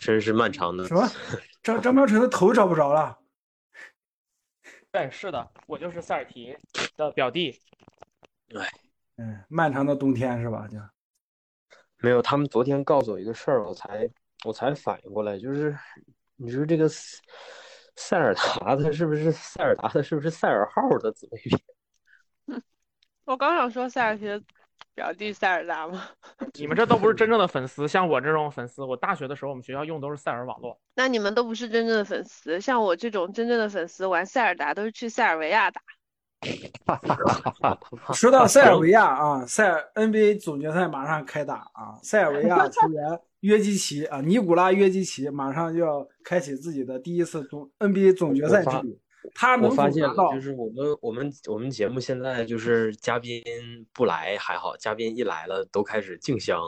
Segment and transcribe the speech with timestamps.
[0.00, 0.84] 真是漫长的。
[0.88, 1.06] 什么？
[1.62, 3.18] 张张彪晨的头找不着了？
[4.90, 6.56] 对，是的，我就是塞尔提
[6.96, 7.60] 的表弟。
[8.56, 8.68] 哎，
[9.18, 10.66] 嗯，漫长的冬天是吧？
[10.66, 10.78] 就
[11.98, 14.10] 没有，他们昨天告诉我一个事儿，我才
[14.44, 15.76] 我才反应过来，就是
[16.36, 21.60] 你说这个塞尔达的是不是塞尔达的是不是塞尔号的姊妹篇？
[23.26, 24.42] 我刚想说塞尔提的
[24.94, 26.02] 表弟塞尔达吗？
[26.58, 30.78] 你们这都不是真正的粉丝，像我这种粉丝，我大学的时候我们学校用都是塞尔网络。
[30.94, 35.80] 那你们都不是真正的粉丝，像我这种真正的粉丝玩塞尔达都是去塞尔维亚打。
[38.14, 48.98] 说到塞尔维亚啊，塞尔 NBA 总决赛马上开打啊，塞尔维亚球员约基奇啊，尼古拉约基奇马上就要开启自己的第一次总 NBA 总决赛之旅。
[49.34, 50.02] 他能发现
[50.32, 53.42] 就是我们我们我们节目现在就是嘉宾
[53.92, 56.58] 不来还好，嘉宾一来了都开始竞相，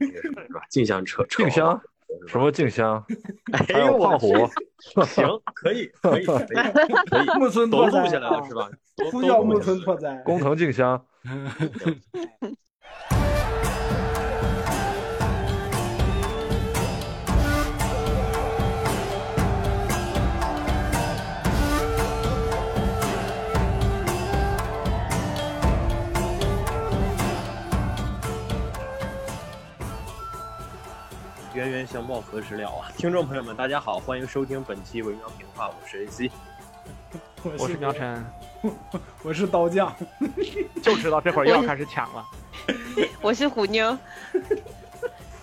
[0.00, 0.62] 是吧？
[0.70, 1.42] 竞相扯扯。
[1.42, 1.80] 竞相？
[2.26, 3.04] 什么竞相？
[3.52, 4.32] 还有胖虎？
[5.04, 6.46] 行，可以可以可以
[7.10, 7.38] 可以。
[7.38, 8.70] 木村都录下来了是吧？
[9.12, 10.16] 呼叫木村拓哉。
[10.24, 11.04] 工藤静香。
[31.54, 32.92] 冤冤相报何时了啊！
[32.96, 36.30] 听众朋友们，大家好，欢迎收听本期《文喵评话》，我是 AC，
[37.58, 38.24] 我是苗晨，
[39.22, 39.94] 我是刀匠，
[40.82, 42.24] 就知道这会儿又要开始抢了。
[43.22, 43.96] 我是虎妞，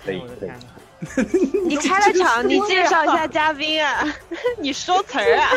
[0.06, 0.66] 哎呦我的天哪！
[1.66, 4.06] 你开了场，你介绍一下嘉宾啊！
[4.58, 5.50] 你说词儿啊！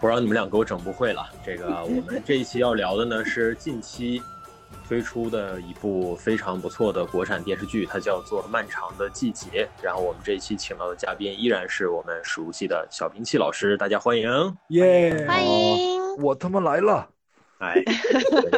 [0.00, 1.28] 不让你们俩给我整不会了。
[1.44, 4.22] 这个我们这一期要聊的呢是近期。
[4.88, 9.68] 推出的一部非常不错的国产电视剧，它叫做《漫长的季节》。
[9.84, 14.26] 然后我们这一期请到的嘉宾依然是我们熟悉的小兵器老师，大家欢迎！
[14.68, 16.16] 耶，欢迎！
[16.22, 17.06] 我他妈来了！
[17.58, 17.82] 哎，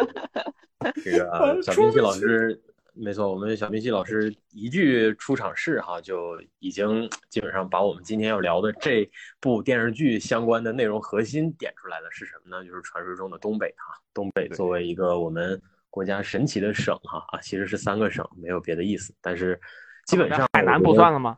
[1.03, 2.63] 这个小兵器老师，
[2.95, 12.65] 没错，我们小兵器老师一句出场式哈，就已经基本上把我们今天要聊的这部电视剧相关的内容核心点出来了，是什么呢？
[12.65, 15.61] 就是传说中的东北哈，东北作为一个我们。
[15.91, 19.13] 国家神奇的省哈啊，其实是三个省，没有别的意思。
[19.21, 19.61] 但是
[20.07, 21.37] 基本上海南不算了吗？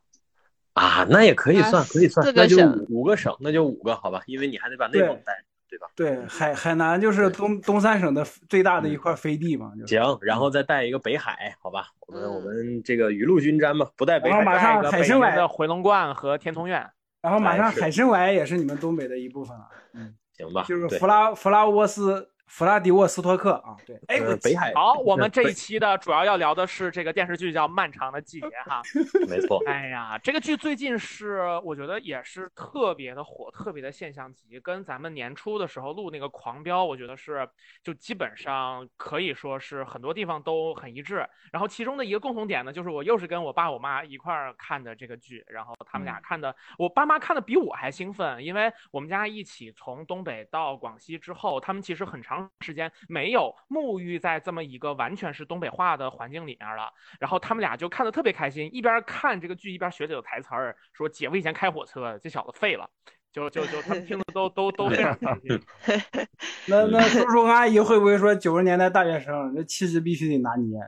[0.75, 2.57] 啊，那也可以算，可以算，那就
[2.89, 5.87] 五个省，那就五个好吧，因为你还得把内蒙带，对吧？
[5.95, 9.73] 对，海海南就是东东三省的最大的一块飞地嘛。
[9.87, 11.89] 行，然后再带一个北海，好吧？
[12.07, 14.37] 我们我们这个雨露均沾嘛，不带北海。
[14.37, 16.91] 然后马上海参崴的回龙观和天通苑，
[17.21, 19.69] 然后马上海参崴也是你们东北的一部分了。
[19.93, 22.31] 嗯，行吧，就是弗拉弗拉沃斯。
[22.53, 24.75] 弗拉迪沃斯托克啊，对，哎，北海。
[24.75, 28.83] 好，我们这一期的主要要聊的是这个电视剧叫《漫长的季节》哈。
[29.27, 29.59] 没错。
[29.67, 37.49] 哎呀，这个剧最近是我觉得也是特别的火，特别的现象级，跟咱们年初的时候录那个《狂飙》，我觉得是
[37.83, 41.27] 就基本上可以说是很多地方都很一致。
[41.51, 52.42] 然后其中的一个共同点呢，就是我又是跟我爸我妈一块儿看的这个剧，然后他们俩看的，我爸妈看的比我还兴奋，因为我们家一起从东北到广西之后，他们其实很长。
[52.61, 62.89] 时间没有沐浴在这么一个完全是东北话的环境里面了，然后他们俩就看的特别开心，一边看这个剧一边学着有台词儿，说姐夫以前开火车，这小子废了，
[63.33, 65.61] 就就就他们听的都都都非常开心。
[66.69, 70.79] 那那叔叔阿姨会不会说九十年代大学生那气质必须得拿捏？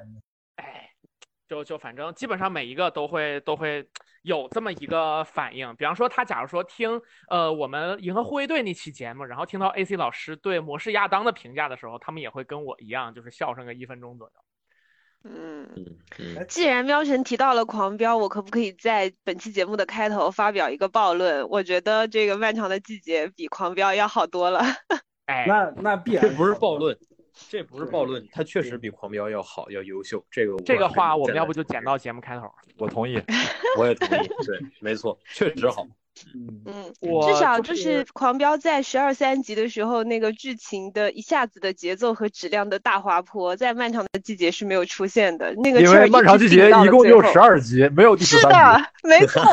[1.54, 3.88] 哎，就就反正基本上每一个都会都会。
[4.24, 6.98] 有这么一个反应，比方说他假如说听
[7.28, 14.32] 呃我们银河护卫队那期节目，然后听到 AC 老师对模式亚当的评价的时候，他们也会跟我一样，就是笑上个一分钟左右。
[15.24, 15.68] 嗯，
[16.48, 21.46] 既然喵神提到了狂飙，我可不可以在本期节目的开头发表一个暴论？
[21.50, 24.60] 我觉得这个漫长的季节比狂飙要好多了。
[25.26, 26.98] 哎，那那必然这不是暴论。
[27.50, 30.24] 这不是暴论，他确实比狂飙要好，要优秀。
[30.30, 32.48] 这个这个话，我们要不就剪到节目开头？
[32.78, 33.20] 我同意，
[33.76, 34.28] 我也同意。
[34.46, 35.86] 对，没错，确实好。
[36.34, 45.52] 嗯，至少就是狂飙在十二三集的时候，那个剧情的一下子的节奏和质量的大滑坡，在漫长的季节是没有出现的。
[45.56, 48.56] 那个因为漫长季节一共就十二集，没有第十三集。
[48.56, 49.42] 是的，没错。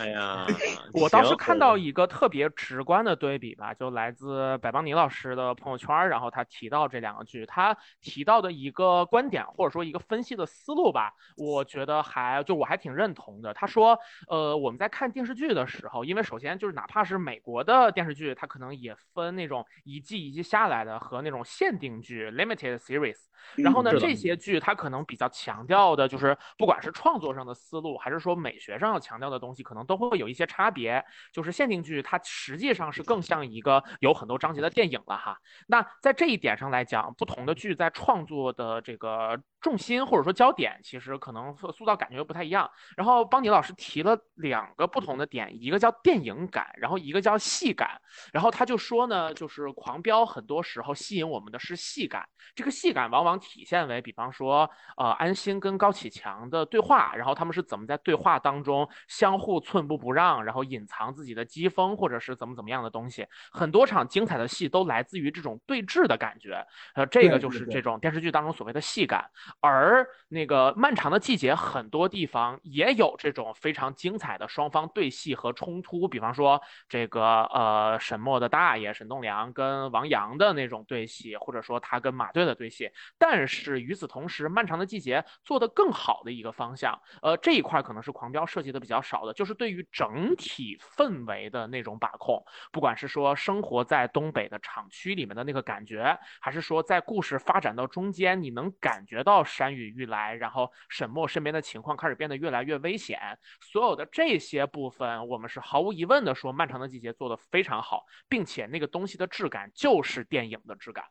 [0.00, 0.46] 哎呀，
[0.94, 13.52] 我当时看到一个特别直观的对比吧，就来自百邦尼老师的朋友圈，然后他提到这两个剧，他提到的一个观点或者说一个分析的思路吧，我觉得还就我还挺认同的。
[13.54, 23.16] 他说，呃，我们在看电视剧的时候，因为首先就是哪怕是美国的电视剧，它可能也分那种一季一季下来的和那种限定剧 （limited series）。
[23.56, 31.04] 然后呢，这些剧它可能比较强调的就是，不管是创作上的思路，还是说美学上要强调的东西，可能都会有一些差别。
[31.32, 35.36] 就是限定剧它实际上是更像一个有很多章节的电影了哈。
[35.66, 39.40] 那在这一点上来讲，不同的剧在创作的这个。
[39.64, 42.70] 重心或者说焦点，其实可能塑造感觉又不太一样。
[42.94, 47.98] 然后邦尼老师提了两个不同的点，一个叫电影感，然后一个叫戏感。
[48.30, 63.26] 然后他就说呢，就是狂飙很多时候吸引我们的是戏感，这个戏感往往体现为，比方说，呃，安心跟高启强的对话，然后他们是怎么在对话当中相互寸步不让，然后隐藏自己的机锋或者是怎么怎么样的东西。
[63.50, 66.62] 很多场精彩的戏都来自于这种对峙的感觉，
[66.94, 69.24] 呃，这个就是这种电视剧当中所谓的戏感。
[69.60, 82.90] 而那个漫长的季节，很多地方也有这种非常精彩的双方对戏和冲突，比方说这个呃沈墨的大爷沈栋梁跟王阳的那种对戏，或者说他跟马队的对戏。
[83.16, 99.43] 但是与此同时，漫长的季节做得更好的一个方向，呃这一块可能是狂飙设计的比较少的，就是对于整体氛围的那种把控，不管是说生活在东北的厂区里面的那个感觉，还是说在故事发展到中间，你能感觉到。
[99.44, 103.18] 山雨欲来，然后沈墨身边的情况开始变得越来越危险。
[103.60, 111.04] 所有的这些部分，我们是毫无疑问的说，《漫长的季节》做的非常好，并且那个东西的质感就是电影的质感。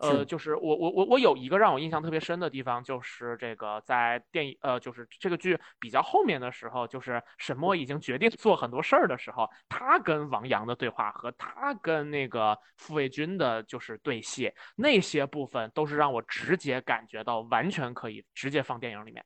[0.00, 19.24] 呃，就是我我我我有一个让我印象特别深的地方，就是这个在电影呃，就是这个剧比较后面的时候，就是沈墨已经决定做很多事儿的时候，他跟王阳的对话和他跟那个傅卫军的就是对戏，那些部分都是让我直接感觉到完全可以直接放电影里面。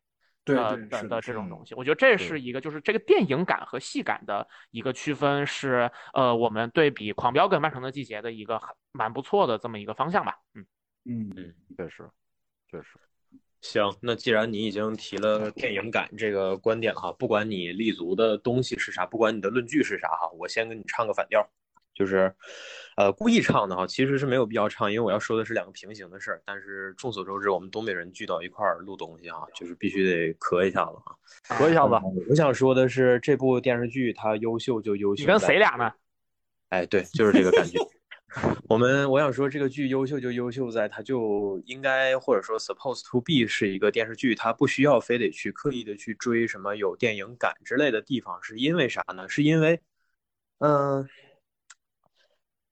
[0.54, 10.38] 的的这种东西，我觉得这是一个，就是这个电影感和戏感的一个区分，是呃，我们对比《狂飙》跟《漫长的季节》的一个很蛮不错的这么一个方向吧。
[10.54, 10.66] 嗯
[11.04, 12.08] 嗯嗯，确实
[12.70, 12.98] 确实。
[13.60, 21.46] 行，那既然你已经提了电影感这个观点哈，不管你立足的东西是啥，不管你的论据是啥哈，我先给你唱个反调。
[22.00, 22.34] 就是，
[22.96, 26.40] 呃，故意唱的哈，其实是没有必要唱，因为我要说的是两个平行的事儿。
[26.46, 31.92] 但是众所周知，我们东北人聚到一块儿录东西哈，就是必须得咳一下子啊，咳一下子。
[32.30, 35.20] 我想说的是，这部电视剧它优秀就优秀。
[35.20, 35.92] 你跟谁俩呢？
[36.70, 37.78] 哎，对，就是这个感觉。
[38.66, 49.28] 我们我想说，这个剧优秀就优秀在它就应该或者说 supposed to be 是一个电视剧，它不需要非得去刻意的去追什么有电影感之类的地方，是因为啥呢？
[49.28, 49.78] 是因为，
[50.60, 51.06] 嗯。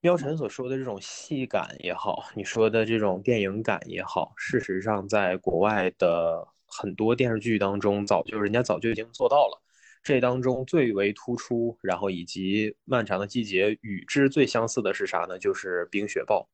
[0.08, 9.62] 貂蝉所说的这种戏感也好，你说的这种电影感也好，事实上在国外的很多电视剧当中，早就人家早就已经做到了。
[10.02, 15.38] 这当中最为突出，然后以及漫长的季节与之最相似的是啥呢？
[15.38, 16.48] 就是《冰雪暴》。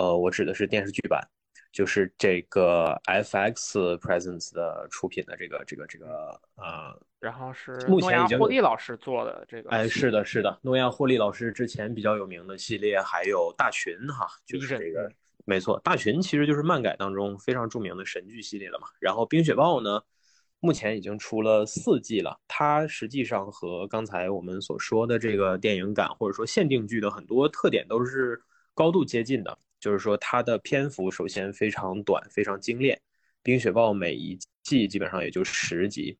[0.00, 1.20] 呃，我指的是电视剧版。
[1.70, 6.06] 就是这个 FX Presence 的出品的这个这个这个
[6.56, 15.10] 呃，然后是目前霍利老师做的这个，哎，是的，是的，诺亚霍利老师之前比较有名的系列还有大群哈，就是这个
[15.44, 18.88] 没错，大群其实就是漫改当中非常著名的神剧系列了嘛。
[19.00, 20.02] 然后冰雪暴呢，
[20.60, 28.42] 目前已经出了四季了，它实际上和刚才我们所说的这个电影感或者说限定剧的很多特点都是
[28.74, 29.58] 高度接近的。
[29.80, 32.96] 就是说，它的篇幅首先非常短，非常精炼。
[33.42, 36.18] 《冰雪暴》每一季基本上也就十集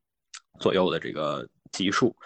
[0.61, 2.17] 左右的这个集数，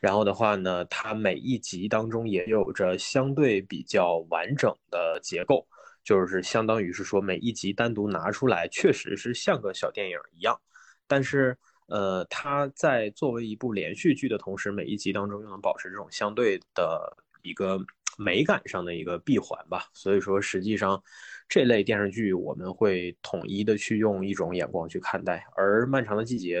[0.00, 5.66] 然后的话呢，它每一集当中也有着相对比较完整的结构，
[6.02, 10.58] 就是相当于是说每一集单独拿出来，确实是像个小电影一样。
[11.06, 17.16] 但是，呃，它在作为一部连续剧的同时，每一集当中又能保持这种相对的
[17.48, 17.80] 一个。
[18.20, 21.00] 美感上的一个闭环吧，所以说实际上
[21.48, 25.46] 这类电视剧我们会统一的去用一种眼光去看待。
[25.54, 26.60] 而《漫长的季节》，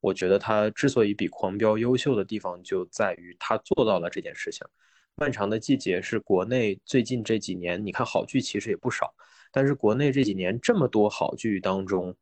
[0.00, 4.66] 我觉得它之所以比《狂飙》优秀的地方就在于它做到了这件事情。
[5.14, 9.14] 《漫长的季节》是国内最近这几年，你看好剧其实也不少，
[9.52, 12.12] 但是国内这几年这么多好剧当中，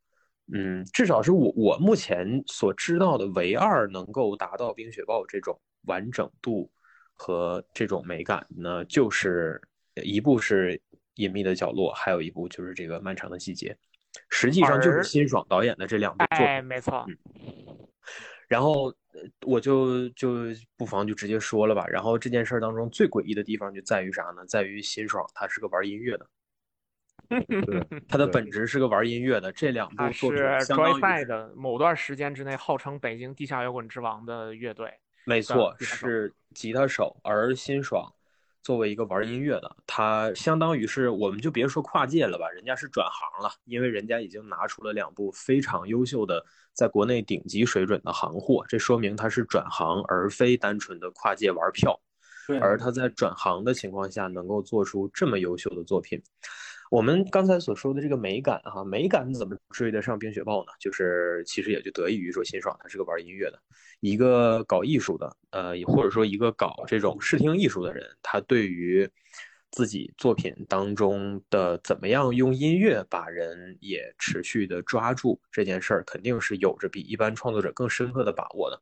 [0.53, 6.69] 嗯，至少是我我目前所知道的唯二能够达到《冰雪暴》这种完整度。
[7.15, 9.61] 和这种美感呢，就是
[10.03, 10.79] 一部是
[11.15, 13.75] 隐秘的角落，还有一部就是这个漫长的季节，
[14.29, 16.45] 实际上就是辛爽导演的这两部作品。
[16.45, 17.05] 哎，没错。
[18.47, 18.93] 然后
[19.41, 20.45] 我就就
[20.77, 21.87] 不妨就直接说了吧。
[21.87, 24.45] 然后这件事当中最诡异的地方就在于啥呢？
[24.45, 26.27] 在于辛爽他是个玩音乐的，
[28.07, 29.51] 他的本质是个玩音乐的。
[29.51, 34.93] 这两部作品相当于的某段时间之内号称北京地下摇滚之王的乐队。
[35.25, 37.15] 没错，是吉他手。
[37.23, 38.11] 而辛爽
[38.63, 46.45] 作为一个玩音乐的，他相当于是我们就别说跨界了吧，人家是转行了，因为人家已经拿出了两部非常优秀的。
[46.73, 51.97] 在国内顶级水准的行货，这说明他是转行而非单纯的跨界玩票。
[52.61, 56.21] 而他在转行的情况下能够做出这么优秀的作品，
[56.89, 60.71] 我们刚才所说的这个美感哈，美感怎么追得上冰雪暴呢？
[60.79, 63.59] 就是其实也就得益于说辛爽他是个玩音乐的，
[63.99, 69.09] 一个搞艺术的，呃，或者说一个搞这种视听艺术的人，他对于。
[69.71, 78.81] 自己作品当中的怎么样用音乐把人也持续的抓住这件事儿，肯定是有着比一般创作者更深刻的把握的。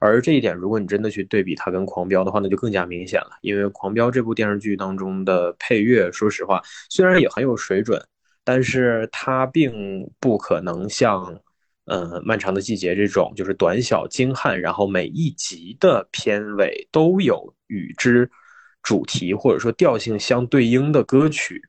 [0.00, 3.30] 而这一点，如果你真的去对比它跟《狂飙》的话，那就更加明显了。
[3.42, 8.02] 因为《狂飙》这部电视剧当中的配乐，说实话，虽然也很有水准，
[8.44, 11.24] 但是它并不可能像，
[11.86, 18.30] 呃，《漫长的季节》这种就是短小精悍，然后每一集的片尾都有与之。
[18.82, 21.60] 主题或者说调性相对应的歌曲，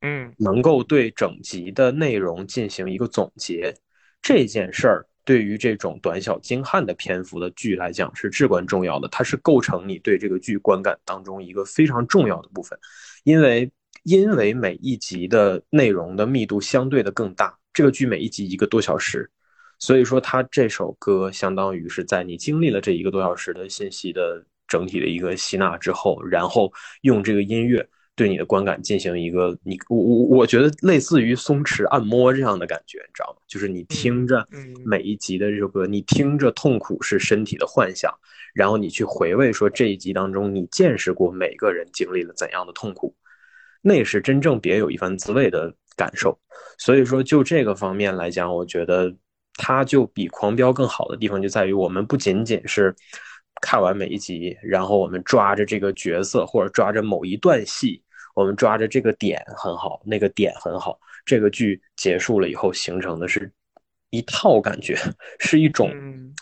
[0.00, 3.74] 嗯，能够对整集的内容进行一个总结，
[4.22, 12.78] 这件事儿对于这种短小精悍的篇幅的剧来讲是至关重要的，它是构成你对这个剧观感当中一个非常重要的部分，
[13.24, 13.70] 因为
[14.04, 19.30] 因为每一集的内容的密度相对的更大，这个剧每一集一个多小时，
[19.78, 24.44] 所以说它这首歌相当于是在你经历了这一个多小时的信息的。
[24.68, 33.42] 整体的一个吸纳之后，然后用这个音乐对你的观感进行一个你我我我觉得类似于松弛按摩这样的感觉，你知道吗？
[33.48, 34.46] 就是你听着
[34.84, 38.12] 每一集的这首歌，你听着痛苦是身体的幻想，
[38.54, 43.14] 然后你去回味说这一集当中你见识过每个人经历了怎样的痛苦，
[43.80, 46.38] 那是真正别有一番滋味的感受。
[46.76, 49.14] 所以说就这个方面来讲，我觉得
[49.54, 52.94] 它就比狂飙更好的地方就在于我们不仅仅是。
[53.62, 58.02] 看完每一集，然后我们抓着这个角色，或者抓着某一段戏，
[58.34, 60.98] 我们抓着这个点很好，那个点很好。
[61.24, 63.50] 这个剧结束了以后，形成的是
[64.10, 64.96] 一套感觉，
[65.38, 65.90] 是一种，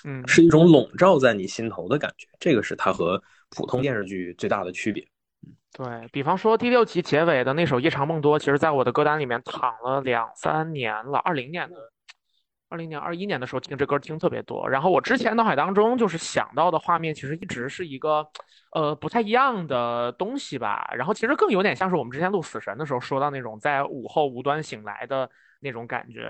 [0.05, 2.27] 嗯，是一种笼罩在你心头的感觉。
[2.41, 5.07] 这个是它和普通电视剧最大的区别。
[5.73, 11.77] 对比方说第六集结尾的那首《夜长梦多》，其实在我的歌单里面躺了两三年了，二零年的。
[12.71, 18.25] 二零年、二一年的时候听这歌听特别多，然后我之前脑海当中就是想到的画面，其实一直是一个，
[18.73, 20.89] 呃，不太一样的东西吧。
[20.97, 25.29] 然后其实更有点像是我们之前录《死神》的时候说到那种在午后无端醒来的。
[25.61, 26.23] 那种感觉，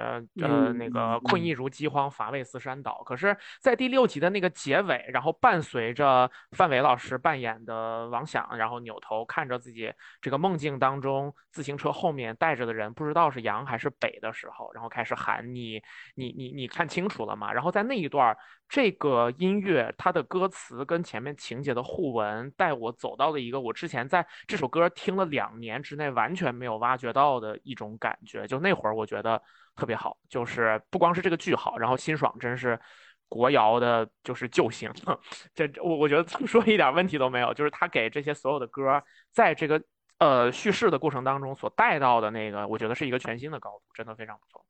[0.43, 3.03] 呃，那个困意如饥荒，乏味似山倒。
[3.05, 15.83] 可是，在第六集的那个结尾，然后伴随着范伟老师扮演的王响，然后扭头看着自己这个梦境当中自行车后面带着的人，不知道是阳还是北的时候，然后开始喊你，
[16.15, 17.53] 你，你，你看清楚了吗？
[17.53, 18.37] 然后在那一段。
[18.71, 28.47] 这个音乐，它的歌词跟前面情节的互文，带我走到了一个我之前在这首歌听了两年之内完全没有挖掘到的一种感觉。
[28.47, 29.43] 就那会儿，我觉得
[29.75, 32.79] 特别好，就是不光是这个剧好，然后辛爽真是
[33.29, 34.89] 国谣的，就是救星。
[35.53, 39.83] 这我我觉得 说一点问题都没有，就是他给这些所有的歌，在这个
[40.19, 44.65] 呃叙事的过程当中所带到的那个，我觉得是一个全新的高度，真的非常不错。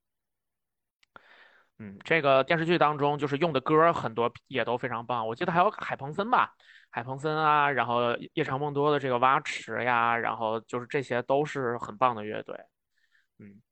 [1.82, 6.52] 嗯，这个电视剧当中就是用的歌很多也都非常棒，我记得还有海鹏森吧，
[6.90, 12.54] 海鹏森啊，然后夜长梦多的这个蛙池呀，然后就是这些都是很棒的乐队。
[13.38, 13.62] 嗯，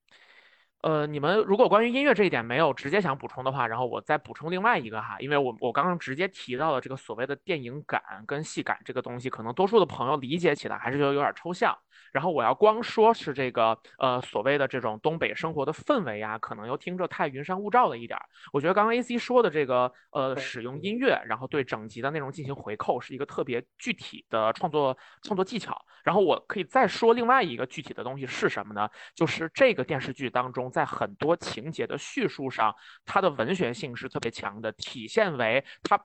[0.82, 11.76] 呃，你们如果关于音乐这一点没有直接想补充的话，然后我再补充另外一个哈，因为我我刚刚直接提到了这个所谓的电影感跟戏感这个东西，可能多数的朋友理解起来还是觉得有点抽象。
[12.12, 18.24] 然后我要光说是这个呃所谓的这种东北生活的氛围啊，可能又听着太云山雾罩了一点儿。
[18.52, 25.76] 我觉得刚刚 A C 说的这个呃使用音乐，然后对整集的内容进行回扣，是一个特别具体的创作创作技巧。
[26.04, 28.88] 然后我可以再说另外一个具体的东西是什么呢？
[29.14, 32.72] 就是这个电视剧当中，在很多情节的叙述上，
[33.04, 36.00] 它的文学性是特别强的，体现为它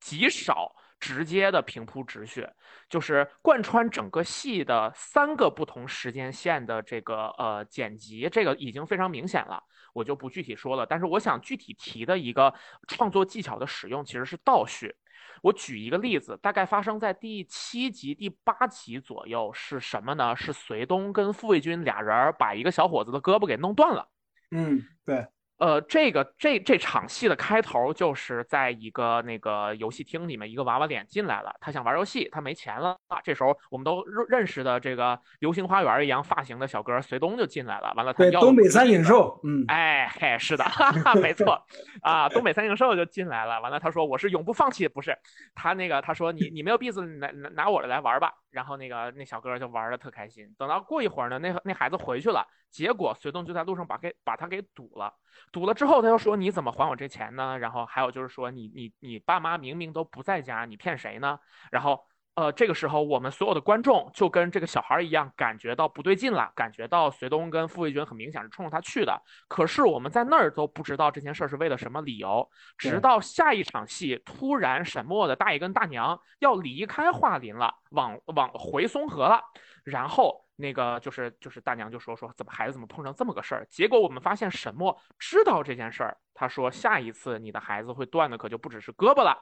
[0.00, 0.74] 极少。
[1.02, 2.48] 直接的平铺直叙，
[2.88, 9.60] 就是贯穿整个戏的三个不同时间线的这个呃剪辑，这个已经非常明显了，
[9.94, 10.86] 我就不具体说了。
[10.86, 12.54] 但是我想具体提的一个
[12.86, 14.94] 创作技巧的使用其实是倒叙。
[15.40, 20.36] 我举一个例子，大概发生在第七集、第八集左右，是什么呢？
[20.36, 24.08] 是随东跟傅卫军俩人把一个小伙子的胳膊给弄断了。
[24.50, 25.26] 嗯，对。
[25.62, 32.96] 呃，这个这这场戏的开头就是在一个那个游戏厅里面，一个娃娃脸进来了，他想玩游戏，他没钱了。
[33.22, 41.64] 这时候我们都认识的这个流星花园一样发型的小哥随东就进来了，完了他要东北三井寿，嗯，哎嘿，是的，哈哈，没错
[42.02, 45.16] 啊，东北三井寿就进来了，完了他说我是永不放弃，不是
[45.54, 50.54] 他那个他说你你没有币子拿拿拿我的来玩吧，然后那个那小哥就玩的特开心。
[50.56, 55.12] 等到过一会儿呢，那那孩子回去了，结果随动就在路上把给把他给堵了。
[55.50, 61.38] 堵了之后，他又说：“你怎么还我这钱呢？”然后还有就是说：“你你你爸妈明明都不在家，你骗谁呢？”
[61.72, 69.20] 然后，呃，这个时候我们所有的观众就跟这个小孩一样，感觉到不对劲了，感觉到隋东跟傅卫军很明显是冲着他去的。
[69.48, 72.48] 可是我们在那儿都不知道这件事是为了什么理由，
[72.78, 79.42] 直到下一场戏，突然沈墨的大爷跟大娘要离开桦林了，往往回松河了，
[79.84, 80.42] 然后。
[80.54, 83.66] 那个就是就是大娘就说说怎么孩子怎么碰上这么个事儿？
[83.68, 89.36] 结果我们发现沈墨知道这件事儿，他说下一次你的孩子会断的可就不只是胳膊了。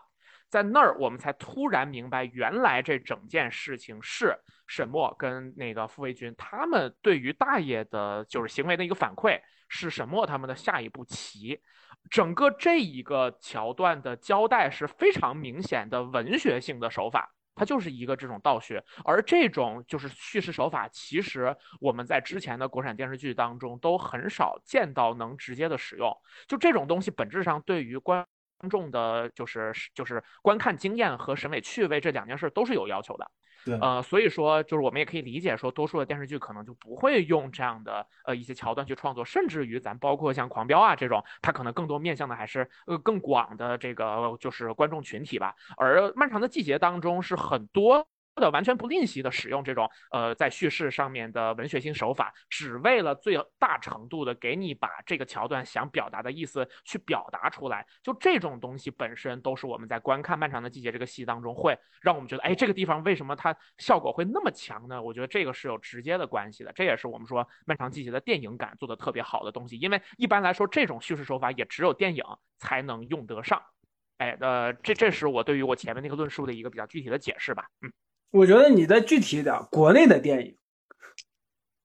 [0.50, 11.60] 在那儿我们才突然明白，原来这整件事情是沈墨跟那个傅卫军他们对于大爷的就是行为的一个反馈，是沈墨他们的下一步棋。
[12.10, 17.32] 整个这一个桥段的交代是非常明显的文学性的手法。
[17.52, 26.10] 它就是一个这种倒学，而这种就是叙事手法，其实我们在之前的国产电视剧当中都很少见到能直接的使用。
[26.48, 28.26] 就这种东西，本质上对于观
[28.68, 33.30] 众的，就是就是观看经验和审美趣味这两件事都是有要求的。
[33.64, 45.54] 对，呃，所以说就是我们也可以理解说，多数的电视剧可能就不会用这样的呃一些桥段去创作，甚至于咱包括像《狂飙》啊这种，它可能更多面向的还是呃更广的这个就是观众群体吧。
[45.76, 48.08] 而《漫长的季节》当中是很多。
[48.36, 57.86] 的完全不吝惜的使用这种呃在叙事上面的文学性手法，只为了最大程度的给你把这个桥段想表达的意思去表达出来。
[58.02, 65.02] 就这种东西本身都是我们在观看《漫长的季节》这个戏当中会让我们觉得，哎，这个地方为什么它效果会那么强呢？
[65.02, 66.72] 我觉得这个是有直接的关系的。
[66.72, 72.24] 这也是我们说《漫长季节》的电影感做的特别好的东西，因为一般来说这种叙事手法也只有电影
[72.58, 73.60] 才能用得上。
[74.18, 77.66] 哎，呃，这这是我对于我前面那个论述的一个比较具体的解释吧。
[77.82, 77.92] 嗯。
[78.30, 80.56] 我觉得你再具体一点，国内的电影。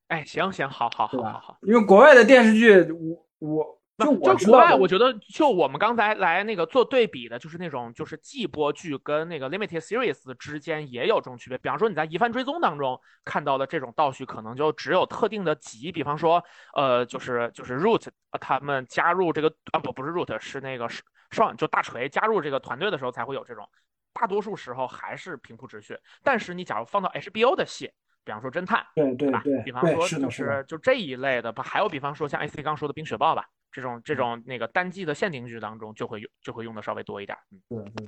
[0.07, 11.57] 哎，行行，好好好好好，因为国外的电视剧，我我就就国外，我觉得就我们刚才来那个做对比的，就是那种就是季播剧跟那个 limited series 之间也有这种区别。
[11.57, 16.43] 比方说你在《疑犯追踪》当中看到的这种倒叙，可能就只有特定的集，比方说
[16.75, 18.05] 呃，就是就是 root
[18.39, 20.87] 他们加入这个啊不不是 root 是那个
[21.31, 23.67] 上就大锤加入这个团队的时候才会有这种。
[24.15, 27.91] 大多数时候还是平铺直叙，但是你假如放到 HBO 的戏，
[28.23, 37.37] 比方说侦探，对对对，比方说就是就这一类的，还有比方说像 AC 刚说的《冰雪暴》吧，这种这种那个单季的限定剧当中就会用就会用的稍微多一点。
[37.51, 38.07] 嗯，对对。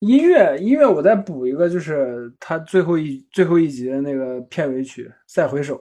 [0.00, 5.76] 音乐音乐，我再补一个，就是他最后一最后一集的那个片尾曲《再回首》。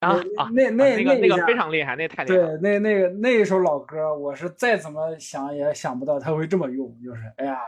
[0.00, 2.36] 啊啊，那那那个那个非常厉害，那太厉害。
[2.38, 7.58] 对，那那个那一首老歌，我是再怎么想也想不到他会这么用，就是哎呀，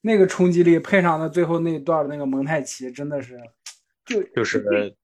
[0.00, 3.36] 那个冲击力配上的最后那段那个蒙太奇，真的是，
[4.04, 4.94] 就就是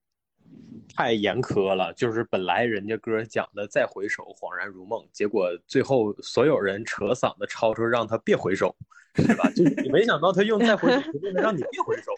[0.95, 1.93] 太严苛了。
[1.93, 8.73] 就是本来人家歌讲的再回首，恍然如梦，结果最后所有人扯嗓子吵出让他别回首，
[9.15, 9.49] 是吧？
[9.51, 12.13] 就你没想到他用再回首，就变成让你别回首，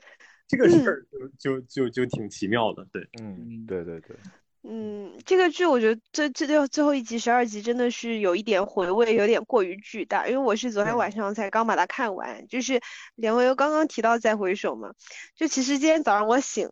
[0.47, 1.03] 这个事儿
[1.39, 2.85] 就就就就挺奇妙的。
[2.91, 4.15] 对，嗯，对对对。
[4.63, 10.27] 嗯，这个剧我觉得这这最最后一集十二集真的是有一点回味，有点过于巨大。
[10.27, 12.79] 因为我是昨天晚上才刚把它看完，就是
[13.15, 14.91] 两位又刚刚提到再回首嘛，
[15.35, 16.69] 就其实今天早上我醒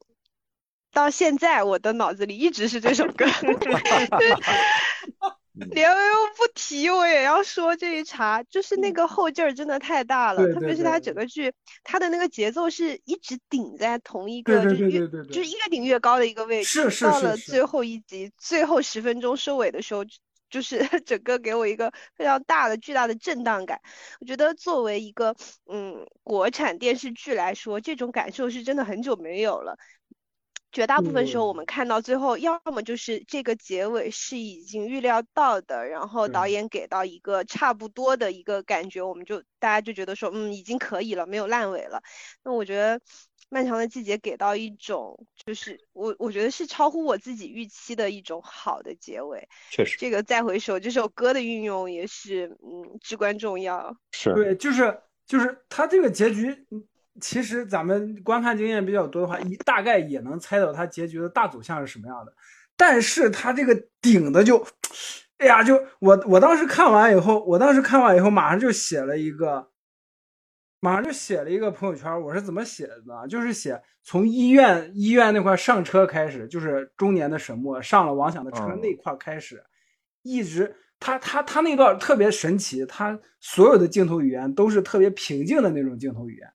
[0.91, 3.25] 到现在，我的脑子里一直是这首歌。
[5.71, 5.95] 连又
[6.37, 16.69] 不提，我也要说这一茬，就是那个后劲儿真的太大了，特别是他整个剧，他的那个节奏是一直顶在同一个，就是越就是越顶越高的一个位置。
[16.69, 17.05] 是是是。
[17.05, 20.03] 到了最后一集最后十分钟收尾的时候，
[20.49, 23.79] 就是 整个给我一个非常大的巨大的震荡感。
[24.19, 25.35] 我觉得作为一个
[25.67, 29.77] 嗯国产电视剧来说，这种感受是真的很久没有了。
[30.71, 42.01] 绝大部分时候，我们看到最后，要么就是这个结尾是已经预料到的，然后导演给到一个差不多的一个感觉，我们就大家就觉得说，嗯，已经可以了，没有烂尾了。
[42.43, 42.99] 那我觉得
[43.49, 49.47] 《漫长的季节》给到一种，就是我我觉得是超乎我自己预期的一种好的结尾。
[49.71, 53.95] 确实，这个再回首这首歌的运用也是，嗯，至关重要。
[54.11, 56.67] 是对，就是就是他这个结局。
[57.21, 62.33] 其实咱们观看经验比较多的话，一大概也能猜到它结局的大走向是什么样的。
[62.77, 64.65] 但是他这个顶的就，
[65.39, 69.69] 哎呀，就我我当时看完以后，我当时看完以后，马上就写了一个，
[70.79, 72.21] 马上就写了一个朋友圈。
[72.21, 73.27] 我是怎么写的呢？
[73.27, 79.61] 就是写从医院医院那块上车开始，就是中年的沈墨上了王响的车那块开始，
[80.21, 86.49] 一直他他他那段特别神奇，他所有的镜头语言都是特别平静的那种镜头语言。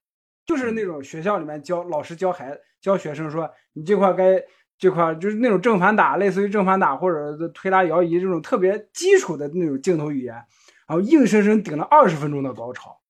[0.47, 4.43] 就是那种学校里面教老师教孩教学生说，你这块该
[4.79, 10.35] 这块就是那种正反打，类似于正反打或者推拉摇移这种特别基础的那种镜头语言，
[10.87, 13.01] 然后硬生生顶了二十分钟的高潮，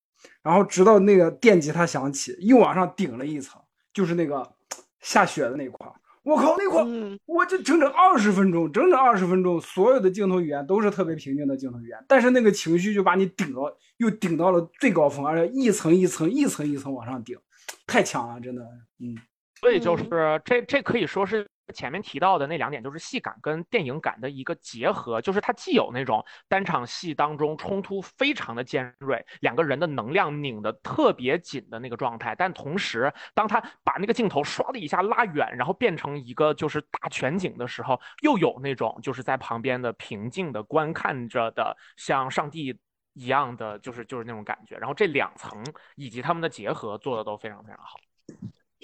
[0.43, 3.61] 然后直到那个电吉他响起，又往上顶了一层，
[3.93, 4.55] 就是那个
[5.01, 5.91] 下雪的那块。
[6.25, 6.83] 我靠，那块
[7.27, 17.39] 我就整整二十分钟，整整二十分钟，所有的镜头语言都是特别平静的镜头语言，但是那个情绪就把你顶到，又顶到了最高峰，而且一层一层、一层一层往上顶，
[17.87, 18.63] 太强了，真的，
[18.99, 19.17] 嗯。
[19.65, 20.05] 所以就是
[20.45, 21.49] 这，这可以说是。
[21.73, 42.79] 前面提到的那两点，就是戏感跟电影感的一个结合，就是它既有那种单场戏当中冲突非常的尖锐，两个人的能量拧得特别紧的那个状态，但同时，当他把那个镜头唰的一下拉远，然后变成一个就是大全景的时候，又有那种就是在旁边的平静的观看着的像上帝
[43.15, 44.77] 一样的，就是就是那种感觉。
[44.77, 45.65] 然后这两层
[45.97, 47.99] 以及他们的结合做的都非常非常好。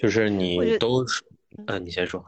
[0.01, 1.05] 就是你都，
[1.67, 2.25] 嗯，你先说。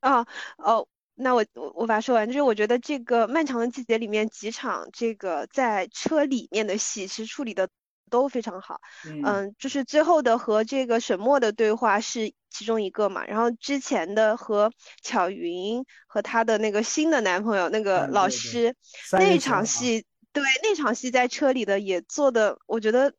[0.00, 7.68] 啊哦，那我我我把它说完，就是我觉得这个漫长的季节里面几场这个在车里面的戏，其实处理的
[8.08, 8.80] 都非常好。
[9.24, 14.72] 嗯，就是最后的和这个沈墨的对话是其中一个嘛，然后之前的和
[15.02, 18.74] 巧云和她的那个新的男朋友那个老师
[19.12, 23.12] 那场戏，对那场戏在车里的也做的，我觉得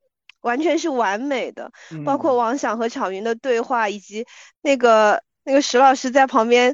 [0.43, 1.71] 完全是完美的，
[2.05, 4.25] 包括王想和巧云的对话以及
[4.61, 5.21] 那个。
[5.45, 6.73] 那个石老师在旁边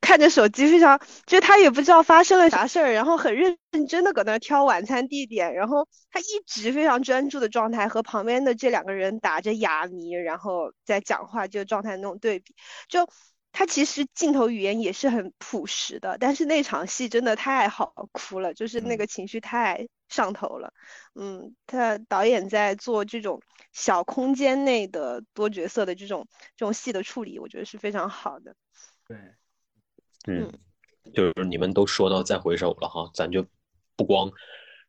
[0.00, 12.54] 看着手机，非常就他也不知道发生了啥事儿，然后很认真的搁那挑晚餐地点，然后他一直非常专注的状态和旁边的这两个人打着哑谜，然后在讲话这个状态那种对比，
[12.88, 13.08] 就
[13.52, 20.72] 他其实镜头语言也是很朴实的，但是那场戏真的太好哭了，就是那个情绪太上头了，
[21.14, 23.40] 嗯，他导演在做这种。
[23.72, 28.52] 小空间内的多角色的这种这种戏的处理，我觉得是非常好的。
[29.06, 29.16] 对，
[30.26, 30.50] 嗯，
[31.14, 33.46] 就是你们都说到再回首了哈，咱就
[33.94, 34.28] 不光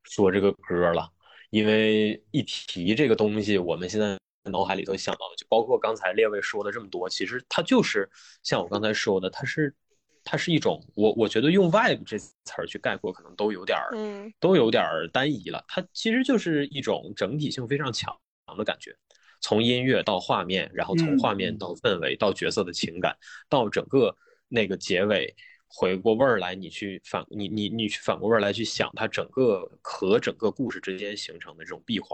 [0.02, 1.12] 说这个歌了，
[1.52, 8.10] 因为一提这个东西，我们现在脑海里头想到的，就包括刚才列位说的这么多，其实它就是
[8.44, 9.76] 像我刚才说的，它是
[10.24, 15.64] 它是一种，我我觉得用 vibe 这词儿去概括，可能都有点儿，嗯，都有点儿单一了。
[15.68, 18.16] 它其实就是一种整体性非常强。
[18.58, 18.94] 的感觉，
[19.40, 23.16] 从音乐到画面，然后从画面到氛围，到角色的情感，
[23.48, 24.14] 到整个
[24.50, 25.34] 那个结尾，
[25.68, 32.10] 回过味儿来，你去反你你你去反过味儿来去想，它整个和整个故事之间形成的这种闭环。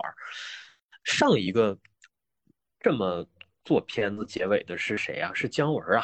[1.03, 1.75] 上一个
[2.79, 3.25] 这么
[3.63, 5.31] 做片子结尾的是谁啊？
[5.33, 6.03] 是姜文啊。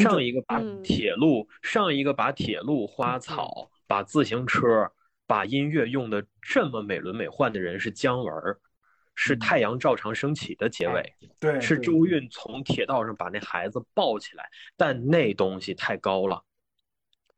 [0.00, 4.90] 上一个把铁路，上一个把铁路、花草、把自行车、
[5.26, 8.32] 把音乐用的这么美轮美奂的人是姜文。
[9.18, 11.02] 是太阳照常升起的结尾，
[11.40, 16.44] 对，是周韵从铁道上把那孩子抱起来，但那东西太高了，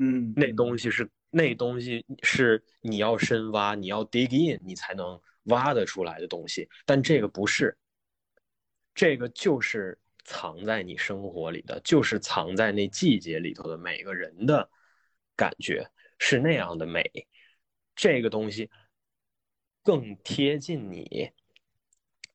[0.01, 7.79] 嗯，那东西是那东西是你要深挖，你要 dig in，你才能挖得出来的东西，但这个不是，
[8.99, 14.69] 这个就是藏在你生活里的，就是藏在那季节里头的每个人的
[15.37, 17.05] 感觉是那样的美，
[17.95, 18.69] 这个东西
[19.85, 21.31] 更贴近你。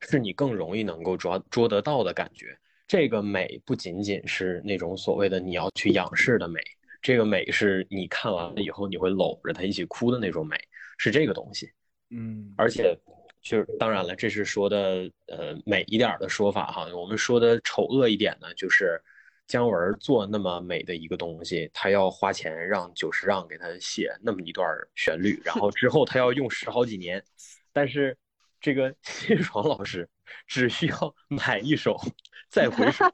[0.06, 2.58] 是你更容易能够抓捉得到的感觉。
[2.88, 6.60] 这个美不仅仅是那种所谓的你要去仰视的美，
[7.02, 10.58] 这个美是你看完了以后你会搂着它一起哭的那种美，
[10.98, 11.72] 是这个东西。
[12.10, 12.98] 嗯，而且
[13.44, 16.88] 就是当然了，这是说的呃美一点的说法哈。
[16.96, 19.00] 我们说的丑恶一点呢，就是
[19.46, 27.24] 姜文做那么美的一个东西，他要花钱让久石让给他写那么一段旋律，然后之后他要用十好几年，
[27.72, 28.18] 但是。
[28.66, 30.08] 这个 谢爽老师
[30.48, 31.98] 只需要买一首
[32.48, 33.04] 《再回首》，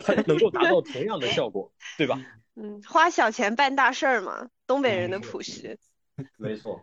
[0.00, 2.18] 他能够达到同样的效果，对吧？
[2.56, 5.78] 嗯，花小钱办大事儿嘛，东北人的朴实。
[6.38, 6.82] 没错。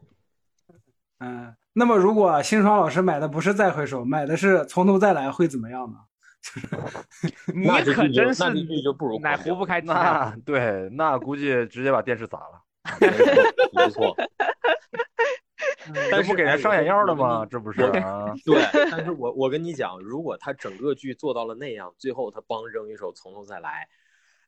[1.17, 5.97] 嗯，那么如果辛爽老师买的不是《再回首》，买的是《从头再来》，会怎么样呢？
[7.55, 12.61] 你可真是就不如奶壶不开那对，那估计直接把电视砸了。
[13.71, 14.13] 没错。
[16.11, 17.45] 但是不给人上眼药了吗？
[17.49, 18.25] 这不是啊？
[18.45, 18.61] 对，
[18.91, 23.69] 但是我我跟你讲，如果他整个剧做到了那样，最后他帮扔一首《从头再来》，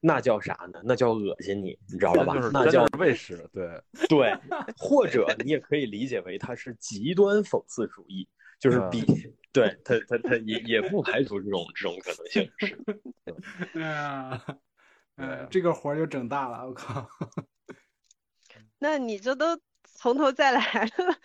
[0.03, 0.81] 那叫啥呢？
[0.83, 2.33] 那叫恶心你，你知道了吧？
[2.33, 4.35] 就是那叫喂食，对对，
[4.75, 8.27] 或者你也可以理解为它是极端讽刺主义，
[8.59, 9.05] 就是比
[9.51, 12.51] 对他他他也也不排除这种这种可能性。
[12.57, 12.77] 是，
[13.73, 14.45] 哎呀，
[15.17, 17.07] 哎，这个活儿就整大了，我靠！
[18.79, 21.15] 那你这都从头再来了。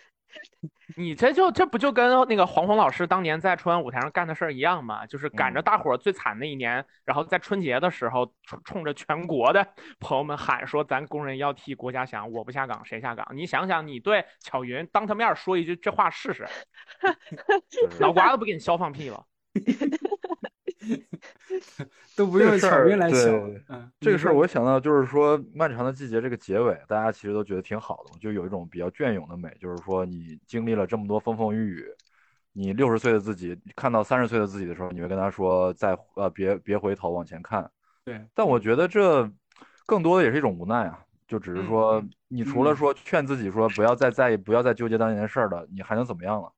[0.97, 5.05] 你这就这不就跟那个黄宏老师当年在春晚舞台上干的事儿一样吗？
[5.05, 9.65] 就是赶着大伙儿最惨的一年，然后在春节的时候冲冲着全国的
[9.99, 16.47] 朋友们喊说：“咱工人要替国家想，我不下岗谁下岗？”你想想，你对巧云当他面说一句这话试试，
[18.01, 19.23] 脑瓜子不给你削放屁了。
[22.15, 23.33] 都不用巧云来想。
[23.69, 31.85] 嗯，这个事儿我想到就是说，《漫长的季节》这个结尾，大家其实都觉得挺好的，就有一种比较隽永的美，就是说你经历了这么多风风雨雨，
[32.53, 37.69] 你六十岁的自己看到三十岁的自己的时候，你会跟他说：“再呃，别别回头，往前看。”
[38.03, 38.19] 对。
[38.33, 39.29] 但我觉得这
[39.85, 46.51] 更多的也是一种无奈啊，就只是说，你除了说劝自己说不要再在意、不要再纠结当年的事儿了，你还能怎么样了？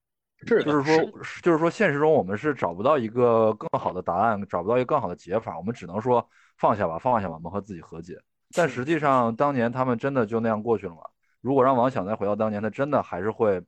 [0.48, 1.12] 是，就是说，
[1.44, 6.26] 就是说，现实中我们是找不到一个更好的答案，找不到一个更好的解法，我们只能说
[6.58, 8.18] 放下吧，放下吧，我们和自己和解。
[8.56, 11.02] 但实际上，当年他们真的就那样过去了吗？
[11.42, 13.62] 如果让王想再回到当年，他真的还是会，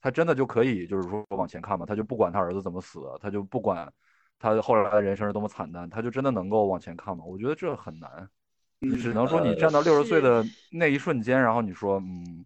[0.00, 1.86] 他真的就可以，就是说往前看嘛？
[1.86, 3.90] 他就不管他儿子怎么死，他就不管
[4.38, 7.24] 他后来的人生是多么惨淡，他就真的能够往前看吗？
[7.24, 8.28] 我觉得这很难。
[8.78, 12.44] 你只能说，你站到六十岁的那一瞬间，然后你说，嗯。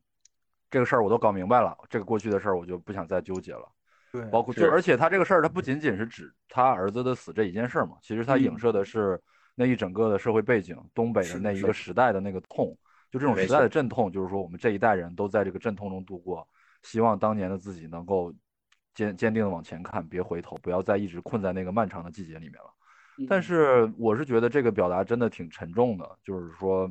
[0.74, 3.64] 这个事儿我都搞明白了，这个过去的事儿我就不想再纠结了。
[4.10, 9.20] 对，包括就而且他这个事儿，他不仅仅是指他儿子的死这一件事儿嘛，其实他影射的是
[9.54, 12.76] 那一整个的社会背景，东北的那一个时代的那个痛，
[13.08, 16.44] 就这种时代的阵痛，就是说我们这一代人都在这个阵痛中度过，
[16.82, 18.34] 希望当年的自己能够
[18.96, 23.28] 坚坚定的往前看，别回头，不要再一直困在那个漫长的季节里面了。
[23.28, 26.90] 但是我是觉得这个表达真的挺沉重的，就是说。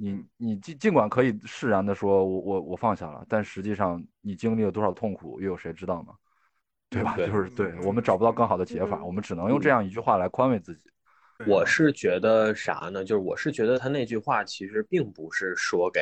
[0.00, 6.14] 你你尽尽管可以释然的说，我我我放下了，但实际上你经历了多少痛苦，又有谁知道呢？
[6.88, 7.16] 对吧？
[7.16, 10.88] 就是对我们找不到更好的解法，我们只能用这样一句话来宽慰自己。
[11.48, 13.04] 我是觉得啥呢？
[13.04, 16.00] 就是我是觉得他那句话其实并不是说给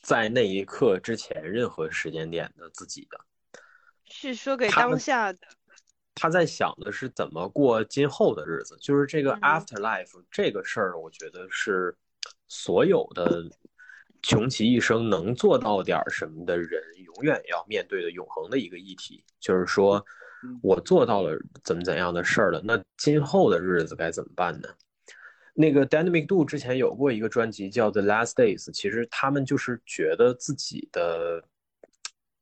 [0.00, 3.20] 在那一刻之前任何时间点的自己的，
[4.04, 5.38] 是说给当下的。
[6.16, 11.96] 他在想的是怎么过今后的日子，就是这个 after life 这个事儿，我觉得是。
[12.48, 13.42] 所有的
[14.22, 20.02] 穷其一生能做到点什么的人，永远要面对的永恒的一个议题，就是说，
[20.62, 24.68] 我做到了怎么怎样的事儿了，那今后的日子该怎么办呢？
[25.52, 31.44] 那个 Dynamic Do 之前有过一个专辑叫 The Last Days，其实他们就是觉得自己的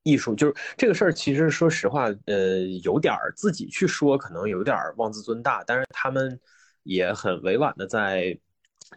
[0.03, 6.39] 艺术就是这个事儿，其实说实话，呃，有点儿自己去说，可能有点儿妄自尊大，但是他们
[6.85, 8.39] 也很委婉的在。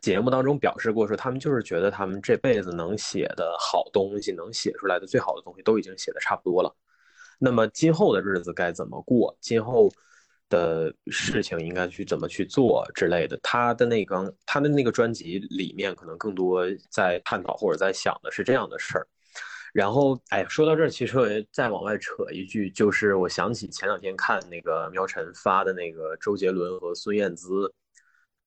[0.01, 6.75] 节目当中表示过，说他们就是觉得他们这辈子能写的好东西，能写出来的最好的东西都已经写的差不多了。
[7.39, 9.35] 那么今后的日子该怎么过？
[9.41, 9.89] 今后
[10.47, 13.37] 的事情应该去怎么去做之类的？
[13.41, 19.07] 他的那个他的那个专辑里面，可能更多在探讨或者在想的是这样的事儿。
[19.73, 27.73] 然后，哎，说到这儿，其实我再往外扯一句，就是我想起前两天看那个苗晨发的那个周杰伦和孙燕姿。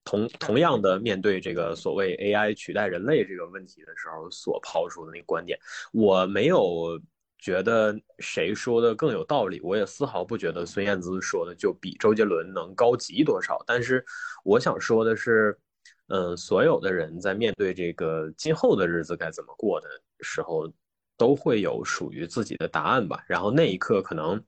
[0.09, 5.59] 同同样的面对这个所谓 AI 取代人类这个问题的时候，所抛出的那个观点，
[5.93, 6.99] 我没有
[7.39, 13.63] 觉得谁说的更有道理，我也丝毫不觉得孙燕姿说的就比周杰伦能高级多少。
[13.67, 14.03] 但是
[14.45, 15.59] 我想说的是，
[16.07, 19.89] 嗯，所有的人在面对这个今后的日子该怎么过的
[20.21, 20.73] 时候，
[21.19, 23.23] 都会有属于自己的答案吧。
[23.29, 24.43] 然后那一刻可能。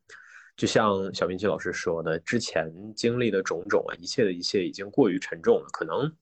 [0.57, 5.67] 就像小明奇老师说的，之前经历的种种啊，一切的一切已经过于沉重了。
[5.73, 6.15] 可能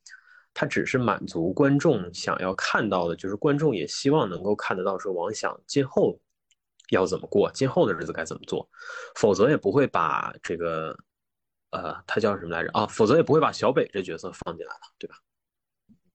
[0.55, 6.21] 他只是满足观众想要看到的，就是观众也希望能够看得到，说王想今后
[6.91, 8.69] 要怎么过，今后的日子该怎么做，
[9.17, 10.97] 否则也不会把这个
[11.71, 12.87] 呃，他叫什么来着啊？
[12.87, 15.17] 否则也不会把小北这角色放进来了，对吧？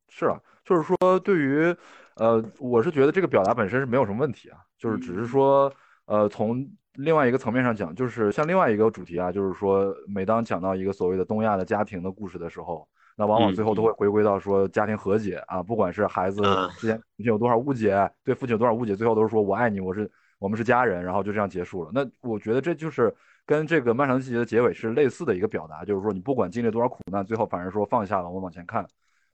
[0.07, 1.75] 是啊，就是说，对于
[2.15, 5.73] 呃，我是觉得这个表达本身是没有什么问题啊，就是只是说
[6.05, 6.65] 呃，从。
[6.95, 16.41] 另外一个层面上讲，就是像另外一个主题啊，就是说，每当讲到一个所谓的东亚的家庭的故事的时候，那往往最后都会回归到说家庭和解啊，不管是孩子
[16.77, 21.91] 之间父亲有多少误解，对父亲有多少误解，最后都是说我爱你，我是我们是家人，然后就这样结束了。
[21.93, 23.11] 那我觉得这就是
[23.45, 28.85] 跟这个漫长季节的结尾是类似的一个表达，就是说你不管经历多少苦难，最后反而说放下了，我们往前看，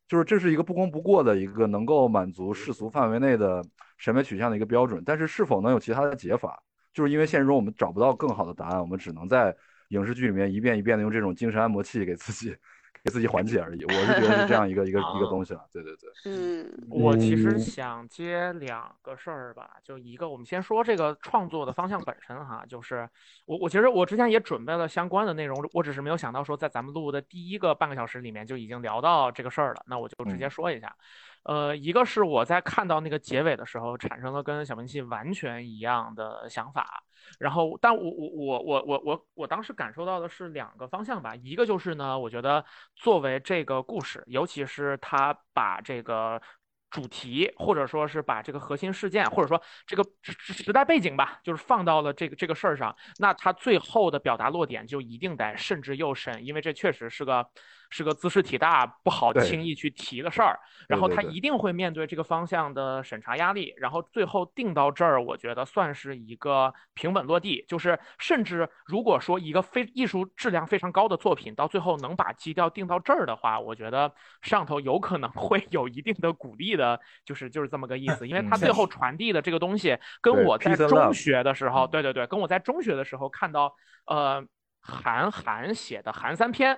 [0.08, 3.62] 就是这是一个不功不过的一个能够满足世俗范围内的
[3.98, 6.58] 审美取向的一个标准，但是是否能有其他的解法？
[7.00, 9.56] 就是因为现实中我们找不到更好的答案，我们只能在
[9.88, 12.54] 影视剧里面一遍一遍的用这种精神按摩器给自己
[13.02, 13.86] 给自己缓解而已。
[13.86, 15.66] 我是觉得是这样一个 一个一个东西了。
[15.72, 23.08] 对对对，嗯，我其实想接两个事儿吧，就一个，我们先说这个创作的方向本身哈，就是
[23.46, 30.94] 我我其实我之前也准备了相关的内容，我只是没有想到说在咱们录的第一个半个小时里面就已经聊到这个事儿了，那我就直接说一下。
[31.44, 37.04] 呃，一个是我在看到那个结尾的时候，产生了跟小文气完全一样的想法。
[37.40, 41.36] 然后，但我我我我我我我当时感受到的是两个方向吧。
[41.36, 42.64] 一个就是呢，我觉得
[42.96, 46.42] 作为这个故事，尤其是他把这个
[46.90, 57.50] 主题，或者说是把这个核心事件，或者说这个时代背景吧，就是放到了这个这个事儿上，那他最后的表达落点就一定得慎之又慎，因为这确实是个。
[57.90, 67.66] 是个姿势体大、不好轻易去提的事儿，然后他一定会面对这个方向的审查压力，然后最后定到这儿，我觉得算是一个平稳落地。
[67.68, 78.28] 就是甚至如果说一个非艺术质量非常高的作品，到最后能把基调定到这儿的话，我觉得上头有可能 会有一定的鼓励的，就是就是这么个意思。
[78.28, 83.74] 因为他最后传递的这个东西，跟我在中学的时候，对对对，跟我在中学的时候看到，
[84.06, 84.46] 呃，
[84.82, 86.76] 韩寒写的《韩三篇》。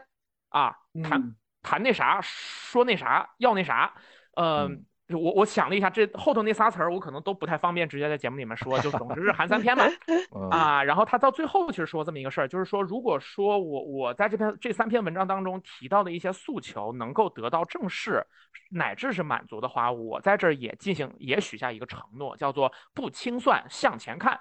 [0.52, 3.94] 啊，谈谈那啥，说那啥，要那啥，
[4.36, 4.70] 呃，
[5.10, 9.86] 我我想了一下，这后头那仨词儿我可能都不太方便直接在节目里面说，就总之是韩三篇嘛，
[10.52, 18.26] 啊，然后他到最后其实说这么一个事儿，就是说，如果说我我在这篇这三篇文章当中提到的一些诉求能够得到正视，
[18.70, 24.40] 乃至是满足的话，我在这儿也进行也许下一个承诺，叫做不清算向前看。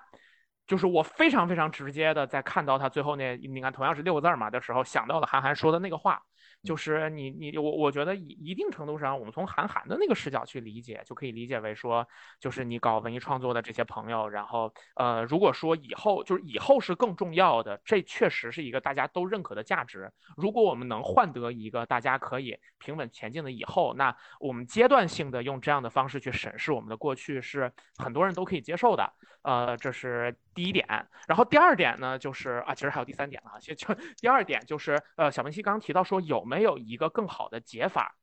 [0.71, 6.23] 就是我非常非常直接的在看到他最后那，你看同样是六个字嘛的时候，想到了韩寒说的那个话。
[6.63, 12.07] 就是你你我我觉得一一定程度上，我们从韩寒的那个视角去理解，就可以理解为说，
[12.39, 20.13] 就是你搞文艺创作的这些朋友，然后呃，如果说以后就是以后是更重要的，这确实是一个大家都认可的价值。
[20.37, 29.11] 如果我们能换得一个大家可以平稳前进的以后，那我们阶段性的用这样的方式去审视我们的过去，是很多人都可以接受的。
[29.43, 30.87] 呃，这是第一点。
[31.27, 33.59] 然后第二点呢，就是啊，其实还有第三点了。
[33.61, 36.45] 就就第二点就是呃，小明西刚刚提到说有。
[36.51, 38.17] 没有一个更好的解法。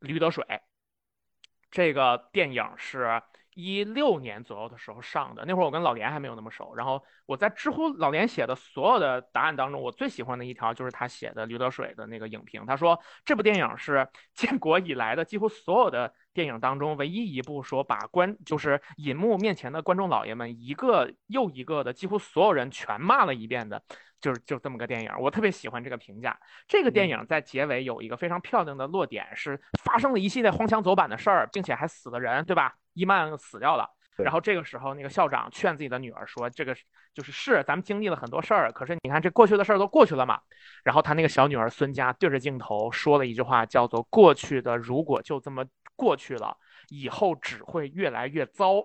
[0.00, 0.44] 驴得水
[1.70, 3.22] 这个电影是
[3.54, 6.74] 一六年左右的时候上的，那会儿我跟老连还没有那么熟。
[6.74, 12.64] 然后我在知乎老连写的所有的答案当中，我最喜欢的一条就是他写的驴得水的那个影评。
[12.66, 23.82] 他说这部电影是 建国以来的几乎所有的电影当中唯一一部说把观就是银幕面前的观众老爷们一个又一个的几乎所有人全骂了一遍的。
[24.22, 26.38] 就是就这么个电影，我特别喜欢这个评价。
[26.68, 32.72] 这个电影在结尾有一个非常漂亮的落点，是发生了一系列荒腔走板的事儿，并且还死了人，对吧？
[32.94, 33.88] 伊曼死掉了。
[34.16, 36.76] 然后这个时候，那个校长劝自己的女儿说：“这个
[37.14, 40.38] 就是是咱们经历了很多事儿，可是你看这过去的事儿都过去了嘛。”
[40.84, 45.64] 然后他那个小女儿孙佳对着镜头说了一句话，叫做：“过去的如果就这么
[45.96, 46.56] 过去了，
[46.90, 48.84] 以后只会越来越糟。”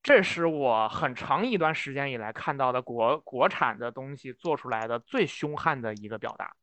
[0.00, 6.54] 这是我很长一段时间以来看到的国国产的东西做出来的最凶悍的一个表达，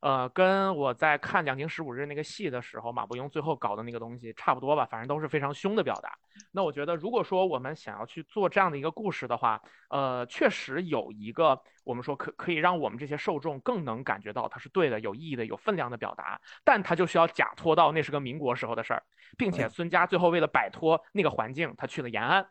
[0.00, 6.16] 呃，跟我在看《两情十五日》那个戏的时候，马伯庸最后搞的那个东西差不多吧，反正都是非常凶的表达。
[6.52, 9.60] 那我觉得，如果说我们想要去做这样的一个故事的话，
[9.90, 19.02] 呃，确实有一个我们说可可以让我们这些受众更能感觉到它是对的、有意义的、有分量的表达，但它就需要假托到那是个民国时候的事儿，
[19.36, 22.46] 并且孙家最后为了摆脱那个环境，他去了延安。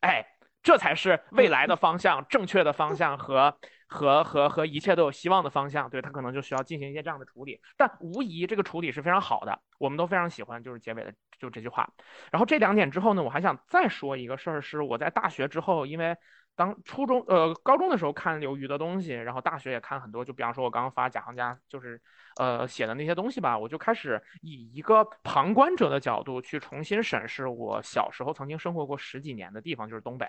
[0.00, 0.24] 哎，
[0.62, 5.88] 这才是未来的方向，正确的方向和和和和一切都有希望的方向。
[5.88, 10.62] 对他可能就需要进行一些这样的处理，但无疑这个处理是非常好的，我们都非常喜欢。
[10.62, 11.88] 就是结尾的就这句话。
[12.30, 16.16] 然后这两点之后呢，我还想再说一个事儿，是我在大学之后，因为
[16.56, 22.00] 当初中呃高中的时候看刘瑜的东西，然后大学也看很多，就比方说我刚刚发贾行家就是。
[22.36, 30.24] 呃，写的那些东西吧，我就开始以一个旁观者的角度去重新审视我小时候曾经生活过十几年的地方，就是东北。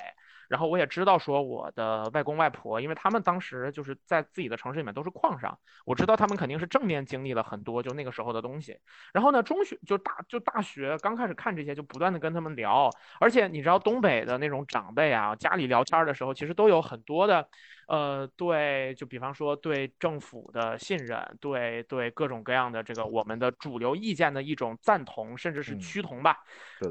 [0.49, 8.77] 然后我也知道说我的外公外婆，因为他们当时就是在自己的城市里面都是矿上，我知道他们肯定是正面经历了很多就那个时候的东西。
[9.13, 12.89] 然后呢，中学就大就大学刚开始看这些，就不断的跟他们聊。
[13.19, 17.47] 而且你知道东北的那种长辈啊，家里聊天的时候，其实都有很多的。
[17.87, 26.37] 呃，对，就比方说对政府的信任，对对各种各样的这个我们的主流意见的一种赞同，甚至是趋同吧。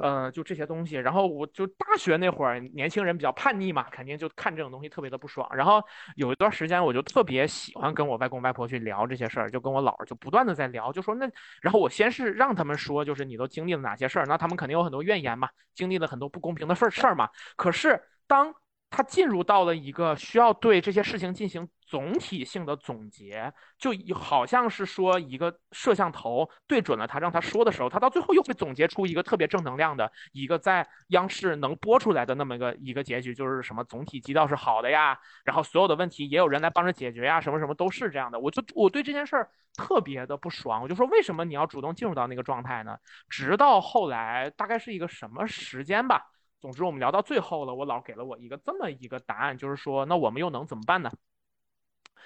[0.02, 0.96] 呃，就这些东西。
[0.96, 5.48] 然后我就大学那会儿，年轻人比较叛逆嘛，肯定就看这种东西特别的不爽。
[5.54, 5.82] 然后
[6.16, 11.26] 有一段时间，我就特别喜欢跟我外公外婆去聊这些事儿，就跟我姥儿就不断的在聊，就说那，
[11.62, 17.30] 然后我先是让他们说，就是你都经历了哪些事儿，那他们肯定有很多怨言嘛，经历了很多不公平的事儿事儿嘛。
[17.56, 18.54] 可是当
[18.90, 38.40] 他进入到了一个需要对这些事情进行总体性的总结，就好像是说一个摄像头对准了他，让他说的时候，他到最后又会总结出一个特别正能量的一个在央视能播出来的那么一个一个结局，就是什么总体基调是好的呀，然后所有的问题也有人来帮着解决呀，什么什么都是这样的。
[38.40, 42.96] 我就我对这件事儿特别的不爽，我就说为什么你要主动进入到那个状态呢？
[43.28, 46.26] 直到后来大概是一个什么时间吧。
[46.60, 51.10] 总之，我们聊到最后了，我老给了我一个这么一个答案，就是说，那我们又能怎么办呢？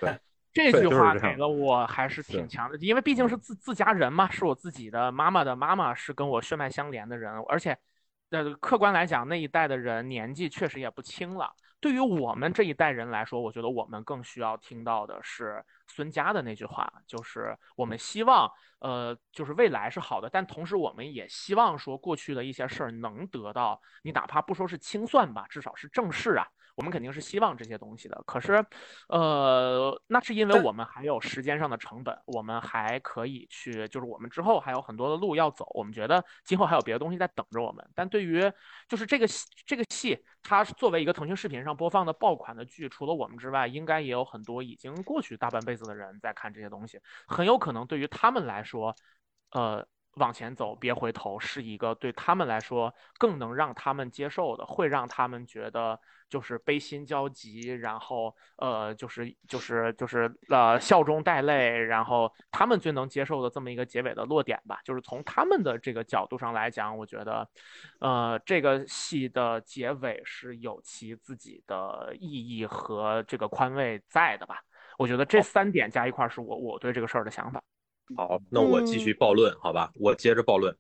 [0.00, 0.18] 对，
[0.52, 7.78] 这句话给了我还是挺强的，因为毕竟是自自家人嘛，是我自己的妈妈的妈妈，是跟我血脉相连的人，而且，
[8.30, 11.52] 呃，客观来讲，那一代的人年纪确实也不轻了。
[11.84, 18.50] 对于我们这一代人来说，我觉得我们更需要听到的是孙佳的那句话，就是我们希望。
[18.78, 26.46] 呃，就是未来是好的，但同时我们也希望说过去的一些事儿能得到你，哪怕不说是清算吧，至少是正视啊。
[26.74, 28.22] 我们肯定是希望这些东西的。
[28.26, 28.64] 可是，
[29.08, 35.70] 呃，那是因为我们还有时间上的成本，我们还可以去，就是我们之后还有很多的路要走。
[35.74, 37.84] 我们觉得今后还有别的东西在等着我们。
[37.94, 38.52] 但对于
[38.88, 47.00] 就是这个戏，这个戏，它作为一个腾讯视频上播放的爆款的剧，除了我们之外，应该也有很多已经过去大半辈子的人在看这些东西。
[47.26, 48.94] 很有可能对于他们来说，
[49.50, 49.86] 呃，
[50.16, 55.98] 往前走，别回头，是一个对他们来说更能让他们接受的，会让他们觉得。
[56.26, 64.80] 就是悲心交集，然后呃，就是就是就是呃，笑中带泪，然后他们最能接受的这么一个结尾的落点吧。
[64.82, 67.48] 就是从他们的这个角度上来讲，我觉得，
[68.00, 74.60] 呃，这个戏的结尾是有其自己的意义和这个宽慰在的吧。
[74.98, 77.62] 我觉得这三点加一块是我我对这个事儿的想法。
[78.16, 79.90] 好，那我继续暴论，好吧？
[79.94, 80.76] 我接着暴论。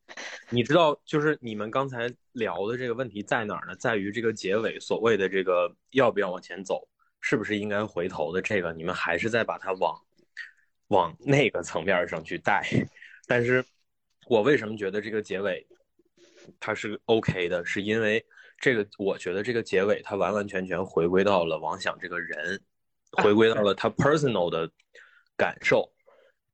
[0.50, 3.74] 你知道，就是你们刚才聊的这个问题在哪儿呢？
[3.76, 6.86] 在于这个结尾所谓的这个要不要往前走，
[7.22, 9.98] 是不是应该回头的这个，你们还是在把它往
[10.88, 12.62] 往那个层面上去带。
[13.26, 13.64] 但是，
[14.28, 15.66] 我为什么觉得这个结尾
[16.60, 17.64] 它是 OK 的？
[17.64, 18.22] 是因为
[18.60, 22.60] 这个，我觉得这个结尾它完完全全回归到了王想这个人，
[23.12, 24.70] 回归到了他 personal 的
[25.38, 25.90] 感受。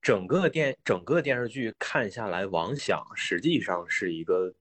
[0.02, 4.52] 整个电整个电视剧看下来，王想实际上是一个，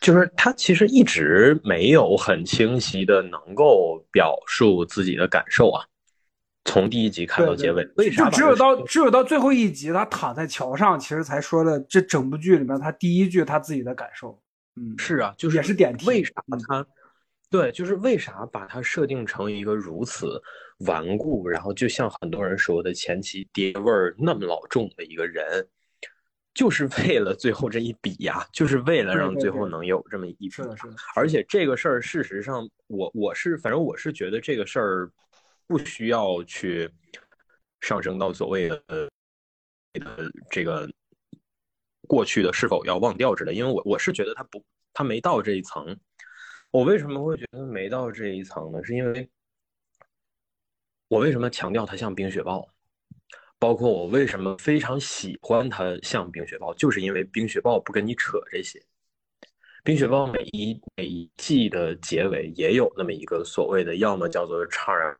[0.00, 5.84] 就是他其实一直没有很清晰的能够表述自己的感受啊。
[6.64, 8.30] 从第一集看到结尾，为啥？
[8.30, 14.40] 就只有到只有到最后一集，他躺在桥上，其实才说了这整部剧里面他第一句他自己的感受。
[14.76, 16.06] 嗯，是啊，就是也是点题。
[16.06, 16.32] 为啥
[16.68, 16.86] 他？
[17.52, 20.42] 对，就是为啥把它设定成一个如此
[20.86, 25.68] 顽固，然后就像很多人说的前期爹味儿那么老重的一个人，
[26.54, 30.48] 就是为了最后这一笔呀，就是为了让最后能有这么一笔。
[30.48, 30.94] 是的，是的。
[31.14, 35.12] 而且这个事儿，事实上，我我是反正我是觉得这个事儿
[35.66, 36.90] 不需要去
[37.82, 40.90] 上升到所谓的呃这个
[42.08, 45.94] 过去的是否要忘掉之类，因为我我是觉得他不，他没到这一层。
[46.72, 48.82] 我为什么会觉得没到这一层呢？
[48.82, 49.28] 是因为
[51.08, 52.66] 我为什么强调它像冰雪暴，
[53.58, 58.82] 包括我为什么非常喜欢它像冰雪暴，就是因为冰雪暴不跟你扯这些。
[59.84, 65.14] 冰雪暴每一每一季的结尾也有那么一个所谓的，要么叫做怅然，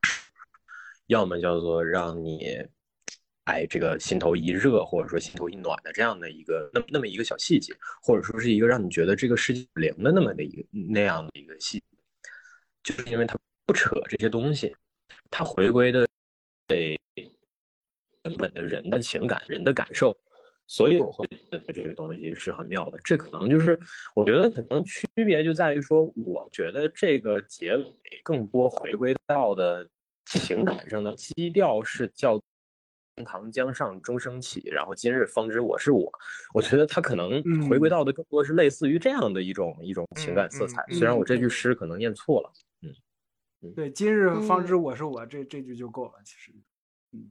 [1.05, 2.65] 要么叫做让你。
[3.45, 11.83] 哎，这个心头一热，或者说心头一暖的这样的一个那那么一个小细节，或者说是一个让你觉得这个世界灵的那么的一个那样的一个细，
[12.83, 14.73] 就是因为它不扯这些东西，
[15.29, 16.07] 它回归的
[16.67, 16.97] 对
[18.21, 20.17] 根本的人的情感、人的感受，
[20.65, 22.97] 所以我会觉得这个东西是很妙的。
[23.03, 23.77] 这可能就是
[24.15, 29.85] 我觉得可能区别就在于说，我觉得这个结尾更多回归到的
[30.27, 32.41] 情感上的基调是叫。
[33.15, 36.11] 天堂江上钟声起，然后今日方知我是我。
[36.51, 40.83] 我觉得他可能回归到的更多是类似于这样的一种一种情感色彩。
[40.89, 42.51] 虽然我这句诗可能念错了，
[42.81, 46.13] 嗯，对，今日方知我是我，这这句就够了。
[46.25, 46.51] 其实，
[47.11, 47.29] 嗯，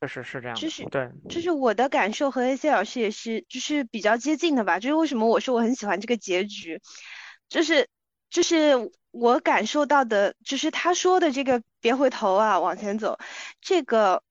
[0.00, 0.56] 确实是这样。
[0.56, 4.78] 就是对，就是我的感受和 AC 老师也是，就是比较接近的吧。
[4.80, 6.80] 就是为什么我说我很喜欢这个结局，
[7.50, 7.86] 就是
[8.30, 13.18] 就是我感受到的，就是他说的这个别回头啊，往前走，
[13.60, 14.22] 这个。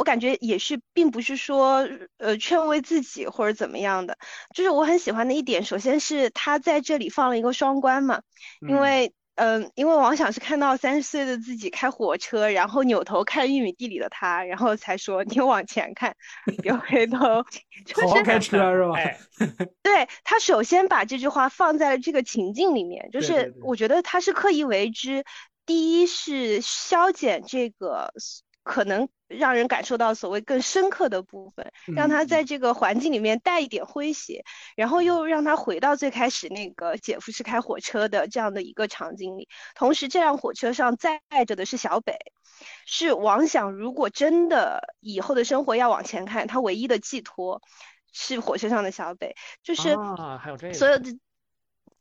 [0.00, 1.86] 我感觉也是，并不是说
[2.16, 4.16] 呃劝慰自己或者怎么样的，
[4.54, 8.22] 就是我很喜欢的一点，首先是他在这里放了一个双关嘛，
[8.66, 9.12] 因为。
[9.36, 16.14] 嗯，因为王想是看到三十岁的自己开火车，然后扭头看玉米地里的他，然后才说你往前看，
[16.60, 17.42] 别回头。
[18.22, 18.98] 开车是吧？
[19.82, 25.24] 对他首先把这句话放在了这个情境里面，就是我觉得他是刻意为之，
[25.64, 28.12] 第一是消减这个
[28.62, 34.44] 可能让人感受到所谓更深刻的部分，让他在这个环境里面带一点诙谐，
[34.76, 39.48] 然后又让他回到最开始那个姐夫是开火车的这样的一个场景里。
[39.74, 42.18] 同时，这辆火车上载着的是小北，
[42.86, 47.62] 是王想如果真的以后的生活要往前看，他唯一的寄托
[48.12, 49.96] 是火车上的小北，就是
[50.38, 51.18] 还有这所有的。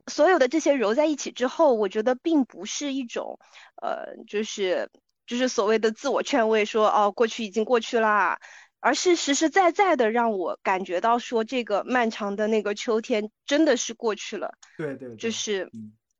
[0.07, 3.38] 所有的这些揉在一起之后，我觉得并不是一种，
[3.80, 4.89] 呃，就是
[5.30, 8.39] 就是所谓的自我劝慰，说哦，过去已经过去啦，
[8.80, 14.55] 而是实实在在的让我感觉到说，这个漫长的那个秋天真的是过去了。
[14.75, 15.69] 对对，就是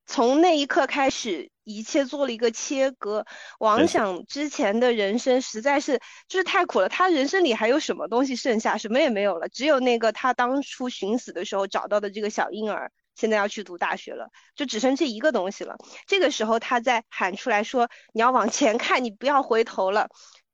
[0.06, 3.26] 从那一刻开始，一切做了一个切割。
[3.58, 8.78] 王想之前的人生实在是就是太苦了，他人生里还有什么东西剩下？
[8.78, 12.92] 什么也没有了，只有那个他当初寻死的时候找到的这个小婴儿。
[13.20, 15.76] 现在要去读大学了，就只剩这一个东西了。
[16.08, 20.08] 这个时候，他在喊出来说：“你要往前看，你不要回头了。”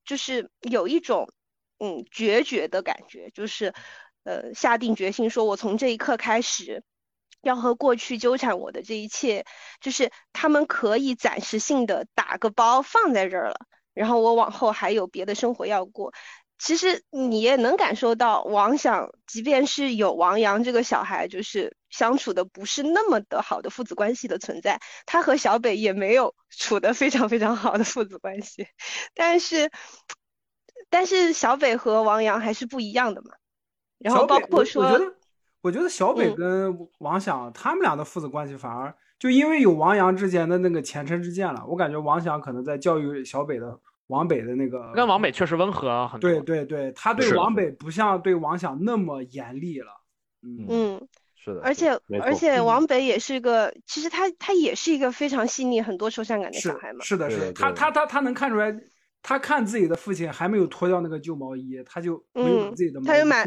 [0.03, 1.31] 就是有一种
[1.77, 3.71] 嗯决绝的感觉，就是
[4.23, 6.83] 呃下定决心说：“我从这一刻开始，
[7.41, 9.45] 要和过去纠缠我的这一切，
[9.79, 13.55] 就是他们可以暂时性的打个包放在这儿了。
[13.93, 16.11] 然后我往后还有别的生活要过。”
[16.57, 28.65] 其实你也能感受到，王想即便是有王阳这个小孩，就是相处的不是那么的好的父子关系的存在，他和小北也没有 处的非常非常好的父子关系。
[29.13, 29.69] 但是，
[30.89, 33.31] 但是小北和王阳还是不一样的嘛。
[33.97, 35.15] 然后包括说，我觉得，
[35.61, 43.77] 我觉得小北跟王想他们俩的父子关系反而就因为有王阳之间的那个前车之鉴了，我感觉王想可能在教育小北的。
[44.07, 49.87] 王北的那个跟王北确实温和很多，对对对，他对王北不像对王想那么严厉了，
[50.43, 58.75] 嗯，是的，而且而且王北也是个，其实他他也是一个非常细腻、很多愁善感的小孩嘛，是的，是的，他他他他能看出来，
[59.23, 63.43] 他看自己的父亲还没有脱掉那个旧毛衣，他就没有自己的，他就买，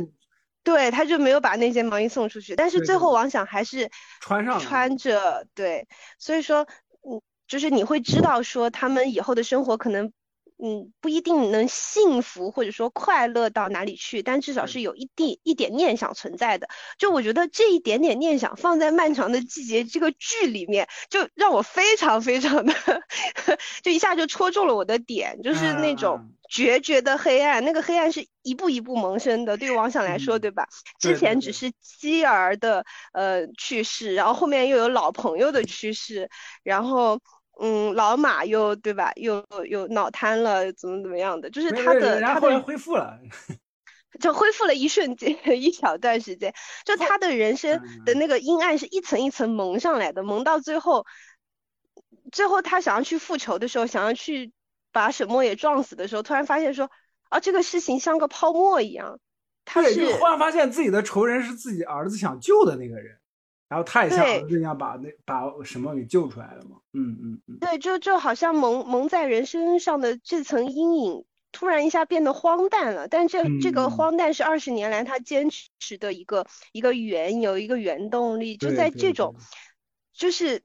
[0.65, 3.89] 对，他就没有把那件毛衣送出去，但是最后王想还是
[4.21, 5.87] 穿上穿着，对，
[6.19, 6.67] 所以说，
[7.09, 10.13] 嗯，就是你会知道说他们以后的生活可能。
[10.61, 16.69] 嗯，不一定能幸福或者说快乐到哪里去，但至少是有一定一点念想存在的。
[16.99, 22.75] 就我觉得这一点点念想放在漫长的季节这个剧里面，就让我非常非常的，
[23.83, 27.65] 就一下就戳中了我的点，就是那种决绝的黑暗。
[27.65, 30.67] 那个黑暗是一步一步萌生的，对于王想来说，对吧？
[30.99, 36.29] 之前只是妻儿的呃去世，然后后面又有老朋友的去世，
[36.65, 37.21] 然后。
[37.61, 39.13] 嗯，老马又对吧？
[39.17, 41.51] 又又脑瘫了，怎么怎么样的？
[41.51, 43.19] 就是他的，他后来恢复了，
[44.21, 46.55] 就恢复了一瞬间， 一小段时间。
[46.85, 51.05] 就他的人生的那个阴暗是一层一层蒙上来的，蒙到最后，
[52.31, 54.53] 最后他想要去复仇的时候，想要去
[54.93, 56.91] 把沈墨也撞死的时候，突然发现说，
[57.29, 59.19] 啊，这个事情像个泡沫一样。
[59.65, 63.19] 他是忽然发现自己的仇人是自己儿子想救的那个人。
[63.69, 66.79] 然后他也像儿子一样把那把什么给救出来了嘛？
[66.95, 67.59] 嗯嗯嗯。
[67.61, 73.09] 对，就就好像蒙蒙在人身上的这层阴影，突然一下变得荒诞了。
[73.09, 78.57] 但这这个荒诞是二十年来他坚持的一个一个原有一个原动力。
[78.57, 79.35] 就在这种，
[80.15, 80.63] 就是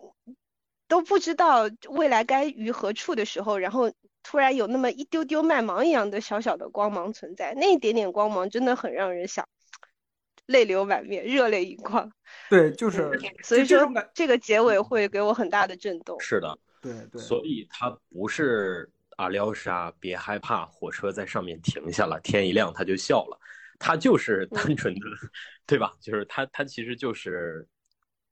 [0.87, 3.91] 都不知道未来该于何处的时候，然后
[4.23, 9.45] 突然有那么一丢丢麦芒一样的小小的光芒存在，那一点点光芒真的很让人想。
[10.47, 12.11] 泪流满面，热泪盈眶。
[12.49, 13.11] 对，就是，
[13.43, 13.79] 所以说
[14.13, 16.19] 这个结尾会给我很大的震动。
[16.19, 17.21] 是的，对对。
[17.21, 23.39] 所以他不是阿廖沙，别害怕，火车在上面停下了，天一亮他就笑了，
[23.79, 25.01] 他就是单纯的，
[25.65, 25.93] 对吧？
[26.01, 27.65] 就是他，他其实就是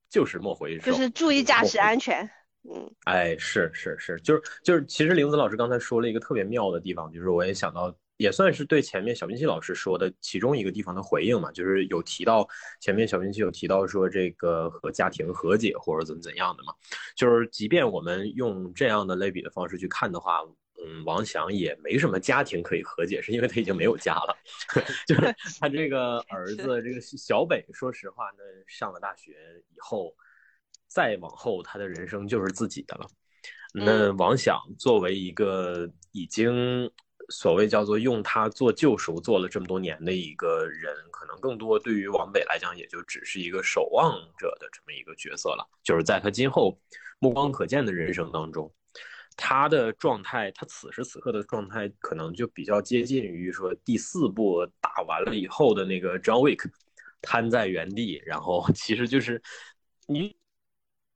[0.09, 2.29] 就是莫回首，就是注意驾驶安全。
[2.69, 7.95] 嗯，哎，是是是，就是就是，其实玲子老师刚才说了一个特别妙的地方，就是我也想到。
[8.21, 12.47] 也算是对前面小冰器老师说的其中一个地方的回应嘛，就是有提到
[12.79, 16.71] 前面小冰器有提到说这个和家庭和解或者怎么怎样的嘛，
[17.15, 20.39] 就是即便我们用这样的类比的方式去看的话，
[20.85, 24.37] 嗯，王翔也没什么家庭可以和解，是因为他已经没有家了，
[25.07, 29.31] 就是 他这个儿子这个小北，说实话，那上了大学
[29.73, 30.13] 以后，
[30.87, 33.07] 再往后他的人生就是自己的了。
[33.73, 36.87] 那王想作为一个已经。
[37.31, 45.67] 所谓叫做用他做救赎做了这么多年的一个人，可能更多对于王北来讲，也就只是一个守望者的这么一个角色了。
[45.81, 46.77] 就是在他今后
[47.19, 48.71] 目光可见的人生当中，
[49.35, 56.69] 他的状态，他此时此刻的状态，可能就比较接近于说第四部打完了以后的那个 John Wick，
[57.21, 59.41] 瘫在原地，然后 其实就是
[60.07, 60.35] 你。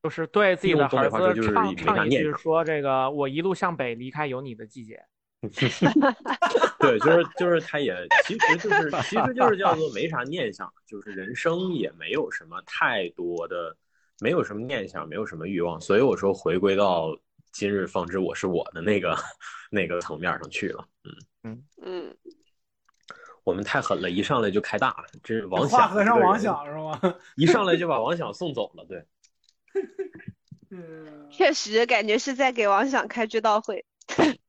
[0.02, 5.04] 就是对自己的儿子唱唱一句说这个我一路向北离开有你的季节。
[6.80, 13.76] 对，就是就是他也其实就是其实就是叫做没啥念想，就是人生也没有什么太多的，
[14.20, 17.16] 没有什么念想，没有什么欲望，所以我说回归到
[17.52, 19.16] 今日方知我是我的那个
[19.70, 20.84] 那个层面上去了。
[21.04, 21.12] 嗯
[21.44, 22.16] 嗯嗯，
[23.44, 27.00] 我们太狠了，一上来就开大，这是王想和尚王想是吗？
[27.36, 29.04] 一上来就把王想送走了，对。
[30.70, 33.84] 嗯，确实感觉是在给王想开追悼会。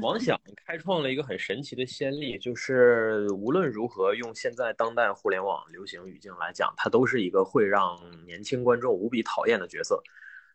[0.00, 10.02] 王想开创了一个很神奇的先例，就是无论如何用现在当代互联网流行语境来讲，他都是一个会让年轻观众无比讨厌的角色。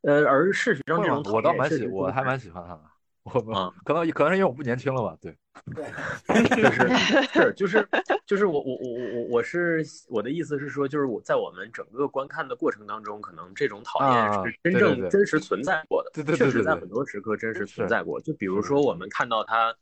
[0.01, 2.81] 呃，而事实上这种我倒蛮喜，我还蛮喜欢他的。
[3.23, 5.17] 我啊，可能可能是因为我不年轻了吧？
[5.21, 5.35] 对，
[6.55, 6.87] 就是
[7.31, 7.87] 是就是
[8.25, 18.19] 就是我我我我我我是我的意思是说，就是我在我们整个观看的过程当中，可能这种讨厌是真正真实存在过的，对对对，确实在很多时刻真实存在过。
[18.19, 19.73] 就比如说我们看到他。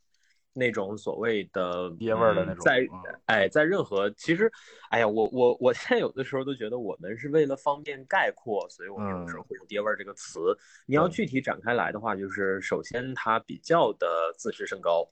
[0.54, 2.86] 那种所谓的爹味儿的那种，在
[3.26, 4.50] 哎，在任何其实，
[4.90, 10.56] 哎呀，我我我现在有的时候都觉得我们是为了方便概括，所以我们有时候会用“爹味儿”这个词。
[10.86, 15.08] 你要具体展开来的话，就是首先他比较的自视甚高，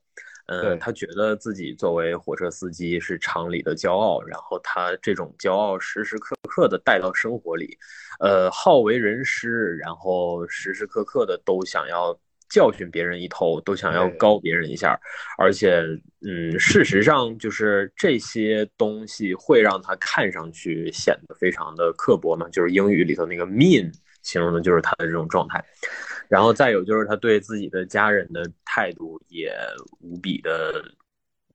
[0.46, 7.78] 嗯，他觉得自己作为火车司机是厂里的骄傲，然后他这种骄傲时时刻刻的带到生活里，
[8.18, 12.18] 呃，好为人师，然后时时刻刻的都想要。
[12.50, 15.00] 教训别人一头，都想要高别人一下，
[15.38, 15.82] 而且，
[16.26, 23.90] 嗯，事实上就是这些东西会让他看上去显得非常的刻薄嘛，就是英语里头那个 mean
[24.22, 25.64] 形容的就是他的这种状态，
[26.28, 29.56] 然后再有就是他对自己的家人的态度也
[30.00, 30.84] 无比的。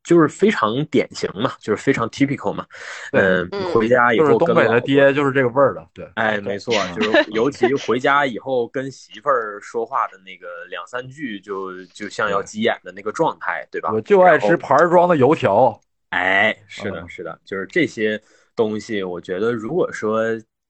[0.05, 2.65] 就是非常典型嘛，就是非常 typical 嘛。
[3.11, 5.85] 嗯，回家以后，东北的爹就是这个味儿的。
[5.93, 13.91] 对，哎，没错，就是 尤其回家以后跟媳妇儿说话的那个两三句，就就像要急眼的那个状态，对吧？
[13.91, 15.81] 我就爱吃盘装的油条。
[16.09, 18.21] 哎，是的，是的，就是这些
[18.55, 19.03] 东西。
[19.03, 20.21] 我觉得，如果说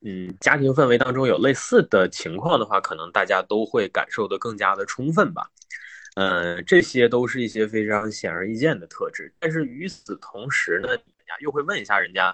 [0.08, 5.50] 嗯，家庭氛围当中有类似的情况的话，可能大家都会感受的更加的充分吧。
[6.16, 10.98] 嗯，这些都是一些非常显而易见的特质，但是与此同时呢，人
[11.28, 12.34] 家又会问一下人家，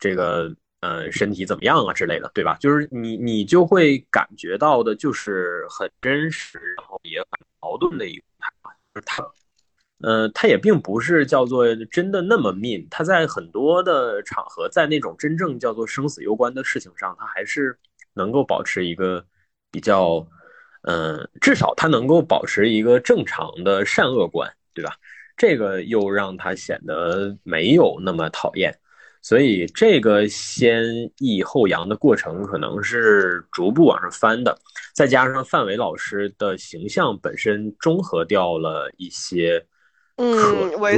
[0.00, 2.56] 这个呃身体怎么样啊之类的，对吧？
[2.60, 7.28] 就是你你就会感觉到的就是很真实，然后也很
[7.60, 9.24] 矛盾的一个，他，
[10.00, 17.78] 呃，他也并不是叫做真的那么命他在很多的场合，在那种真正叫做生死攸关的事情上，他还是
[18.12, 19.24] 能够保持一个
[19.70, 20.26] 比较。
[20.82, 24.94] 嗯，至少他能够保持一个正常的善恶观，对吧？
[25.36, 28.76] 这个又让他显得没有那么讨厌，
[29.22, 30.84] 所以这个先
[31.18, 34.58] 抑后扬的过程可能是逐步往上翻的。
[34.94, 39.64] 再加上范伟老师的形象本身中和掉了一些，
[40.16, 40.36] 嗯，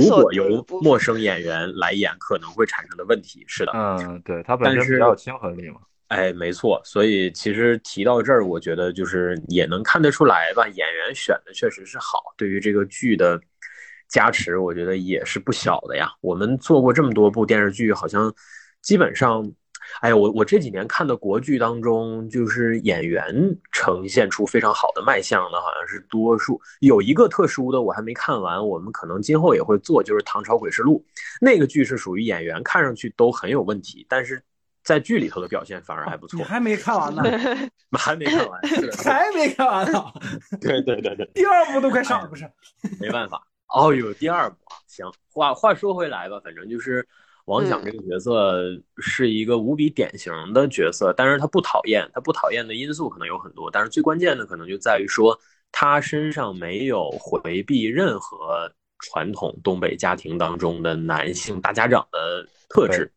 [0.01, 3.45] 如果由陌生演员来演可能会产生的问题。
[3.47, 5.77] 是的，嗯，对他本身比较有亲和力嘛。
[6.13, 13.41] 哎，没错，所以其实提到这儿，我觉得就是也能看得出来吧，演员选的确实是好，对于这个剧的
[14.11, 16.13] 加持，我觉得也是不小的呀。
[16.21, 18.31] 我们做过这么多部电视剧，好像
[18.83, 19.51] 基本上，
[20.03, 23.35] 哎呀，我我这几年看的国剧当中，就是演员
[23.73, 26.61] 呈现出非常好的卖相的，好像是多数。
[26.81, 31.03] 有一个特殊的，我还没看完，我们可能今后也会做，就是《唐朝诡事录》
[31.41, 34.43] 那个剧是属于演员看上去都很有问题，但是。
[34.83, 36.37] 在剧里头的表现反而还不错。
[36.37, 37.23] 你还没看完呢？
[37.99, 38.61] 还没看完，
[39.05, 40.05] 还没看完呢。
[40.61, 42.51] 对对对对，第二部都快上了，不是？
[43.01, 43.43] 没办法。
[43.69, 44.57] 哦有第二部
[44.87, 45.07] 行。
[45.31, 47.07] 话话说回来吧，反正就是
[47.47, 48.55] 王响这个角色
[48.99, 55.39] 是一个无比典型的角色，但是他不讨厌，他不讨厌的因素可能有很多，但是最关键的可能就在于说
[55.71, 63.11] 他身上没有回避任何传统东北家庭当中的男性大家长的特质。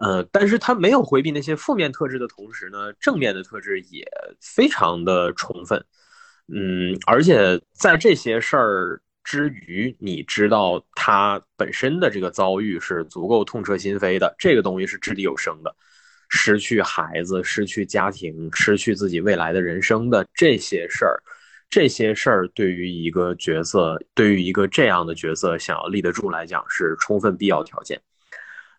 [0.00, 4.02] 呃，但是他没有回避那些负面特质的同时呢，正面的特质也
[4.40, 5.84] 非常的充分。
[6.48, 14.34] 嗯，而且在这些事儿之余，你知道他本身的这个遭遇是足够痛彻心扉的。
[14.38, 15.76] 这个东西是掷地有声的，
[16.30, 21.22] 失去孩子、失去家庭、失去自己未来的人生的这些事儿，
[21.68, 28.00] 这些事儿对于一个角色，对于一个这样的角色想要立得住来讲，是充分必要条件。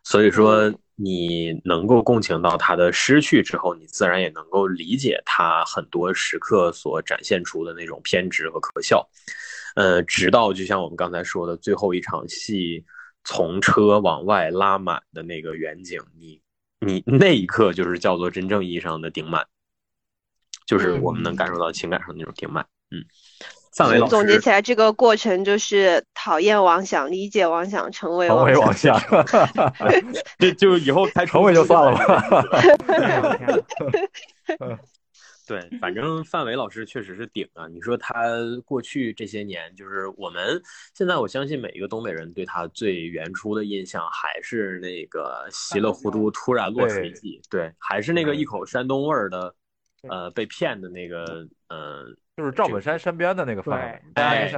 [0.04, 0.74] 所以说。
[1.02, 9.10] 你能够共情到他的失去之后，你自然也能够理解他很多时刻所展现出的那种偏执和可笑。
[9.76, 12.86] 呃，直到就像我们刚才说的最后一场戏，
[13.24, 16.42] 从车往外拉满的那个远景，你
[16.80, 19.48] 你那一刻就是叫做真正意义上的顶满。
[20.66, 22.66] 就是我们能感受到情感上的那种顶满。
[22.92, 23.04] 嗯，
[23.76, 29.00] 范伟老师总结起来，这个过程就是讨厌妄想，理解妄想，成为成为妄想，
[30.38, 32.22] 这就以后开成为就算了吧。
[35.48, 37.68] 对，反正范伟老师确实是顶啊！
[37.68, 38.24] 你说他
[38.64, 40.62] 过去这些年，就是我们
[40.94, 49.54] 现在，我相信每一个东北人对他最原初的印象还是那个稀里糊涂突然落水记，对，还是那个一口山东味儿的，
[50.08, 54.52] 呃，被骗的那个，嗯，就是赵本山身边的那个范，哎，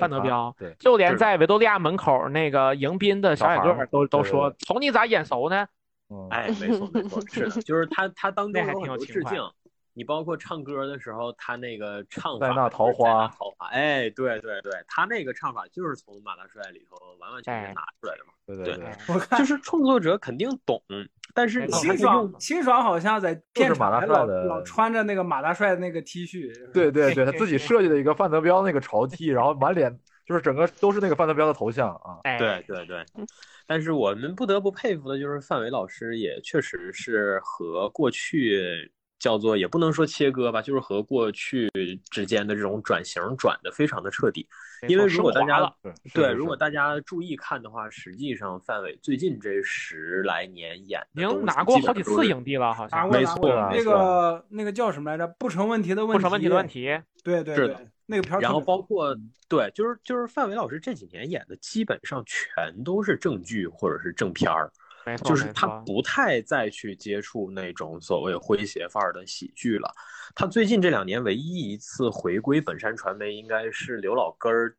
[0.00, 5.66] 范德彪，对，就连在维多利亚门口那个迎宾的小矮个都都说，从你咋眼熟呢？
[6.30, 9.38] 哎，没错没错，是的， 就是他他当中还挺有致敬。
[9.98, 18.32] 你包括唱歌的时候，他那个唱法，在那桃花，桃花，哎，对对对，他那个唱法就是从马大帅里头完完全全拿出来的嘛。
[18.46, 20.80] 对对对，我看就是创作者肯定懂，
[21.34, 26.48] 但是清爽清爽好像在片场老老穿着那个马大帅的那个 T 恤。
[26.72, 32.20] 对对对，他自己 设计的一个范德彪那个潮 T，然后满脸就是整个都是那个范德彪的头像啊。
[32.38, 33.04] 对对对，
[33.66, 38.92] 但是我们不得不佩服的就是范伟老师，也确实是和过去。
[39.18, 41.70] 叫做也不能说切割吧，就是和过去
[42.10, 44.46] 之间的这种转型转的非常的彻底。
[44.86, 45.74] 因为如果大家
[46.14, 53.48] 对如果大家注意看的话，实际上范伟最近这十来年演已经拿过好几次影帝了，好像没错。
[53.72, 55.26] 那个那个叫什么来着？
[55.36, 56.96] 不成问题的问题，不成问题的问题。
[57.24, 58.40] 对对对，那个片儿。
[58.40, 59.16] 然后包括
[59.48, 64.70] 对，就是就是范伟老师这几年演的基本上全都是正剧或者是正片儿。
[65.16, 69.90] 就是他不太再去接触那种所谓诙谐范儿的喜剧了。
[70.34, 74.76] 他最近这两年唯一一次回归本山传媒，应该是刘老根儿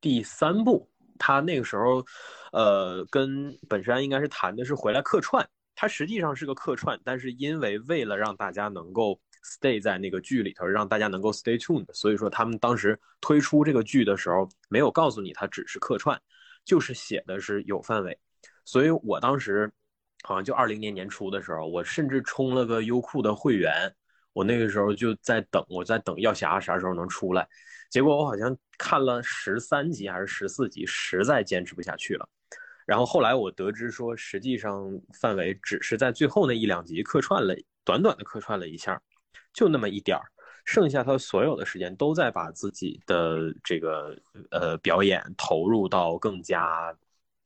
[0.00, 0.88] 第三部。
[1.18, 2.04] 他那个时候，
[2.52, 5.46] 呃，跟本山应该是谈的是回来客串。
[5.74, 16.20] 他实际上是个客串，但是因为为了让大家能够 stay 在那个剧里头，让大家能够 stay tuned，所以说他们当时推出这个剧的时候，没有告诉你他只是客串，
[16.64, 18.18] 就是写的是有范伟。
[18.66, 19.72] 所以我当时
[20.24, 23.72] 好像就二零年年初的时候，我甚至充了个优酷的会员，
[24.32, 27.48] 我那个时候就在等，我在等药匣啥时候能出来。
[27.88, 32.28] 结果我好像看了十三集还是十四集，实在坚持不下去了。
[32.84, 37.54] 然后后来我得知说，实际上范伟只是在最后那一两集客串了，
[37.84, 39.00] 短短的客串了一下，
[39.52, 40.24] 就那么一点儿，
[40.64, 44.18] 剩下他所有的时间都在把自己的这个
[44.50, 46.92] 呃表演投入到更加。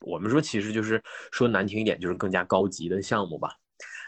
[0.00, 3.50] 我们说，其实就是说难听一点，就是更加高级的项目吧，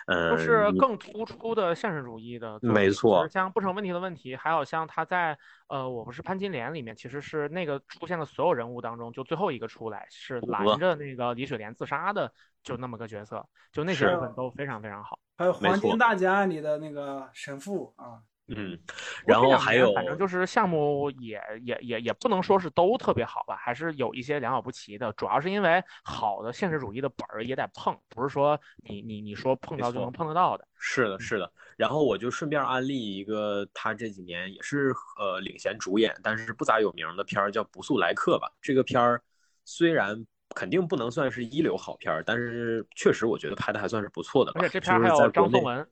[0.07, 3.29] 嗯，就是更突出的现实主义的，没错。
[3.29, 5.39] 像不成问题的问题，还有像他在
[5.69, 12.33] 呃，我不是潘金莲里面，其实是那个出现的所有人物当中，就最后一个出来是拦着那个李雪莲自杀的，
[12.63, 15.19] 就那么个角色，就那些部分都非常非常好。
[15.37, 18.23] 还有《黄金大劫案》里的那个神父啊。
[18.55, 18.79] 嗯，
[19.27, 25.13] 然后还有，反正就是项目也也也也不能说是都特别好吧，还是有一些良莠不齐的。
[25.15, 30.67] 主要是因为好的现实主义的本儿也得碰，不是说你你你说碰到就能碰得到的。
[30.79, 31.51] 是的，是的。
[31.77, 38.53] 然后我就顺便安利一个，他这几年也是呃领衔主演，但是不咋有名的片儿叫《不速来客》吧。
[38.61, 39.23] 这个片儿
[39.65, 44.53] 虽然肯定不能算是一流好片儿，但是确实我觉得拍的还算是不错的。
[44.57, 45.89] 而且这片儿还有张颂文。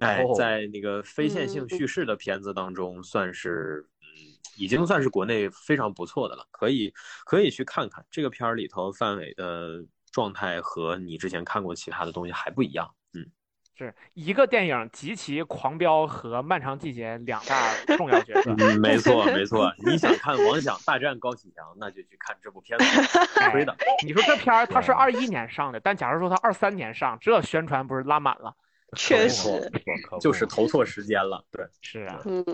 [0.00, 4.06] 哎，在那个非线性叙事的片子当中，算是嗯，
[4.56, 6.92] 已经算是国内非常不错的了，可以
[7.24, 13.26] 可以去看看这个片儿里头范伟的状态和你之前看过其他的东西还不一样，嗯，
[13.76, 22.84] 是一个电影极其狂飙和漫长季节两大 重要角色，嗯，没 错没错，你想看王响大战高启强，那就去看这部片子，
[23.50, 23.76] 亏的。
[24.04, 28.54] 你说这片儿它是二一年上的，但假如说它二三年上，这宣传不是拉满了？
[28.96, 29.70] 确实，
[30.20, 31.44] 就是投错时间了。
[31.50, 32.46] 对，是啊，嗯。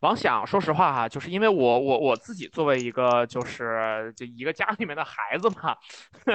[0.00, 5.76] 王想，说实话哈，就是因为我我我自己作为一个就是就一个家里面的孩子嘛，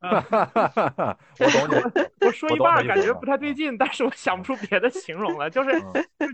[1.40, 2.26] 我懂你。
[2.26, 5.70] 我说一半感觉不太对劲，但是我想不出别的形容了，就是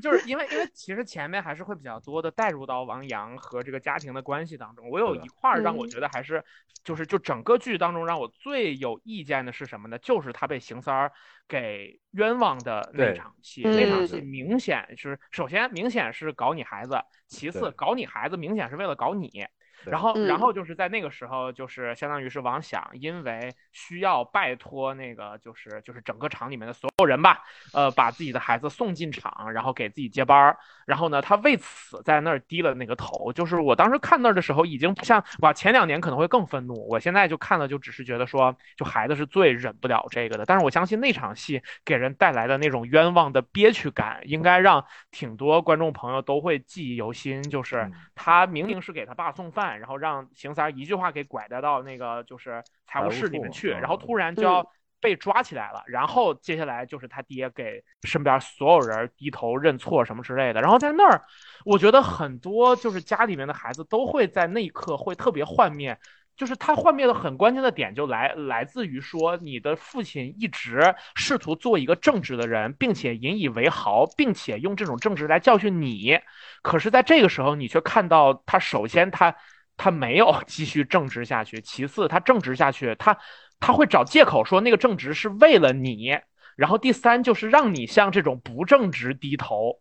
[0.00, 4.88] 就是因为因为其实前面还是会比较多的带入到王阳和这个家庭的关系当中。
[4.88, 6.44] 我有一块让我觉得还是
[6.84, 9.98] 就是就整个剧当中让我最有意见的是什么呢？
[9.98, 11.10] 就是他被邢三儿
[11.50, 16.96] 给冤枉的那场戏，那场戏明显是首先明显是搞你孩子，
[17.26, 19.50] 其次搞你孩子明显是为了搞你，对
[19.84, 30.58] 然后，然嗯后就是在那个时候，就是相当于是王想，因为需要拜托那个，就是就是整个厂里面的所有人吧，呃，把自己的孩子送进厂，然后给自己接班儿。
[30.86, 33.32] 然后呢，他为此在那儿低了那个头。
[33.32, 40.44] 就是我当时看那儿的时候，已经不像哇，前两年可能会更愤怒，我现在就看了，就只是觉得说，就孩子是最忍不了这个的。
[40.44, 47.40] 但是我相信那场戏给人带来的那种冤枉的憋屈感，应该让挺多观众朋友都会记忆犹新。
[47.48, 54.66] 就是嗯他明明是给他爸送饭，然后让邢三儿一句话给拐带到那个就是财务室里面去，嗯然后突然就要
[55.00, 61.22] 被抓起来了，然后接下来就是他爹给身边所有人低头认错什么之类的，然后在那儿，
[61.64, 65.98] 我觉得很多就是家里面的孩子都会在那一刻会特别幻灭。
[66.36, 76.18] 就是他幻灭的很关键的点就来来自于说，你的父亲一直试图做一个正直的人，并且引以为豪，并且用这种正直来教训你。
[76.62, 79.36] 可是，在这个时候，你却看到他首先他
[79.82, 83.16] 他没有 继续正直下去，其次他正直下去，他
[83.58, 86.18] 他会找借口说那个正直是为了你，
[86.54, 89.80] 然后第三就是让你向这种不正直低头，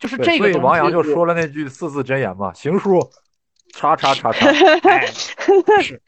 [0.00, 0.38] 就是这个。
[0.38, 2.98] 所以王阳就说了那句四字真言嘛：“行书，
[3.74, 4.46] 叉叉叉叉。
[4.88, 5.04] 哎，
[5.82, 6.00] 是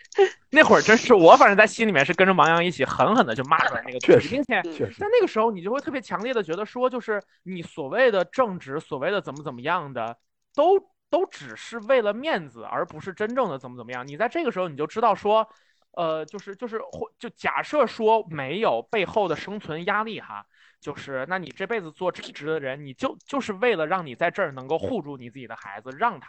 [0.50, 10.16] 那会儿真是我，反正在心里面是跟着王阳一起狠狠的就骂出来那个确实并且”在，那个时候，你就会特别强烈的觉得说，就是你所谓的正直，所谓的怎么怎么样的，
[10.54, 10.78] 都
[11.10, 14.06] 都只是为了面子，而不是真正的怎么怎么样。
[14.06, 15.48] 你在这个时候，你就知道说，
[15.92, 20.44] 呃，就是就是或就假设说没有背后的生存压力哈，
[20.80, 26.28] 就是那你这辈子做正直的人，你就就是为了让你在这儿能够护住你自己的孩子，让他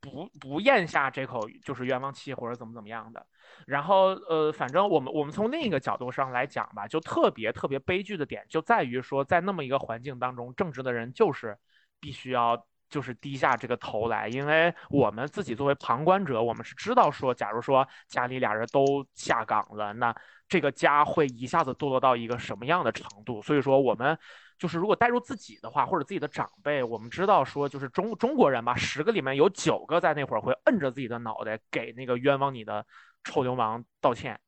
[0.00, 3.26] 不不咽下这口就是冤枉气或者怎么怎么样的。
[3.66, 11.56] 然后呃，反正我们我们从另一个角度上来讲吧，就特别特别悲剧的点就在于说，在那么一个环境当中，正直的人就是
[11.98, 12.66] 必须要。
[12.90, 20.14] 就是低下这个头来，因为我们自己作为旁观者，我们是知道说，假如说家里俩人都下岗了，那
[20.48, 23.40] 这个家会一下子堕落到一个什么样的程度？
[23.40, 24.18] 所以说，我们
[24.58, 32.84] 就是如果带入自己的话，或者自己的长辈，我们知道说，就是中中国人吧，十个里面有九个在那会儿会摁着自己的脑袋给那个冤枉你的
[33.22, 34.38] 臭流氓道歉。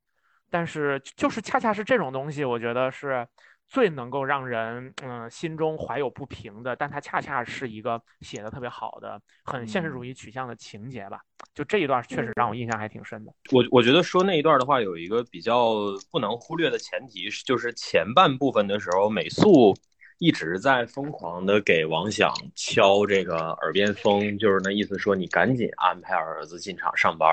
[0.51, 3.27] 但是就是恰恰是这种东西，我觉得是
[3.73, 11.23] 最能够让人嗯心中怀有不平的，但它恰恰是一个写的特别好的、很现实主义取向的情节吧。
[11.55, 13.33] 就这一段确实让我印象还挺深的。
[13.51, 15.73] 我我觉得说那一段的话，有一个比较
[16.11, 19.75] 不能忽略的前提是，就是前半部分的时候，美素
[20.19, 27.27] 一直在疯狂的给王想敲这个耳边风，就是那意思说你赶紧安排儿子进厂上班。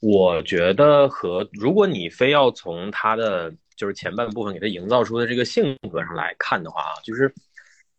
[0.00, 7.32] 我觉得和如果你非要从他的就是前半部分给他营造出的这个性格上来看的话啊，就是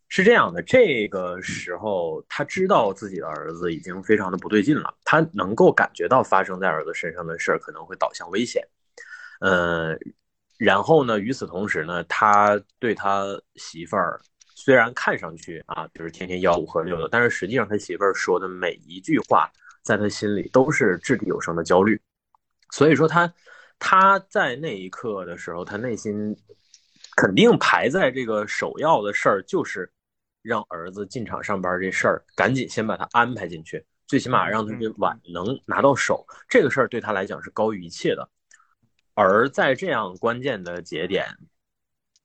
[0.08, 8.62] 是这样的，这个时候他知道自己的儿子已经非常的不对劲了，他能够感觉到发生在儿子身上的事儿可能会导向危险，
[9.40, 9.96] 呃，
[10.58, 13.24] 然后呢，与此同时呢，他对他
[13.54, 14.20] 媳妇儿
[14.54, 19.50] 虽然看上去啊就是天天吆五喝六的，但是实际上他媳妇儿说的每一句话，
[19.82, 21.98] 在他心里都是掷地有声的焦虑，
[22.70, 23.32] 所以说他
[23.80, 26.36] 他在那一刻的时候，他内心
[27.16, 29.90] 肯定排在这个首要的事儿就是
[30.42, 38.28] 让儿子进厂上班这事儿，赶紧先把他安排进去，最起码让他这碗能拿到手，这个事儿对他来讲是高于一切的。
[39.14, 41.26] 而在这样关键的节点，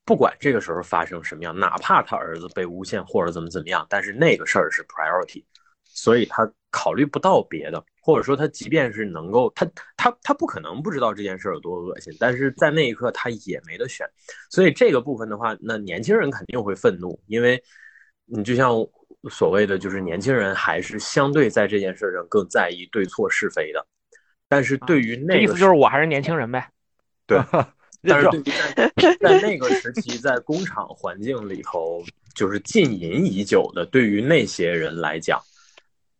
[0.04, 5.44] 不管这个时候发生什么样，哪怕他儿子被诬陷或者怎么怎么样，但是那个事儿是 priority，
[5.96, 9.66] 所以他考虑不到别的，或者说他即便是能够，他
[9.96, 14.06] 他他不可能不知道这件事有多恶心，但是在那一刻他也没得选，
[14.50, 17.60] 所以这个部分的话，那年轻人肯定会愤怒，因为
[18.26, 18.72] 你就像
[19.30, 23.84] 所谓的，就是年轻人还是相对在这件事上更在意对错是非的，
[24.46, 26.70] 但是对于那个这意思就是我还是年轻人呗。
[27.26, 27.40] 对，
[28.02, 35.40] 但是认对于在 在那个时期，在工厂环境里头，就是禁淫已久的，对于那些人来讲，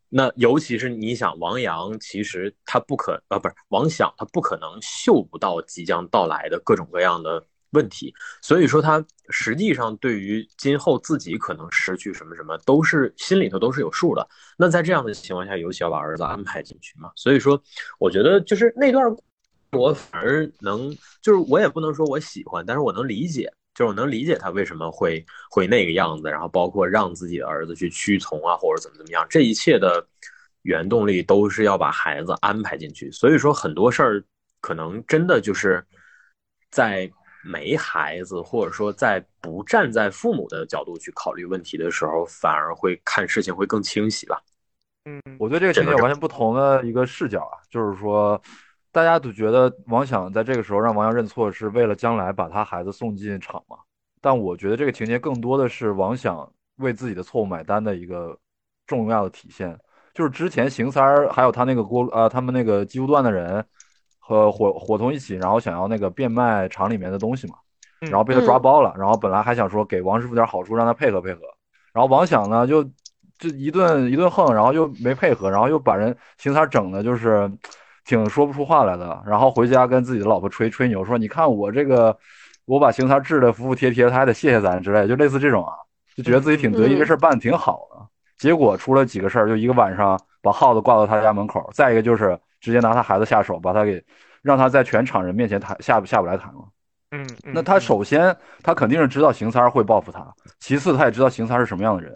[0.09, 14.27] 那尤其是你想王阳，其实他不可啊，不是王想，他不可能嗅不到即将到来的各种各样的问题，所以说他实际上对于今后自己可能失去什么什么，都是心里头都是有数的。
[14.57, 17.61] 那在这样的情况下，尤其要把儿子安排进去嘛，所以说，
[17.99, 19.03] 我觉得就是那段。
[19.73, 20.89] 我反而能，
[21.21, 30.03] 就是我也不能说我喜欢，但是我能理解，就是我能理解他为什么会会那个样子，然后包括让自己的儿子去屈从啊，或者怎么怎么样，这一切的
[30.63, 33.11] 原动力都是要把孩子安排进去。
[33.11, 34.23] 所以说很多事儿
[34.61, 35.85] 可能真的就是
[36.71, 37.07] 在
[37.43, 44.41] 没孩子，或者说在不站在父母的角度去考虑问题的时候，反而会看事情会更清晰吧。
[45.05, 48.41] 嗯，我对这个情节有完全不同的一个视角啊，就是说，
[48.97, 53.77] 大家都觉得王想在这个时候让王阳认错是为了将来把他孩子送进厂嘛，
[54.19, 58.35] 但我觉得这个情节更多的是王想为自己的错误买单的一个
[58.87, 59.77] 重要的体现。
[60.15, 63.63] 就是之前邢三儿还有他那个锅呃，他们那个机务段的人
[64.17, 67.53] 和伙伙同一起，然后想要那个变卖厂里面的东西嘛，
[67.99, 71.41] 然后被他抓包了，然后本来还想说给王师傅点好处，让他配合配合，
[71.93, 72.83] 然后王想呢就
[73.37, 77.47] 就一顿一顿横，然后又没配合，然后又把人邢三儿整的就是
[78.07, 82.17] 挺说不出话来的，然后回家跟自己的老婆吹吹牛说，你看我这个
[82.65, 85.73] 我把邢三治的服服帖帖，他还得谢谢咱之类，就类似这种啊，
[86.15, 88.07] 就觉得自己挺得意，这事儿办的挺好的。
[88.37, 94.01] 结果出了几个事儿，就一个晚上把耗子挂到他家门口，再一个就是直接拿他孩子下手，把他给
[94.41, 96.69] 让他在全场人面前谈下不下不来台了。
[97.11, 100.25] 嗯，那他首先他肯定是知道邢三儿会报复他，
[100.59, 102.13] 其次他也知道邢三儿是什么样的人，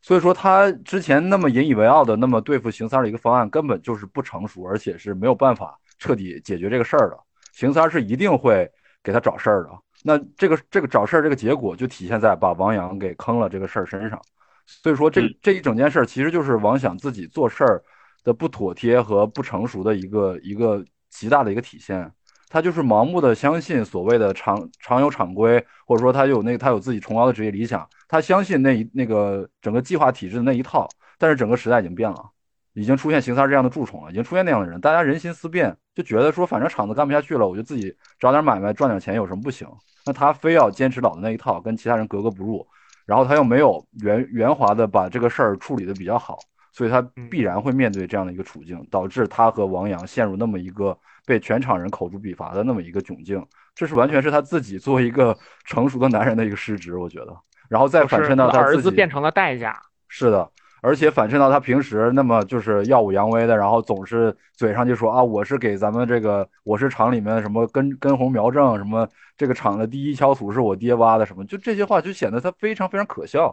[0.00, 7.18] 所以说他之前那么引以为傲的那么对付邢三儿的一个方案根本就是不成熟，而且是没有办法彻底解决这个事儿的。
[7.52, 8.70] 邢三儿是一定会
[9.02, 9.70] 给他找事儿的。
[10.04, 14.20] 那这个这个找事儿这个结果就体现在把王阳给坑了这个事儿身上。
[14.64, 17.82] 所以说，这这一整件事儿其实就是王想自己做事儿
[18.22, 22.10] 的不妥帖和不成熟的一个一个极大的一个体现。
[22.48, 30.88] 他就是盲目的相信所谓的常常有常规，或者说他有那他有自己崇高的职业理想，他相信那一那个整个计划体制的那一套。
[31.20, 32.30] 但是整个时代已经变了，
[32.74, 39.66] 已经出现邢三这样的蛀虫了，已经出现那样的人，大家人心思变，就觉得说反正厂子干不下去了，我就自己找点买卖赚点钱有什么不行？
[40.06, 42.64] 那他非要坚持老的那一套，跟其他人格格不入。
[43.04, 46.38] 然后他又没有圆圆滑的把这个事儿处理的比较好，
[46.72, 47.00] 所以他
[47.30, 50.96] 必然会面对这样的一个处境，导致他和王阳陷入那么一个
[51.26, 53.44] 被全场人口诛笔伐的那么一个窘境。
[53.74, 57.36] 这是完全是他自己作为一个 成熟的男人的一个失职，我觉得。
[57.68, 59.78] 然后再反衬到他儿子变成了代价。
[60.08, 60.50] 是的。
[60.80, 69.06] 而且反衬到他平时那么就是耀武扬威的，然后总是嘴上就说啊，我是给咱们这个，我是厂里面什么根根红苗正，什么
[69.36, 73.52] 这个厂的第一锹土是我爹挖的，什么就这些话就显得他非常非常可笑。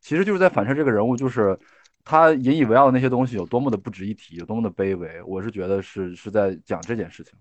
[0.00, 1.56] 其实就是在反衬这个人物，就是
[2.04, 5.22] 他引以为傲的那些东西有多么的不值一提，有多么的卑微。
[5.22, 7.32] 我是觉得是是在讲这件事情。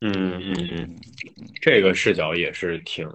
[0.00, 0.96] 嗯嗯嗯，
[1.60, 3.06] 这个视角也是挺。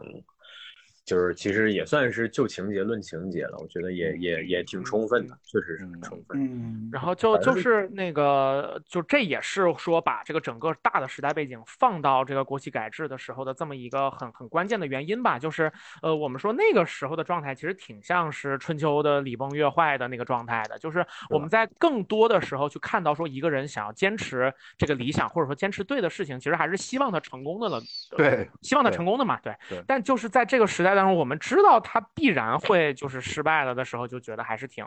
[1.06, 6.36] 就是其实也算是就情节论情节了，我觉得也也也挺充分的，确实是很充分。
[6.36, 15.38] 嗯，然后就就是那个，就这也是说把这个整个大的时代背景放到这个国企改制的时候的这么一个很很关键的原因吧。
[15.38, 27.80] 就是呃，我们说那个时候的状态其实挺像是春秋的礼崩乐坏的那个状态的，就是我们在更多的时候去看到说一个人想要坚持这个理想或者说坚持对的事情，其实还是希望他成功的了。
[28.18, 29.40] 对，希望他成功的嘛。
[29.44, 29.56] 对。
[29.86, 30.95] 但就是在这个时代。
[30.96, 34.86] 但是我们知道他必然会就是失败了的时候，就觉得还是挺，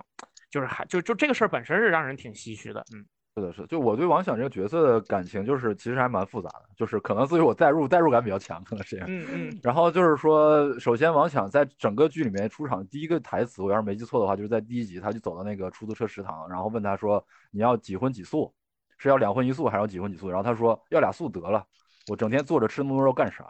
[0.50, 2.84] 就是还就就这个事儿本身是让人挺唏嘘的。
[2.92, 3.04] 嗯，
[3.36, 3.66] 是的，是。
[3.66, 9.06] 就我对王响这个角色的感情，就是其实还蛮复杂的，就是可能自于我代入代入感比较强，可能是这样。
[9.09, 9.61] 嗯嗯。
[9.62, 18.52] 然后就是说，首先王响在整个剧里面出场第一个台词，我要是没记错的话，就是在第一集，他就走到那个出租车食堂，然后问他说：“你要几荤几素？
[18.98, 21.64] 是要两荤一素还是要几荤几素？”然后他说：“要俩素得了，
[22.09, 23.44] 我整天坐着吃那么多肉干啥？”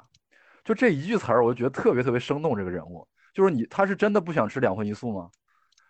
[0.69, 2.55] 就这一句词儿，我就觉得特别特别生动。
[2.55, 5.31] 这个人物就是你，他是真的不想吃两荤一素吗？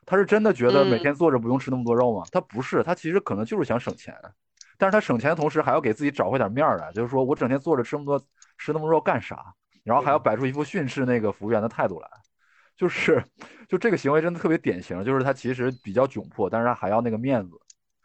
[0.06, 2.24] 他是真的觉得每天坐着不用吃那么多肉吗？
[2.30, 4.14] 他不是，他其实可能就是想省钱，
[4.78, 8.24] 但是他省钱的同时还要给自己找回点面儿来，就是说我整天坐着吃那么多
[8.56, 9.52] 吃那么多肉干啥？
[9.82, 12.08] 然后还要摆出一副训斥那个服务员的态度来，
[12.76, 13.20] 就是
[13.68, 17.58] 就这个行为真的特别典型，就是他其实比较窘迫，但是他还要那个面子，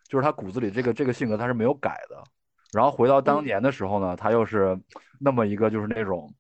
[0.07, 2.24] 就是他骨子里这个这个性格他是没有改的。
[2.71, 4.76] 然后回到当年的时候呢，他又是
[5.19, 6.34] 那么一个就是那种。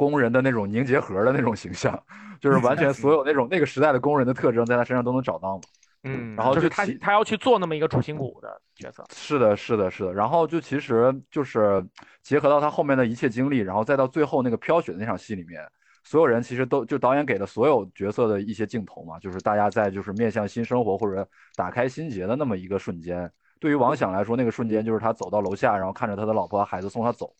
[0.00, 2.02] 工人的那种凝结核的那种形象，
[2.40, 5.62] 就是完全 所有那种那个时代的工人的特征，在他身上都能找到嘛。
[6.04, 9.04] 嗯，然后就他他要去做那么一个主心骨的角色。
[9.14, 10.14] 是的，是的，是的。
[10.14, 11.84] 然后就其实就是
[12.22, 15.60] 结合到他后面的一切经历，然后再到最后那个飘雪的那场戏里面，
[16.02, 23.30] 所有人其实都就导演给了所有角色的一些镜头嘛，就是大家在就是面向新生活或者打开心结的那么一个瞬间。
[23.58, 27.30] 对于王想来说，那个瞬间就是他走到楼下，然后看着他的老婆孩子送他走。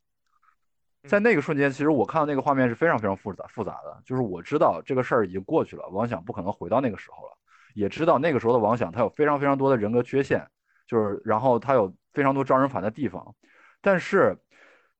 [1.08, 4.02] 在那个瞬间，其实我看到那个画面是非常非常复杂复杂的。
[4.04, 7.32] 就是我知道这个事儿已经过去了，王想不可能回到那个时候了，
[7.74, 10.46] 也知道那个时候的王想他有非常非常多的人格缺陷，
[10.86, 13.34] 就是然后他有非常多招人烦的地方。
[13.80, 14.36] 但是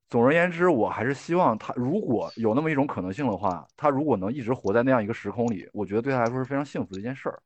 [0.08, 7.42] 总而言之，我还是希望他如果有那么一种可能性的话，他如果能一直活在那样一个时空里，我觉得对他来说是非常幸福的一件事儿。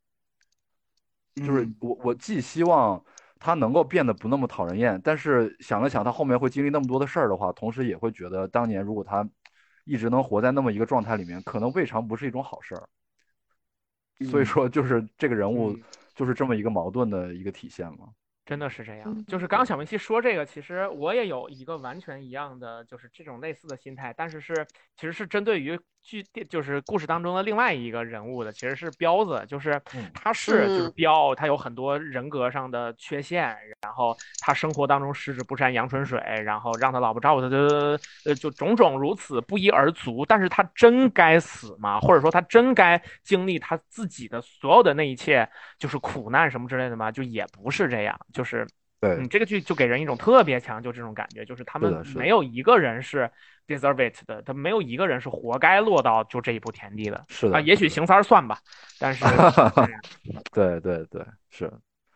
[1.35, 3.05] 就是我我既希望。
[3.39, 9.29] 他能够变得不那么讨人厌，但是想了想，他后面会经历那么多的事儿的话，同时也会觉得当年如果他
[9.85, 12.89] 一直能活在那么一个状态里面，可能未尝不是一种好事儿。
[14.31, 15.77] 所以说，就是这个人物
[16.15, 18.09] 就是这么一个矛盾的一个体现嘛？
[18.47, 24.67] 真的是这样，嗯就是刚刚小明七说这个，其实我也有一个完全一样的，就是这种类似的心态，但是是
[24.97, 33.43] 其实是针对于剧就是故事当中的另外一个人物的，其实是彪子，就是嗯他是就是嗯彪，他有很多人格上的缺陷，
[33.83, 41.99] 然后他生活当中十指不沾阳春水，然后让他老婆照顾他的，呃，就种种如此不一而足，但是他真该死吗？
[41.99, 45.49] 或者说他真该经历他自己的所有的那一切，
[45.79, 47.11] 就是苦难什么之类的吗？
[47.11, 48.67] 就也不是这样，就是。
[49.01, 49.11] 对。
[49.11, 53.31] 嗯，，这个剧就给人一种特别强，就这种感觉，就是他们没有一个人是
[53.67, 57.25] deserve it 的，他没有一个人是活该落到就这一步田地的。
[57.29, 57.61] 是的啊。
[57.61, 58.59] 也许邢三儿算吧，
[58.99, 59.25] 但是
[60.53, 61.71] 对对对，是，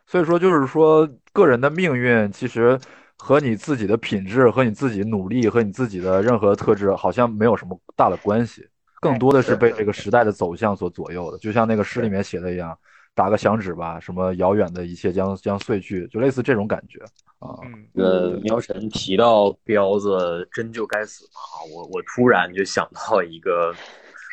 [0.06, 2.78] 所以说就是说，个人的命运其实
[3.16, 8.66] 和你自己的品质、和你自己努力、和你自己的任何特质好像没有什么大的关系，
[9.00, 11.38] 更多的是被这个时代的走向所左右的。
[11.38, 12.78] 就像那个诗里面写的一样，
[13.18, 17.00] 打个响指吧，什么遥远的一切将将碎去，就类似这种感觉
[17.40, 17.58] 啊。
[17.64, 23.74] 嗯，呃，苗晨提到彪子真就该死嘛啊，我我突然就想到一个，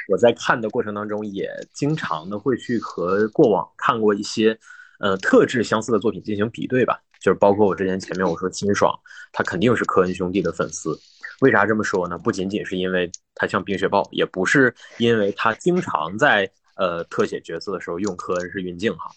[0.07, 4.55] 我在看的过程当中也经常的会去和过往看过一些
[4.99, 8.93] 呃特质相似的作品进行比对吧，就是包括我之前前面我说清爽，
[9.33, 10.95] 他肯定是科恩兄弟的粉丝。
[11.41, 12.19] 为啥这么说呢？
[12.19, 19.11] 不仅仅是因为他像冰雪豹，也不是因为他经常在呃特写角色的时候用科恩是运镜哈，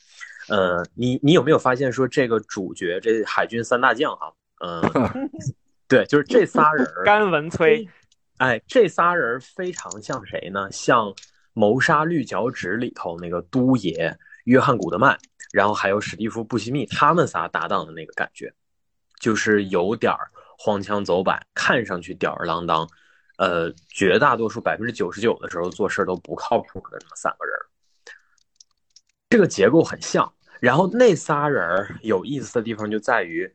[0.48, 4.82] 呃，你你有没有发现说这个主角这海军三大将哈，嗯、
[5.86, 7.88] 对，就是这仨人儿，甘文崔，
[8.38, 10.70] 哎，这仨人儿非常像谁呢？
[10.72, 11.06] 像
[11.52, 15.18] 《谋杀绿脚趾》里头那个都爷约翰古德曼，
[15.52, 18.52] 然后还有史蒂夫布西密他们仨搭档的那个感觉，
[19.18, 22.88] 就是有点儿荒腔走板，看上去吊儿郎当，
[23.38, 27.54] 呃，绝大多数百分之九十九的时候做事都不靠谱的那么三个人，
[29.30, 30.32] 这个结构很像。
[30.60, 33.48] 然后那仨人有意思的地方就在于，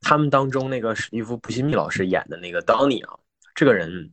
[0.00, 3.18] 他们当中那个史蒂夫·布西密老师演的那个当尼啊，
[3.52, 4.12] 这个人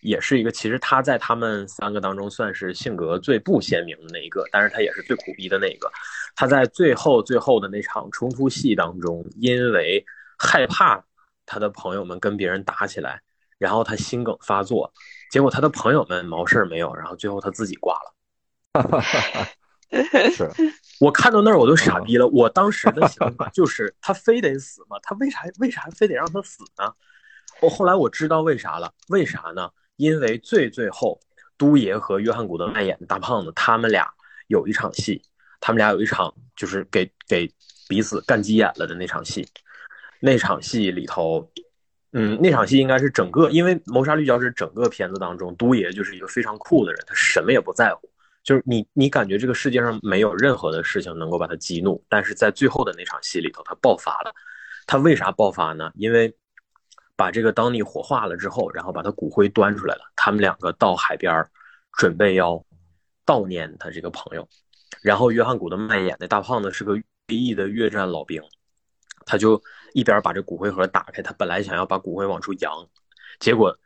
[0.00, 5.92] 也是一个，其实他在他们三个当中算是性格最不鲜明的那一个，但是他也是最苦逼的那一个。
[6.34, 10.02] 他在最后最后的那场冲突戏当中，因为
[10.38, 11.04] 害怕
[11.44, 13.20] 他的朋友们跟别人打起来，
[13.60, 14.90] 然后他心梗发作，
[15.30, 19.46] 结果他的朋友们毛事儿没有，然后最后他自己挂了。
[20.32, 20.48] 是，
[20.98, 22.26] 我看到那儿我都傻逼了。
[22.28, 24.96] 我当时的想法就是，他非得死吗？
[25.02, 26.90] 他为啥为啥非得让他死呢？
[27.60, 29.68] 我后来我知道为啥了，为啥呢？
[29.96, 31.20] 因为最最后，
[31.58, 34.08] 都爷和约翰古德曼演的大胖子，他们俩
[34.46, 35.20] 有一场戏，
[35.60, 37.52] 他们俩有一场就是给给
[37.86, 39.46] 彼此干急眼了的那场戏。
[40.20, 41.50] 那场戏里头，
[42.12, 48.10] 嗯，那场戏应该是整个，因为《谋杀绿脚趾》整个片子当中，都爷就是一个非常酷的人，他什么也不在乎。
[48.42, 54.32] 就是你，你感觉这个世界上没有任何的事情能够把他激怒，但是在最后的那场戏里头，他爆发了。
[54.86, 55.92] 他为啥爆发呢？
[55.94, 56.34] 因为
[57.14, 61.46] 把这个当尼火化了之后，然后把他骨灰端出来了，他们两个到海边
[61.92, 62.64] 准备要
[63.26, 64.48] 悼念他这个朋友。
[65.02, 66.94] 然后约翰古德曼演的大胖子是个
[67.26, 68.42] 退役的越战老兵，
[69.30, 69.62] 他就
[69.92, 72.88] 一边把这骨灰盒打开，他本来想要把骨灰往出扬，
[73.38, 73.78] 结果。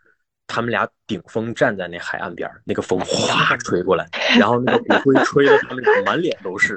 [0.47, 4.07] 他们俩顶风站在那海岸边，那个风哗吹过来，
[4.39, 6.77] 然后那个骨灰吹的他们俩满脸都是。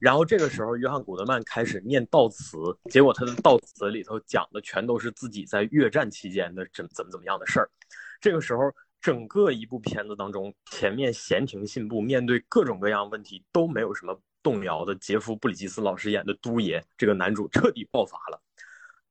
[0.00, 2.58] 然后这个时候，约翰古德曼开始念悼词，
[2.90, 7.70] 结果他的悼词里头讲的全都是自己在越战期间的怎怎么怎么样的事儿。
[8.20, 18.40] 这个时候，整个一部片子当中，前面闲庭信步，面对各种各样问题都没有什么动摇的杰夫·布里吉斯老师演的都爷这个男主彻底爆发了。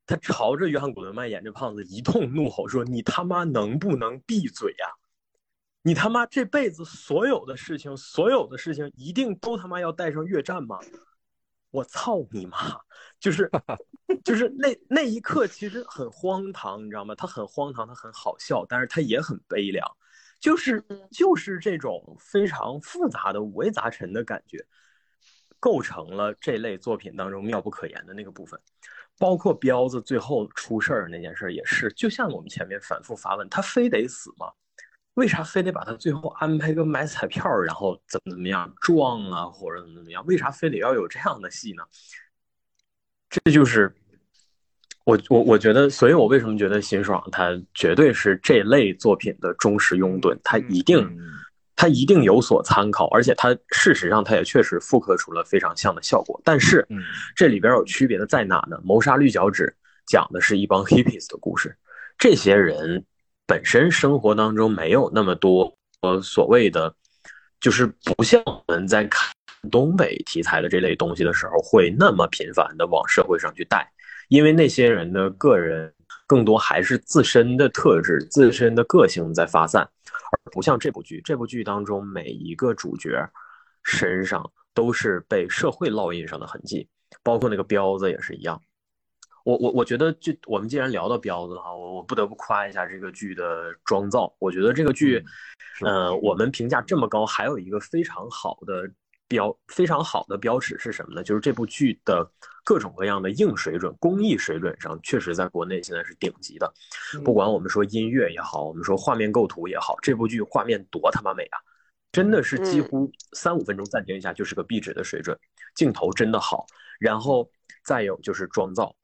[0.06, 4.96] 他朝着约翰·古德曼演这胖子一通怒吼说：“你他妈能不能闭嘴呀、啊？
[5.82, 10.80] 你他妈这辈子所有的事情，所有的事情一定都他妈要带上越战吗？
[11.72, 12.58] 我操你妈！
[13.20, 13.52] 就是
[14.24, 17.14] 就是那那一刻其实很荒唐，你知道吗？
[17.14, 19.86] 他很荒唐，他很好笑，但是他也很悲凉，
[20.40, 20.82] 就是
[21.12, 24.66] 就是这种非常复杂的五味杂陈的感觉，
[25.66, 28.60] 构成了这类作品当中妙不可言的那个部分。”
[29.18, 34.52] 包括彪子最后出事儿那件事也是，就像我们前面反复发问，他非得死吗？
[35.14, 40.24] 为啥非得把他最后安排个买彩票，然后怎么怎么样撞啊，或者怎么怎么样？
[40.28, 41.84] 为啥非得要有这样的戏呢？
[43.30, 43.92] 这就是
[45.06, 51.00] 我我我觉得，所以我为什么觉得辛爽他绝对是这类作品的忠实拥趸，他一定。
[51.76, 56.40] 嗯它一定有所参考，而且它事实上它也确实复刻出了非常像的效果。
[56.44, 57.02] 但是嗯
[57.36, 58.80] 这里边有区别的在哪呢？
[58.84, 59.76] 谋杀绿脚趾
[60.08, 61.76] 讲的是一帮 hippies 的故事，
[62.18, 63.04] 这些人
[63.46, 66.96] 本身生活当中没有那么多呃所谓的，
[67.60, 67.86] 就是
[68.16, 69.30] 不像我们在看
[69.70, 73.86] 东北题材的这类东西的时候，会那么频繁的往社会上去带，
[74.30, 75.92] 因为那些人的个人
[76.28, 81.22] 更多还是自身的特质、自身的个性在发散，而不像这部剧。
[81.24, 83.28] 这部剧当中每一个主角
[83.84, 86.88] 身上都是被社会烙印上的痕迹，
[87.22, 88.60] 包括那个彪子也是一样。
[89.44, 94.36] 我我我觉得，就我们既然聊到彪子哈，我我不得不夸一下这个剧的妆造。
[94.40, 95.24] 我觉得这个剧，
[95.86, 98.90] 嗯，我们评价这么高，还有一个非常好的
[99.28, 101.24] 标，非常好的标尺是什么呢？
[101.24, 102.30] 就是这部剧的
[102.64, 106.72] 各种各样的硬水准、工艺水准上，确实在国内现在是顶级的。
[107.24, 111.60] 不管我们说音乐也好，我们说画面构图也好，这部剧画面多他妈美啊！
[112.12, 115.38] 真的是几乎三五分钟暂停一下就是个壁纸的水准，
[115.76, 116.66] 镜头真的好。
[116.98, 117.50] 然后
[117.84, 118.96] 再有就是妆造。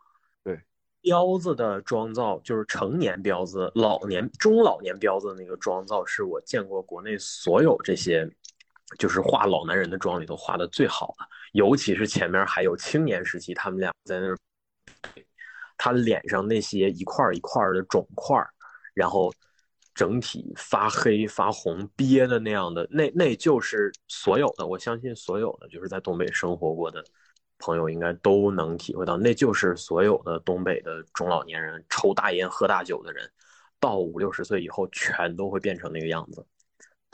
[0.44, 0.58] 对
[1.02, 8.30] 彪子的妆造就是成年彪子、老年、中老年彪子的那个妆造，是我见过国内所有这些
[8.98, 11.26] 就是画老男人的妆里头画的最好的。
[11.54, 14.38] 尤其是前面还有青年时期，他们俩在那儿，
[15.78, 18.38] 他脸上那些一块一块的肿块，
[18.94, 19.34] 然后
[19.94, 27.04] 整体发黑发红憋的那样的，那那就是所有的，我相信所有的就是在东北生活过的。
[27.64, 33.32] 朋友应该都能体会到，那就是所有的东北的中老年人抽大烟喝大酒的人，
[33.80, 36.44] 到五六十岁以后，全都会变成那个样子。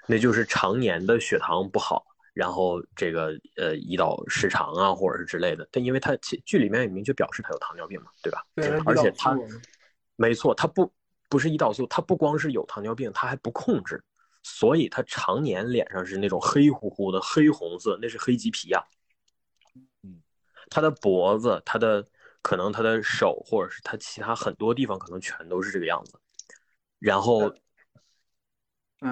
[0.07, 3.27] 那就是常年的血糖不好，然后这个
[3.57, 5.67] 呃胰岛失常啊，或者是之类的。
[5.71, 8.45] 但因为他剧里面也明确表示他有糖尿病嘛，对吧？
[8.55, 9.37] 对，而且他
[10.15, 10.91] 没错，他不
[11.29, 14.03] 不是胰岛素，他不光是有糖尿病，他还不控制，
[14.43, 18.83] 所以他常年脸上是那种黑乎乎的黑红色，那是黑棘皮呀。
[20.69, 22.05] 他的脖子，他的
[22.41, 26.19] 可能他的手，或者是他其他很多地方，可能全都是这个样子。
[26.99, 27.53] 然后，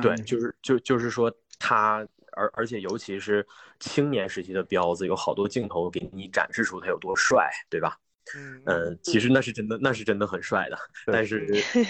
[0.02, 3.46] 对，就是就就是说他，而而且尤其是
[3.80, 7.98] 青年时期的彪子，有好多镜头给你展示出他有多帅，对吧？
[8.66, 10.78] 嗯其实那是真的，那是真的很帅的。
[11.06, 11.46] 但是，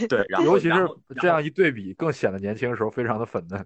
[0.09, 0.75] 对， 然后尤其是
[1.21, 3.65] 这样一对比，更显得年轻的时候非常的粉嫩。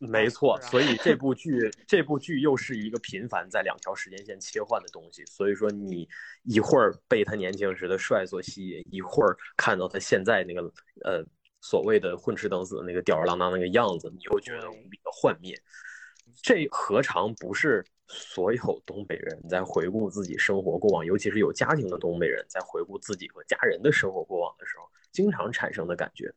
[0.08, 5.22] 没错，所以这部剧这部剧又是一个频繁在两条时间线切换的东西。
[5.26, 6.08] 所以说，你
[6.44, 10.62] 一会儿被他年轻时的帅所吸引，一会儿看到他现在那个
[11.04, 11.22] 呃
[11.60, 15.54] 所谓的混吃等死的那个吊儿郎当那个样子，你又觉得无比的幻灭。
[16.42, 26.32] 这何尝不是所有东北人在回顾自己生活过往，尤其是有家庭的东北人在回顾自己和家人的生活过往的时候，经常产生的感觉？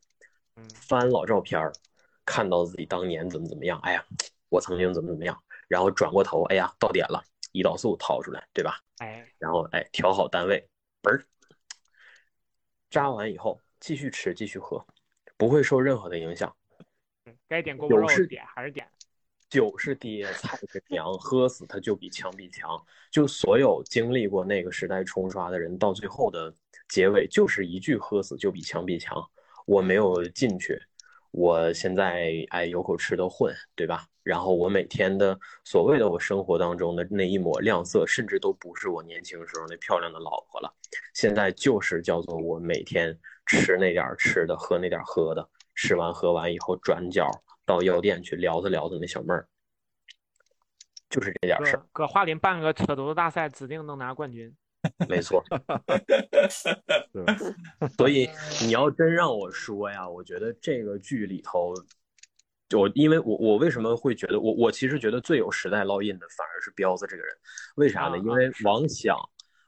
[0.74, 1.72] 翻老照片儿。
[2.26, 4.02] 看到自己当年怎么怎么样，哎呀，
[4.48, 7.22] 我曾经怎么怎么样，然后转过头，哎呀，到点了，
[7.52, 8.80] 胰岛素掏出来，对吧？
[8.96, 10.66] 哎，然后哎，调好单位，
[11.02, 11.22] 嘣儿，
[12.88, 14.82] 扎完以后继续吃，继续喝，
[15.36, 16.54] 不会受任何的影响。
[17.48, 18.86] 该点锅包肉是点还是点。
[19.50, 22.70] 酒是爹，菜是娘，喝死他就比枪比强。
[23.10, 26.52] 就所有经历过那个时代冲刷的人，到最后的
[26.88, 29.16] 结尾就是一句喝死就比枪比强。
[29.66, 30.80] 我没有进去。
[31.30, 34.06] 我现在哎有口吃的混，对吧？
[34.22, 40.74] 然后我每天的所谓的我生活当中的那一抹亮色，甚至都不是我年轻时候那漂亮的老婆了。
[41.12, 47.28] 现在就是叫做我每天吃那点吃的，喝那点喝的，吃完喝完以后转角
[47.64, 49.46] 到药店去聊着聊着那小妹儿，
[51.10, 51.86] 就是这点事儿。
[51.92, 54.54] 搁华林办个扯犊子大赛，指定能拿冠军。
[55.08, 55.42] 没错，
[57.96, 58.28] 所以
[58.60, 61.72] 你要真让我说呀，我觉得这个剧里头，
[62.76, 67.34] 我因为我我为什么会觉得我我其实觉得最有时代烙印的反而是彪子这个人，
[67.76, 68.18] 为啥呢？
[68.18, 69.18] 因为王响、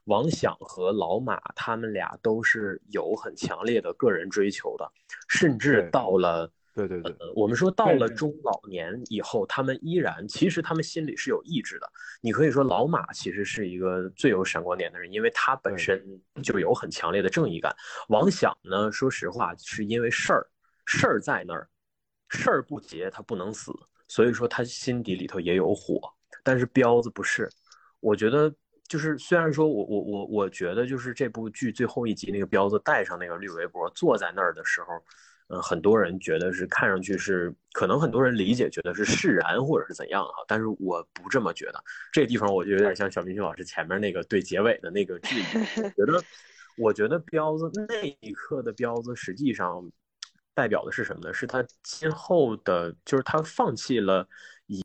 [0.07, 4.91] 王响和老马他们俩都是有很强烈的个人追求的，
[5.29, 6.51] 甚至到了。
[6.73, 11.91] 对对对，我们说到了中老年以后，他们依然其实他们心里是有意志的。
[12.21, 15.99] 你可以说老马其实是一个最有闪光点的人，因为他本身
[16.43, 17.75] 就有很强烈的正义感。
[18.09, 20.47] 王响呢，说实话是因为事儿，
[20.85, 21.67] 事儿在那儿，
[22.29, 23.73] 事儿不结他不能死，
[24.07, 25.99] 所以说他心底里头也有火。
[26.43, 27.49] 但是彪子不是，
[27.99, 28.53] 我觉得
[28.87, 34.87] 就是虽然说我我我我觉得就是这部剧最后一集那个彪子戴上那个绿围脖坐在那儿的时候。
[35.49, 41.81] 嗯，很多人觉得是看上去是，可能很多人理解觉得是释然或者是怎样哈，但是我不这么觉得。
[42.11, 45.43] 这个地方我就有点像小明星老师前面那个对结尾的那个质疑，
[45.95, 46.21] 觉得，
[46.77, 49.89] 我觉得彪子那一刻的彪子实际上
[50.53, 51.33] 代表的是什么呢？
[51.33, 54.27] 是他今后的，就是他放弃了
[54.65, 54.83] 以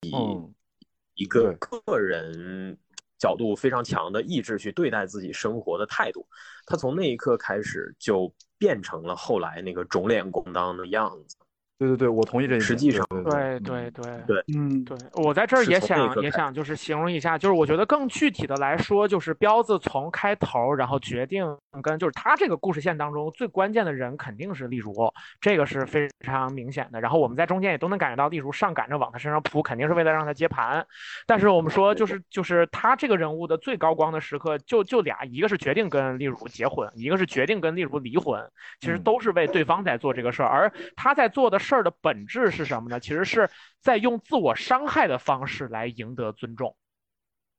[1.15, 2.79] 一个个人。
[3.23, 6.27] 角度非常强的意志去对待自己生活的态度，
[6.67, 11.37] 他从那一刻开始就变成了后来那个肿脸咣当的样子。
[11.83, 12.61] 对对对，我同意这一点。
[12.61, 21.45] 实际上对对对对嗯，对，我在这儿也想也想就是形容一下，就是我觉得更具体的来说，就是彪子从开头然后决定
[21.83, 24.93] 跟就是他这个故事线当中最关键的人肯定是例如，
[25.41, 27.01] 这个是非常明显的。
[27.01, 30.87] 然后我们在中间也都能感觉到，例如上赶着往他身上扑，肯定是为了让他接盘。
[31.27, 38.41] 但是我们说就是就是他这个人物的最高光的时刻就就俩，一个是决定跟例如结婚，一个是决定跟例如离婚，
[38.81, 43.01] 其实嗯都是为对方在做这个事儿，而他在做的事事儿的本质是什么呢？
[43.01, 43.49] 其实是
[43.81, 46.77] 在用自我伤害的方式来赢得尊重。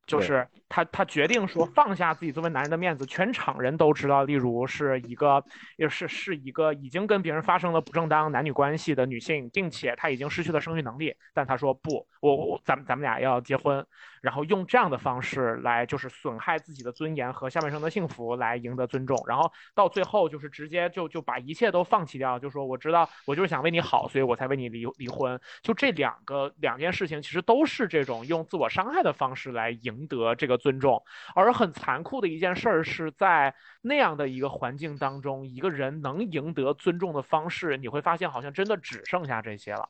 [0.05, 5.43] 就是他，他决定说放下自己作为男人的面子，全场人都知道，例如是一个，
[5.77, 13.85] 也是是一个已经跟别人发生了不正当男女关系的女性，并且她已经失去了生育能力，但她说不，我我咱们咱们俩要结婚，
[14.19, 25.39] 然后用这样的方式来就是损害自己的尊严和下半生的幸福来赢得尊重，然后到最后就是直接就就把一切都放弃掉，就说我知道我就是想为你好，所以我才为你离离婚。
[25.61, 31.03] 就这两个两件事情，其实都是这种用自我伤害的方式来赢得这个尊重。
[31.35, 39.87] 而很残酷的一件事儿是在那样的一个环境当中，一个人能赢得尊重的方式，你会发现好像真的只剩下这些了。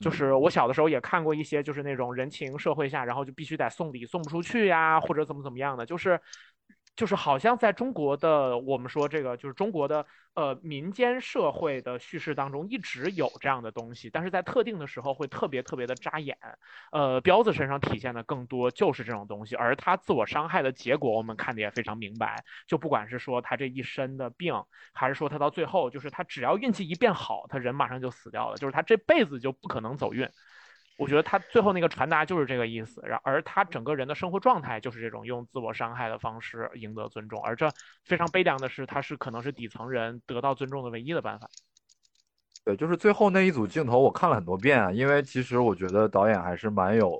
[0.00, 6.20] 就是我小的时候也看过一些，就是那种人情社会下，然后就必须得送礼送不出去呀，或者怎么怎么样的，就是
[6.94, 16.36] 就是好像在中国的我们说这个就是中国的呃民间社会的叙事当中一直有这样的东西，但是在特定的时候会特别特别的扎眼。
[16.90, 22.44] 呃，彪子身上体现的更多就是这种东西，而他自我伤害的结果我们看的也非常明白。
[22.66, 24.62] 就不管是说他这一身的病，
[24.92, 30.28] 还是说他到最后就是他只要运气一变好，他人马上就死掉了，就是他这辈子就不可能走运。
[31.02, 37.68] 我觉得他最后那个传达就是这个意思，然而他整个人的生活状态就是这种用自我伤害的方式赢得尊重，而这
[38.04, 41.48] 非常悲凉的是，他是可能是底层人得到尊重的唯一的办法。
[42.64, 47.18] 对，就是最后那一组镜头，我看了很多遍啊，因为其实我觉得导演还是蛮有，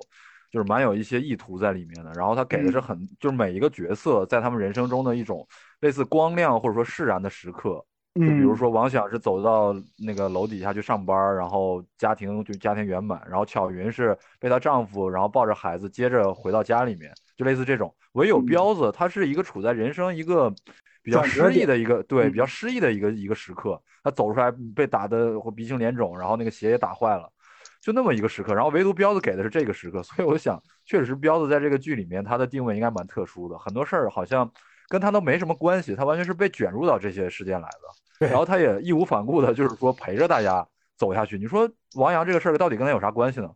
[0.49, 2.11] 就是蛮有一些意图在里面的。
[2.13, 5.45] 然后他给的是很，就是每一个角色在他们人生中的一种
[5.81, 7.85] 类似光亮或者说释然的时刻。
[8.15, 8.57] 就比如嗯。
[8.57, 17.93] 说王想是走到那个楼底下去上班，然后家庭就家庭圆满，然后巧云是被她丈夫然后抱着孩子接着回到家里面，就类似这种。
[18.13, 18.45] 唯有嗯。
[18.45, 20.53] 彪子，他是一个处在人生一个
[21.01, 27.27] 比较失意的一个对嗯比较失意的一个一个时刻，他走出来被打的鼻青脸肿，然后那个鞋也打坏了，
[27.81, 28.53] 就那么一个时刻。
[28.53, 34.49] 然后唯独彪子给的是这个时刻，所以我想，确实彪子在这个剧里面他的定位应该蛮特殊的，很多事儿好像
[34.87, 37.79] 跟他都没什么关系，他完全是被卷入到这些事件来的。
[38.19, 40.65] 对然后他也义无反顾的，就是说陪着大家
[40.97, 41.37] 走下去。
[41.37, 43.49] 你说王阳这个事儿到底跟他有啥关系呢？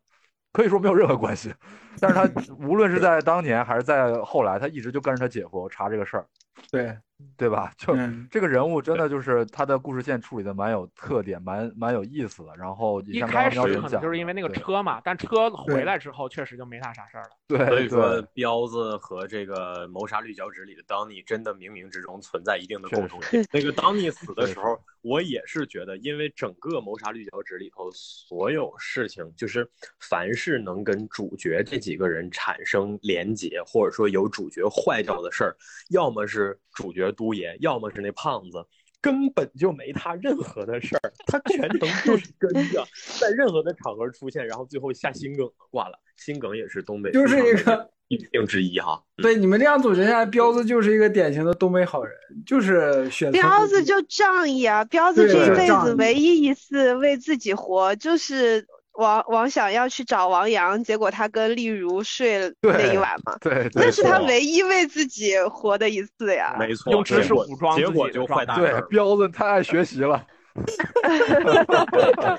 [0.53, 1.53] 可以说没有任何关系，
[1.99, 2.27] 但是他
[2.65, 6.25] 无论是在当年还是在后来，他一直就跟着他姐夫查这个事儿，
[6.71, 6.97] 对，
[7.35, 7.71] 对吧？
[7.77, 12.55] 就嗯这个人物真的就是他的故事线处理的蛮有特点，蛮蛮有意思的。
[12.55, 17.29] 然后也一开始就是因为那个车嘛，但车回来之后确实就没他啥事儿了。
[17.47, 23.45] 对，所以说，彪子和这个谋杀绿脚趾里的当尼真的冥冥之中存在一定的确共同点。
[23.51, 29.67] 那个当尼死的时候，我也是觉得，因为整个谋杀绿脚趾里头所有事情，就是
[29.99, 35.55] 凡是能跟主角这几个人产生连结，或者说有主角坏掉的事儿，
[35.89, 38.65] 要么是主角都爷，要么是那胖子。
[38.99, 42.83] 根本就没他任何的事儿，他全程就是跟着，
[43.19, 45.97] 在任何的场合出现，然后最后下心梗，挂了。
[46.15, 49.01] 心梗也是东北就是一个一病之一哈。
[49.17, 52.13] 对你们这样总结下来，彪子就是一个典型的东北好人，
[52.43, 54.83] 就是选择彪子就仗义啊！
[54.85, 58.65] 彪子这一辈子唯一一次为自己活，就是
[58.97, 66.55] 王王想要去找王阳，结果他跟丽如睡了那一晚嘛，对，那对是他唯一为自己活的一次呀。
[66.59, 68.61] 没错，用知识结果武装自己结果就坏大事。
[68.61, 70.23] 对彪子太爱学习了。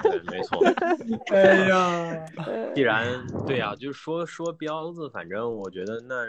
[0.03, 0.61] 对，没错。
[1.33, 2.27] 哎呀，
[2.75, 3.07] 既然
[3.47, 6.25] 对呀、就说说彪子，反正我觉得那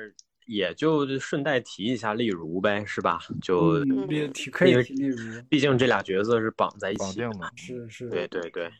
[0.45, 3.17] 也就顺带提一下丽如呗，是吧？
[3.41, 3.83] 就
[4.33, 7.25] 提可以提例如，毕竟这俩角色是绑在一起的。
[7.27, 8.71] 绑定了，是是，对对对，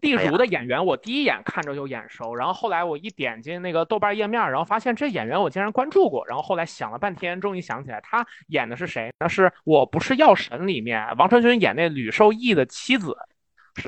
[0.00, 9.12] 地哎呀如的演员，我第一眼看着就眼熟，然后后来我一点进那个豆瓣页面，然后发现这演员我竟然关注过，然后后来想了半天，终于想起来他演的是谁？
[9.18, 13.16] 那是《我不是药神》里面王传君演那吕受益的妻子。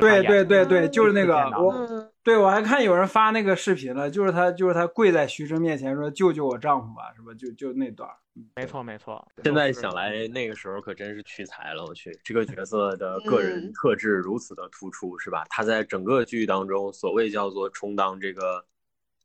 [0.01, 7.35] 对对对对，就是那个我，嗯，对我还看有人发那个视频了，就是他就是他跪在徐峥面前说救救我丈夫吧，是吧？
[7.35, 8.09] 就就那段
[8.57, 9.25] 没错没错。
[9.45, 11.85] 现在想来，那个时候可真是屈才了。
[11.85, 15.45] 我去，这个角色的 个人嗯特质如此的突出，是吧？
[15.51, 18.65] 他在整个剧当中，所谓叫做充当这个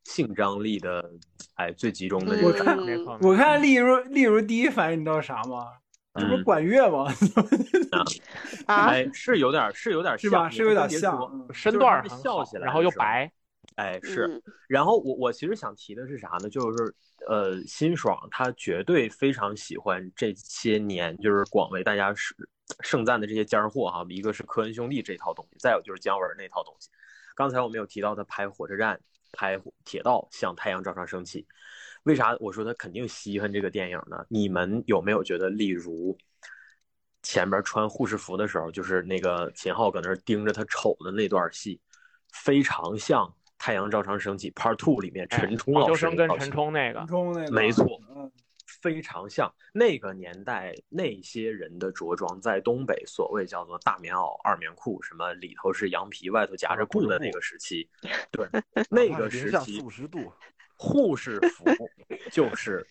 [0.03, 1.09] 性张力的，
[1.55, 2.77] 哎，最集中的这我个看，
[3.21, 5.71] 我看例如例如第一反应你知道啥吗？
[6.15, 7.11] 这不是管乐吗？
[8.65, 10.49] 啊，哎， 是有点是有点是吧？
[10.49, 13.31] 像，是有点像嗯身段笑起来然后又白，
[13.76, 14.27] 哎，是。
[14.27, 16.49] 嗯然后我我其实想提的是啥呢？
[16.49, 16.94] 就是
[17.27, 22.36] 呃，辛爽他绝对非常喜欢这些年就是广为大家是
[22.81, 26.90] 盛赞的这些尖儿货哈，一个是科恩兄弟这套东西，再有就是姜文那套东西。
[27.36, 28.99] 刚才我们有提到他拍火车站、
[29.31, 31.48] 拍铁道，向太阳照常升起。
[32.03, 34.26] 为啥我说他肯定稀罕这个电影呢？
[34.30, 36.17] 你们有没有觉得，例如
[37.21, 41.80] 前边穿护士服的时候，就是那个秦昊搁那儿盯着他瞅的那段戏，
[42.31, 43.26] 非常像
[43.57, 48.31] 《太阳照常升起》Part Two 里面哎陈冲老师生跟陈冲那个陈，冲那个没错嗯，
[48.81, 57.89] 非常像那个年代那些人的着装，在东北所谓叫做大棉袄、二棉裤，什么里头是羊皮，外头夹着布的那个时期，
[58.31, 58.47] 对，
[58.89, 60.31] 那个时期四五十度，
[60.81, 61.65] 护士服
[62.31, 62.88] 就是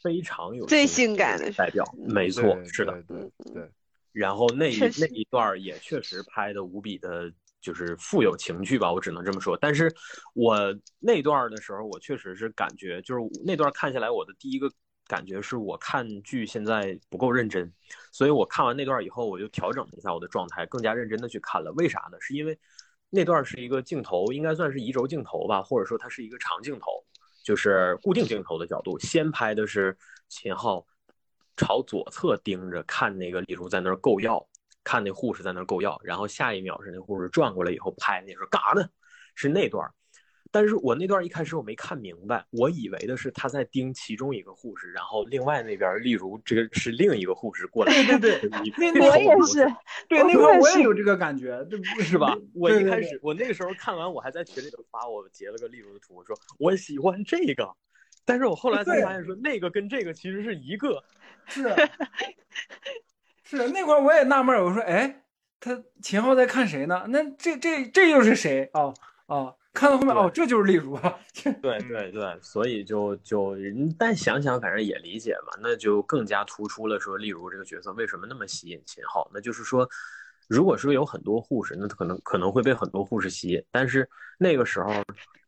[0.00, 2.92] 非常有最性性感的代表，没错，是的。
[3.08, 3.70] 对对对，
[4.12, 9.58] 然后那一那一段也确实拍的无比的，就是富有情趣吧，我只能这么说。
[9.60, 9.92] 但是
[10.34, 10.56] 我
[11.00, 14.70] 那段的时候，我确实是感觉，就是那段看下来，我的第一个
[15.08, 17.72] 感觉是我看剧现在不够认真，
[18.12, 21.72] 所以我看完那段以后，我就调整了一下我的状态，更加认真的去看了。
[21.72, 22.16] 为啥呢？
[22.20, 22.56] 是因为
[23.10, 27.04] 那段是一个镜头，应该算是移轴镜头吧，或者说它是一个长镜头，
[27.42, 29.96] 就是固定镜头的角度，先拍的是
[30.28, 30.86] 秦昊
[31.56, 34.46] 朝左侧盯着看那个李叔在那儿购药，
[34.84, 38.88] 看那护士在那儿购药，然后下一秒是那护士转过来以后拍那时候干啥呢？
[39.34, 39.90] 是那段，
[40.52, 48.50] 但是我那段一开始我没看明白，我以为的是他在盯其中一个护士，然后另外那边例如这个是另一个护士过来，对对对
[49.00, 49.66] 我 也是，
[50.08, 52.36] 对，那块儿我也有这个感觉，这不是吧？
[52.54, 57.66] 我对对对一开始我那个时候看完，我还在群里头发我截了个例如的图，我说我喜欢这个，
[58.26, 61.02] 但是我后来才发现说那个跟这个其实是一个，
[61.46, 61.74] 是
[63.42, 65.22] 是那块儿我也纳闷，我说哎，
[65.58, 67.06] 他秦昊在看谁呢？
[67.08, 68.92] 那这这这又是谁啊
[69.26, 69.54] 啊？
[69.72, 71.18] 看到后面哦，这就是例如啊，
[71.62, 73.56] 对对对，所以就就，
[73.98, 79.88] 但想想反正也理解嘛，那就更加突出了说，例如这个角色为什么那么吸引秦昊，那就是说，
[80.46, 84.08] 如果说有很多护士，那可能可能会被很多护士吸引，但是
[84.38, 84.92] 那个时候，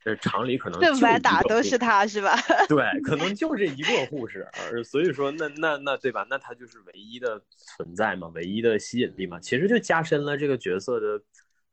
[0.05, 2.35] 呃，厂里可能正反就一个护打都是他是吧？
[2.67, 6.27] 对，可能就这一个护士，而所以说那那那对吧？
[6.31, 7.41] 那他就是唯一的
[7.77, 11.21] 存在嘛，唯一的吸引力嘛，其实就加深了这个角色的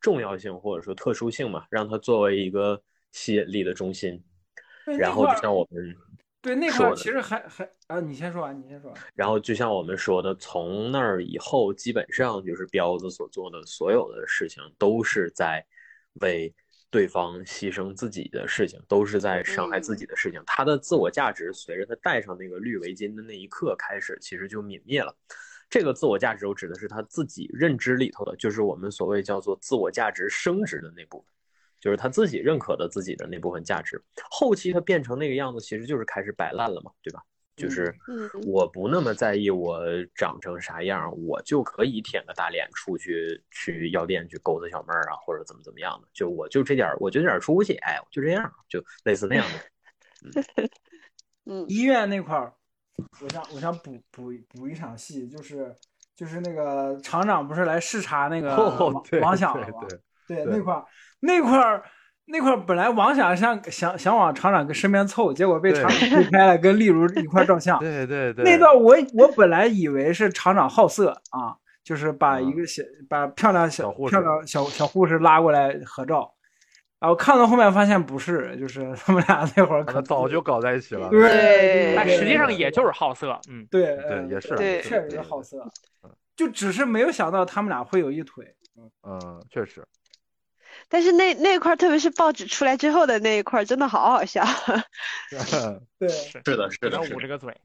[0.01, 2.81] 重要性或者说特殊性嘛，让它作为一个
[3.13, 4.21] 吸引力的中心。
[4.97, 5.95] 然后就像我们
[6.41, 8.99] 对那块说的儿其实还还啊，你先说完，你先说完。
[9.13, 15.63] 然后就像我们说的，从那儿以后，基本上就是彪子所做的所有的事情，都是在
[16.13, 16.51] 为
[16.89, 20.41] 对方牺牲自己的事情，都是在伤害自己的事情。
[20.47, 25.15] 他的自我价值随着他戴上那个绿围巾的那一刻开始，其实就泯灭了。
[25.71, 31.27] 这个自我价值，我指的是他自己认知里头的，就是我们所谓叫做自我价值升值的那部分。
[31.79, 33.99] 就是他自己认可的自己的那部分价值，
[34.29, 37.23] 后期他变成那个样子，其实就是开始摆烂了嘛，对吧？
[37.55, 39.81] 就是嗯我不那么在意我
[40.13, 50.63] 长成啥样，我就可以舔个大脸出去去药店去勾搭小妹儿啊，或者怎么怎么样的，就我就这点儿，我就这点儿出息，哎，就这样，就类似那样的。
[51.45, 52.53] 嗯 医院那块儿，
[53.21, 55.73] 我想我想补补补一场戏，就是
[56.15, 59.73] 就是那个厂长不是来视察那个哦王，想了吗？
[60.27, 60.85] 对对，对那块儿
[61.19, 61.83] 那块儿
[62.25, 67.77] 那块儿本来王想想想想往厂长跟身边凑，结果被厂长推开了，跟例如一块儿照相。
[67.81, 76.31] 对对对，那段我我本来以为是厂长好色啊，就是把一啊个小把漂亮小小护士漂亮小小护士拉过来合照，
[77.01, 81.09] 然后看到后面发现不是，就是他们俩那会儿可早就搞在一起了。
[81.09, 85.67] 对对但实际上也就是好色，嗯，对对呃也是对确实是好色，
[86.35, 88.55] 就只是没有想到他们俩会有一腿。
[89.03, 89.85] 嗯，确实，
[90.87, 94.43] 但是那那块，特别是报纸出来之后的那一块，真的好好笑。
[95.99, 97.15] 对，是是的，是的，是的。
[97.15, 97.55] 捂着个嘴，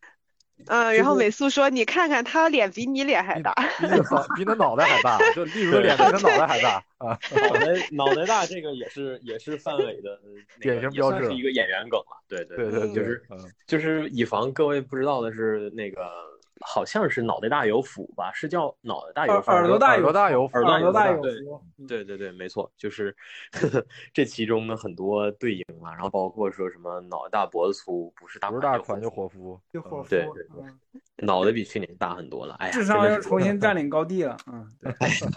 [0.69, 3.53] 嗯，然后美素说：“你看看他脸比你脸还大。
[3.78, 7.19] 比他脑比你脑袋还大，就例如的脸比他脑袋还大啊。
[7.49, 10.19] 脑袋脑袋大，这个也是也是范伟的
[10.61, 12.23] 典型标志一个演员梗了。
[12.28, 16.11] 对对对对对就是，嗯，就是以防各位不知道的是，那个
[16.61, 18.33] 好像是脑袋大有福吧？
[18.33, 21.28] 是叫脑袋大有福，耳耳朵大耳朵大有福耳朵大有福。
[21.78, 23.15] 嗯对对对，没错，就是
[23.53, 30.65] 呵 呵这其中的很多对应啊，然后包括说什么脑袋大脖子粗，不是大不是款大款就伙夫，就伙夫，对对对
[30.95, 32.55] 嗯脑袋比去年大很多了。
[32.56, 34.36] 哎呀，智商要重新占 领高地了。
[34.52, 34.93] 嗯，对，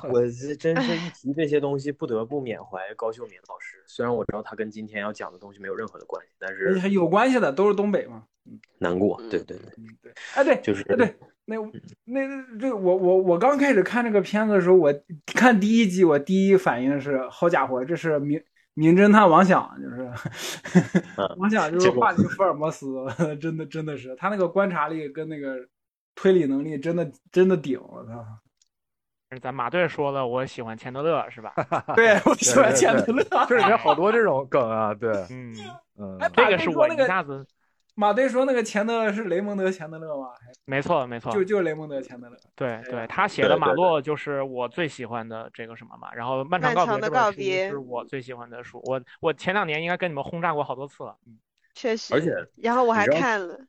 [0.09, 3.83] 我 这真是一提这些东西，不得不缅怀高秀敏老师。
[3.87, 8.23] 虽然我知道他跟今天要讲的东西没有任何的关系，但是有关系的，都是东北嘛。
[8.79, 9.17] 难过。
[9.21, 11.15] 嗯对对对，嗯，对，哎对，就是哎对，
[11.45, 11.55] 那
[12.05, 14.93] 那这我我我刚开始看这个片子的时候，我
[15.35, 18.41] 看第一集，我第一反应是，好家伙，这是名
[18.79, 20.09] 名侦探王想，就是
[21.37, 23.05] 王想就是画的福尔摩斯，
[23.41, 25.57] 真的真的是他那个观察力跟那个
[26.15, 28.25] 推理能力真的真的顶，我操！
[29.41, 31.53] 咱马队说了，我喜欢钱德勒是吧？
[31.93, 33.23] 对，我喜欢钱德勒。
[33.49, 35.53] 这里面好多这种梗啊，对，嗯
[35.99, 37.45] 嗯，这个是我一下子。
[37.99, 40.29] 马队说那个钱德勒是雷蒙德钱德勒吗？
[40.63, 42.37] 没错没错，就就是雷蒙德钱德勒。
[42.55, 46.09] 对对，他写的马洛就是我最喜欢的这个什么嘛。
[46.13, 51.17] 然后漫长告别这本书是我最喜欢的书，我我前两年应该跟你们轰炸过好多次了。
[51.27, 51.37] 嗯，
[51.73, 52.13] 确实。
[52.13, 53.59] 而且，然后我还看了。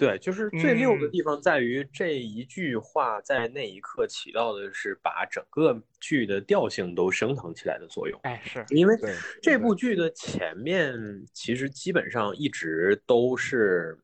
[0.00, 8.18] 对，就是最六的地方在于这一句话在那一刻起到的是把整个剧的调性都升腾起来的作用。
[8.22, 8.96] 哎，是因为
[9.42, 10.94] 这部剧的前面
[11.34, 13.94] 其实基本上一直都是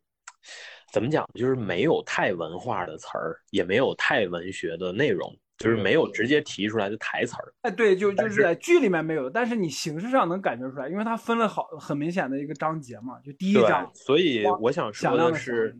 [0.93, 5.35] 怎么讲，就是没有太文化的词儿，也没有太文学的内容。
[5.58, 13.90] 就是没有直接提出来的台词儿，哎，对，就就是在剧里面没有，但是你形式上能感觉出来，因为它分了好很明显的一个章节嘛，就第一章。
[13.94, 15.74] 所以我想说的是，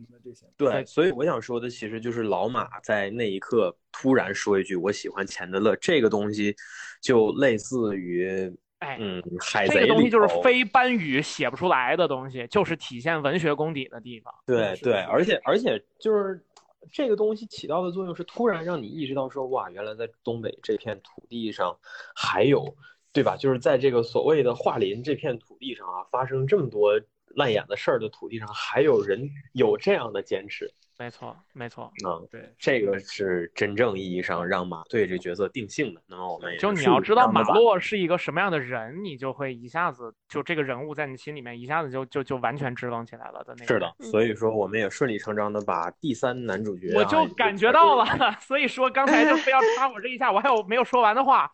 [0.57, 6.55] 对，所以我想说的其实就是老马在那一刻突然说一句“我喜欢钱德勒”，这个东西
[6.99, 14.33] 就类似于，哎，嗯，海贼这个东西就是非班语写不出来的东西，就是体现文学功底的地方。
[14.45, 16.43] 对对，而且而且就是。
[16.91, 21.77] 这个东西起到的作用是突然让你意识到说，哇，原来在东北这片土地上
[22.15, 22.75] 还有，
[23.13, 23.35] 对吧？
[23.37, 30.73] 就是在这个所谓的桦林这片土地上啊，发生这么多烂眼的事儿的土地上，还有人有这样的坚持。
[30.99, 36.01] 没错，没错，嗯，对，这个是真正意义上让马队这角色定性的。
[36.07, 43.67] 那么我们就你要知道马洛是一个什么样的人，你就会一下子就这个人物在你心里面一下子就就就完全支棱起来了的那个。
[43.67, 48.05] 是的，所以说我们也顺理成章的把第三男主角，我就感觉到了，
[48.41, 51.51] 所以说刚才就非要插我这一下，我还有没有说完的话。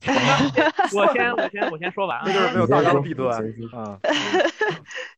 [0.94, 3.36] 我先我先我先说完，这就是没有大的弊端
[3.72, 3.98] 啊。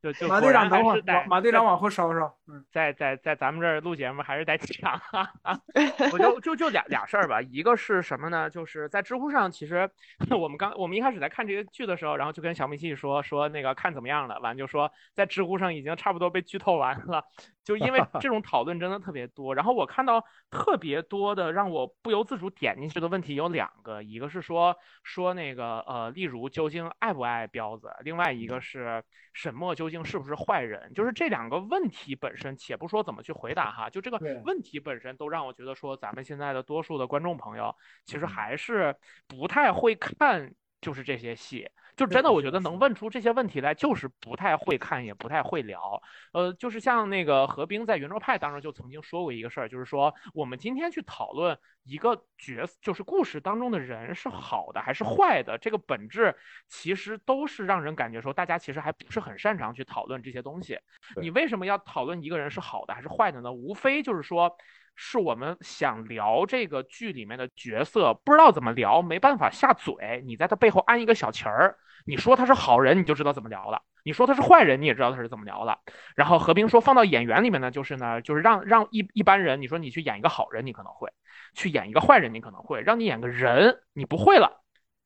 [0.02, 2.34] 就就 马队长等会儿，马队长往后稍稍。
[2.50, 5.30] 嗯，在在在咱们这儿录节目还是得抢啊。
[6.12, 8.50] 我就就就俩俩事儿吧，一个是什么呢？
[8.50, 9.88] 就是在知乎上，其实
[10.36, 17.24] 我们刚我们一开始在看这个剧的时候，然后就跟小米细说说那个看怎么样了，完就说在知乎上已经差不多被剧透完了。
[17.62, 24.74] 就因为这种讨论真的特别多，然后我看到特别多的让我不由自主点进去的问题有两个，一个是说
[25.04, 29.04] 说那个呃，例如究竟爱不爱彪子，另外一个是
[29.34, 38.94] 沈墨究竟是不是坏人，就是这两个问题本身，且不说怎么去回答哈，就这个问题本身都让我觉得说咱们现在的多数的观众朋友其实还是
[39.26, 41.68] 不太会看，就是这些戏。
[42.00, 46.00] 就真的，我觉得能问出这些问题来，就是不太会看，也不太会聊。
[46.32, 56.34] 呃，就是像那个何冰在圆桌派当中就曾经说过一个事儿，就是说我们今天去讨论一个角色，就是故事当中的人是好的还是坏的，这个本质
[56.68, 60.78] 其实都是让人感觉说大家其实还不是很擅长去讨论这些东西。
[61.20, 63.52] 你为什么要讨论一个人是好的还是坏的呢？
[63.52, 64.56] 无非就是说。
[64.94, 70.22] 是我们想聊这个剧里面的角色，不知道怎么聊，没办法下嘴。
[70.26, 75.78] 你在他背后安一个小旗儿，你说他是好人，你就知道怎么聊了；你说他是坏人，你也知道他是怎么聊了。
[76.14, 81.08] 然后何冰说，放到演员里面呢，就是呢，就是让让一一般人，你说你去演一个好人，你可能会；
[81.54, 84.58] 去演一个坏人，你可能会；让你演个人，你不会了。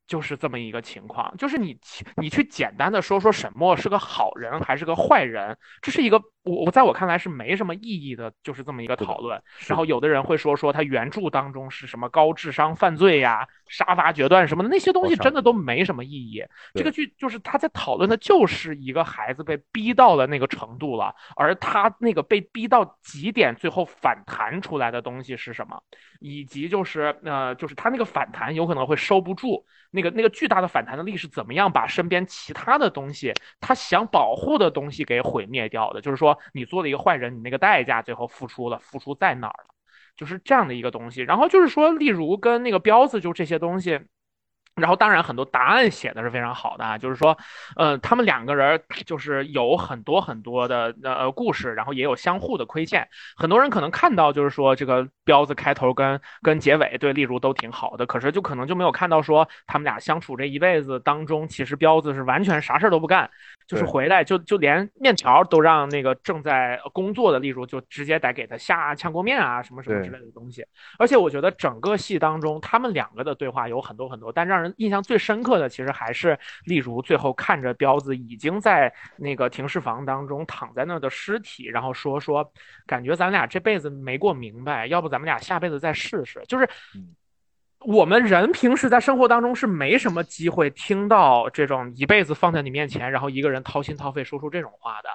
[0.06, 1.78] 就是这么一个情况，就是你
[2.16, 9.42] 你去简单的说说沈墨是个好人还是个坏人，这是一个我我在我看来是没什么意义的，就是这么一个讨论。
[9.66, 16.44] 然后有的人会说说他原著当中是什么高智商犯罪呀、杀伐决断什么的那些东西，真的都没什么意义。
[16.74, 25.82] 这个剧就是他在讨论的就是一个孩子被逼到了那个程度了，而他那个被逼到极点最后反弹出来的东西是什么，
[26.20, 29.64] 以及就是呃就是他那个反弹有可能会收不住。
[29.90, 36.00] 那个那个巨大的反弹的力是怎么样把身边其他的东西，他想保护的东西给毁灭掉的？
[36.00, 39.74] 就是说，你做了一个坏人，你那个代价最后付出了，付出在哪儿了？
[40.16, 41.22] 就是这样的一个东西。
[41.22, 44.00] 然后就是说，例如跟那个彪子，就这些东西。
[44.76, 47.38] 然后，当然很多答案写的是非常好的啊，就是说，
[47.76, 53.06] 呃，他们两个人就是有很多很多的呃故事，然后也有相互的亏欠。
[53.36, 63.30] 很多人可能看到就是说这个彪子开头跟跟结尾对例如都挺好的，可是就可能就没有看到说他们俩相处这一辈子当中，其实彪子是完全啥事儿都不干，
[63.66, 70.64] 就是回来就就连面条都让那个正在工作的例如就直接得给他下炝锅面啊什么什么之类的东西。
[70.98, 82.52] 而且我觉得整个戏当中他们两个的对话有很多很多，但让人印象最深刻的其实还是例如最后看着彪子已经在那个停尸房当中躺在那儿的尸体，然后说说
[82.86, 86.42] 感觉咱俩这辈子没过明白，要不咱们俩下辈子再试试。
[86.46, 86.68] 就是
[87.86, 95.08] 我们人平时在生活当中是没什么机会听到这种一辈子放在你面前，然后一个人掏心掏肺说出这种话的。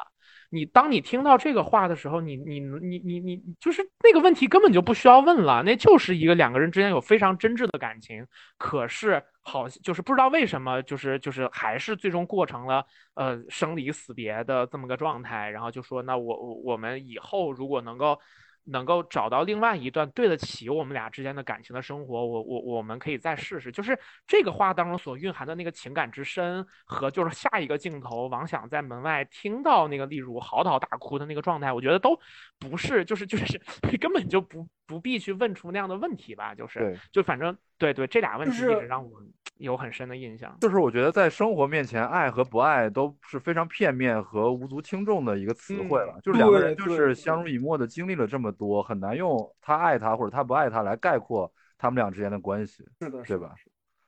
[0.52, 8.26] 你当你听到这个话的时候，你你你你你就是那个问题根本就不需要问了，那就是一个两个人之间有非常真挚的感情，
[8.58, 12.84] 可是好就是不知道为什么，就是就是还是最终过成了
[13.14, 18.20] 呃生离死别的这么个状态，然后就说那我我们以后如果能够。
[18.72, 23.72] 能够找到另外一段对得起我们俩之间的感情的生活，我我我们可以再试试。
[23.72, 23.98] 就是
[24.28, 32.20] 这个话当中所蕴含的那个情感之深，和就是下一个镜头王想在门外听到那个例如嚎啕大哭的那个状态，我觉得都
[32.60, 33.60] 不是，就是就是
[34.00, 36.54] 根本就不不必去问出那样的问题吧。
[36.56, 39.22] 就是就反正对对，这俩问题一直让我。
[39.60, 46.18] 有很深的印象，就是我觉得在生活面前，爱和不爱都是非常片面和无足轻重的一个词汇了。
[46.24, 52.86] 就是两个人就是相濡以沫的经历了这么多，很难用他爱他或者他不爱他来概括他们俩之间的关系。
[53.02, 53.54] 是的，对吧？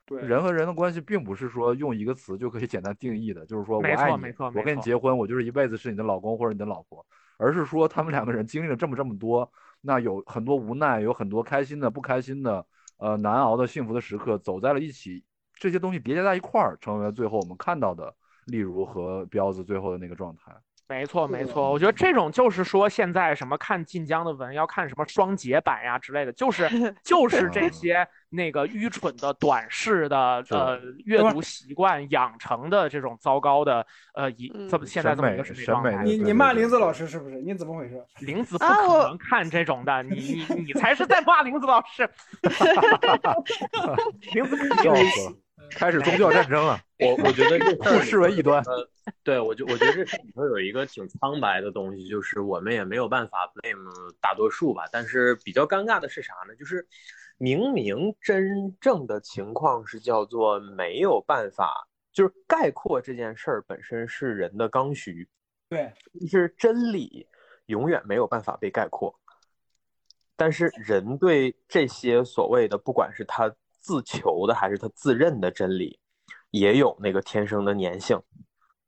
[0.06, 7.06] 对，人和人的关系并不是说用一个词就可以简单定义的，就是说我爱你，我跟你结婚，我就是一辈子是你的老公或者你的老婆，
[7.38, 9.52] 而是说他们两个人经历了这么这么多，
[9.82, 12.65] 那有很多无奈，有很多开心的、不开心的，
[12.98, 15.22] 呃，难熬的、幸福的时刻，走在了一起。
[15.62, 18.12] 这些东西叠加在一块儿，成为了最后我们看到的，
[18.46, 20.52] 例如和彪子最后的那个状态。
[20.90, 26.68] 没错，没错，我觉得这种就是说，现在什么看晋江的文要看什么双节版呀之类的，就是
[27.02, 36.04] 就是这些那个愚蠢的短视的呃阅读习惯养成的这种糟糕的呃一这么现在这么一个审美状态。
[36.04, 37.40] 你你骂林子老师是不是？
[37.40, 38.04] 你怎么回事？
[38.20, 42.10] 林子不可能看这种的，你你你才是在骂林子老师。
[44.34, 44.58] 林子。
[45.72, 48.64] 开始宗教战争了， 我我觉得这不 视为异端。
[48.64, 48.89] 呃，
[49.23, 54.84] 对我就我觉得这里头有一个挺苍白的东西，就是我们也没有办法 blame 大多数吧。
[54.91, 56.56] 但是比较尴尬的是啥呢？
[56.56, 56.88] 就是
[57.38, 65.27] 明明真正的情况是叫做没有办法，就是概括这件事儿本身是人的刚需。
[65.69, 65.91] 对，
[66.30, 67.27] 就是真理
[67.65, 69.14] 永远没有办法被概括，
[70.35, 73.53] 但是人对这些所谓的，不管是他。
[73.82, 75.99] 自求的还是他自认的真理，
[76.52, 78.22] 也有那个天生的粘性，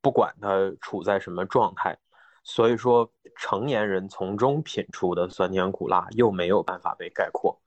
[0.01, 1.97] 不管他处在什么状态。
[2.45, 7.57] 所以说，成年人从中品出的酸甜苦辣又没有办法被概括，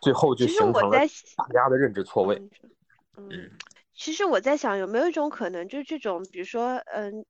[0.00, 0.98] 最后就形成了
[1.36, 2.42] 大家的认知错位。
[3.16, 3.50] 嗯，
[3.94, 7.24] 其实我在想，有没有一种可能，就是这种，比如说，嗯，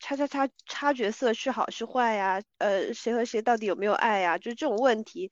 [0.00, 2.40] 叉叉叉叉角色是好是坏呀？
[2.56, 4.38] 呃，谁和谁到底有没有爱呀？
[4.38, 5.30] 就是这种问题。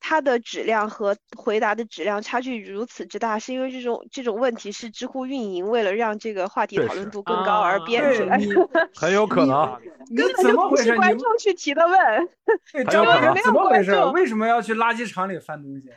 [0.00, 9.80] 它的质量和回答的质量差距如此之大，是因为这种这种问题是知乎运营为了让这个话题讨论度更高而编出来的， 很有可能。
[10.10, 10.96] 你怎么回事？
[10.96, 12.28] 观众去提的问，
[12.88, 13.94] 张老师怎么回事？
[14.14, 15.88] 为什么要去垃圾场里翻东西？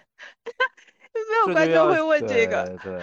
[1.14, 2.78] 没有观众会问这个。
[2.84, 2.99] 对，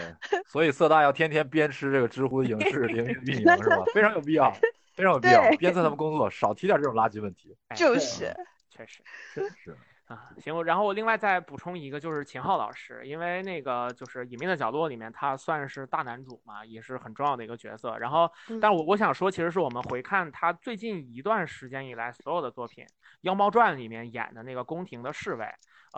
[0.46, 3.84] 所以色大要天天鞭笞这个知乎影视领域运营是吧？
[3.94, 4.50] 非常有必要，
[4.94, 7.54] 非常有必要鞭策他们工作，少提点这种垃圾问题。
[7.74, 8.34] 就是，
[8.70, 9.02] 确实
[9.34, 9.76] 是是。
[10.08, 17.94] 啊，行，然后我另外再补充一个，就是秦昊老师，因为那个就是《隐秘的角落》里面，他算是大男主嘛，也是很重要的一个角色。
[17.98, 22.84] 然后，但我我想说，其实是我们回看他最近一段时间以来所有的作品，
[23.20, 25.46] 《妖猫传》里面演的那个宫廷的侍卫。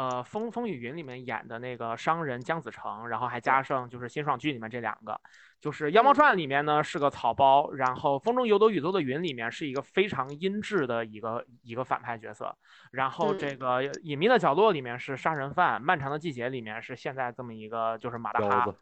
[0.00, 5.20] 呃，风风雨云里面演的那个商人姜子成，然后还加上就是新爽剧里面这两个，
[5.60, 12.56] 就是《妖猫传》里面呢是个草包，然后《风中有朵雨做的云》里面是一个非常阴质的一个一个反派角色，
[12.92, 18.74] 然后这个《隐秘的角落》里面是杀人犯，《漫长的季节》里面是现在这么一个就是马大哈。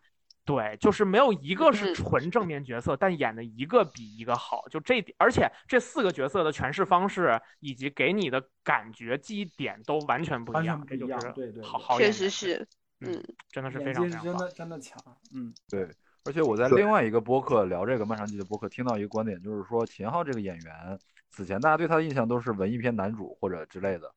[0.48, 4.64] 对，就是没有一个是纯正面角色，但演的一个比一个好。
[4.70, 10.82] 就这点，而且这四个角色的诠释方式以及给你的感觉记忆点都完全不一样。
[10.88, 12.66] 这就是对对，好好确实是，
[13.00, 14.98] 嗯，真的是非常真的真的强，
[15.34, 15.86] 嗯，对。
[16.24, 20.98] 而且我在另外一个播客聊这个漫长季的播客，听到一个观点，就是说秦昊这个演员，
[21.30, 24.10] 此前大家对他的印象都是文艺片男主或者之类的。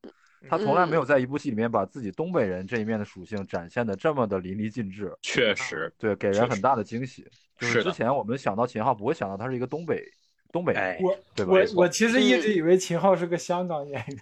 [0.49, 5.15] 他从来没有在一部戏里面把自己东北人这一面的属性展现的这么的淋漓尽致。
[5.21, 7.27] 确实，对，给人很大的惊喜。
[7.57, 10.03] 就是之前我们想到秦昊，不会想到他是一个东北
[10.51, 10.97] 东北人，
[11.35, 11.51] 对吧？
[11.53, 14.17] 我我其实一直以为秦昊是个香港演员。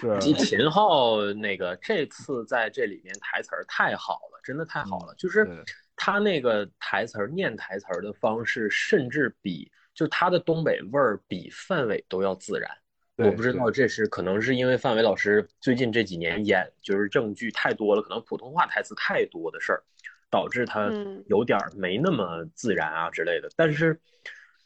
[0.20, 0.34] 是。
[0.34, 5.14] 秦昊那个这次在这里面台词儿太好了，真的太好了。
[5.18, 5.64] 就是
[5.96, 12.70] 他那个台词儿念台词儿的方式，甚至比就他的东北味儿比范伟都要自然。
[13.16, 19.82] 我不知道这是可能是因为范伟老师最近这几年演就是正剧太多了，可能普通话台词太多的事儿，
[20.30, 20.90] 导致他
[21.26, 23.48] 有点没那么自然啊之类的。
[23.56, 23.98] 但是，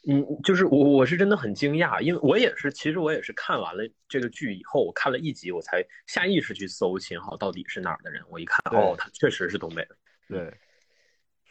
[0.07, 8.21] 嗯，就是我我是真的很惊讶，因为我也是，其实我也是看完了这个剧以后，我看了一集，我才下意识去搜秦昊到底是哪儿的人。
[8.29, 9.95] 我一看，哦，他确实是东北的。
[10.27, 10.53] 对。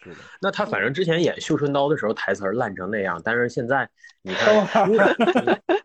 [0.03, 3.89] 是的，那他反正之前演《绣春刀》的时候台词烂成那样，但是现在
[4.23, 4.55] 你看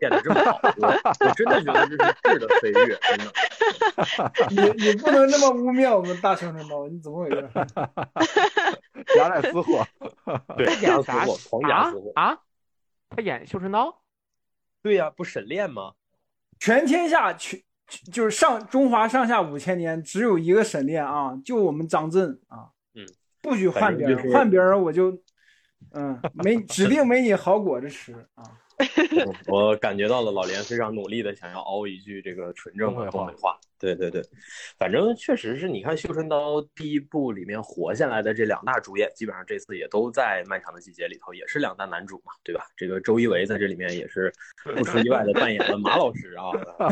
[0.00, 0.88] 演的这么好，我
[1.26, 3.32] 我真的觉得这是质的飞跃，真的。
[4.50, 7.50] 你你不能那么污蔑我们大绣春刀，你怎么回事？
[9.18, 9.86] 雅乃私货，
[10.56, 12.38] 对，演私货，狂演私货啊！
[13.10, 13.88] 他演《绣春刀》？
[14.82, 15.92] 对呀，不沈炼吗？
[16.58, 17.60] 全天下全
[18.12, 22.70] 就是上中华上下五千年，只有一个沈炼啊，就我们张震啊。
[23.46, 25.16] 不许换别人，换别人我就，
[25.94, 28.42] 嗯，没 指定没你好果子吃啊！
[29.46, 33.56] 我感觉到了老连非常努力的想要凹一句这个纯正的东北话。
[33.78, 34.22] 对对对，
[34.78, 42.66] 反正确实是你看《绣春刀》第一部里面活下来的这两大主演，基本上这次也都在《漫长的季节》里头，也是两大男主嘛，对吧？
[42.76, 44.32] 这个周一围在这里面也是
[44.62, 46.50] 不出意外的扮演了马老师啊，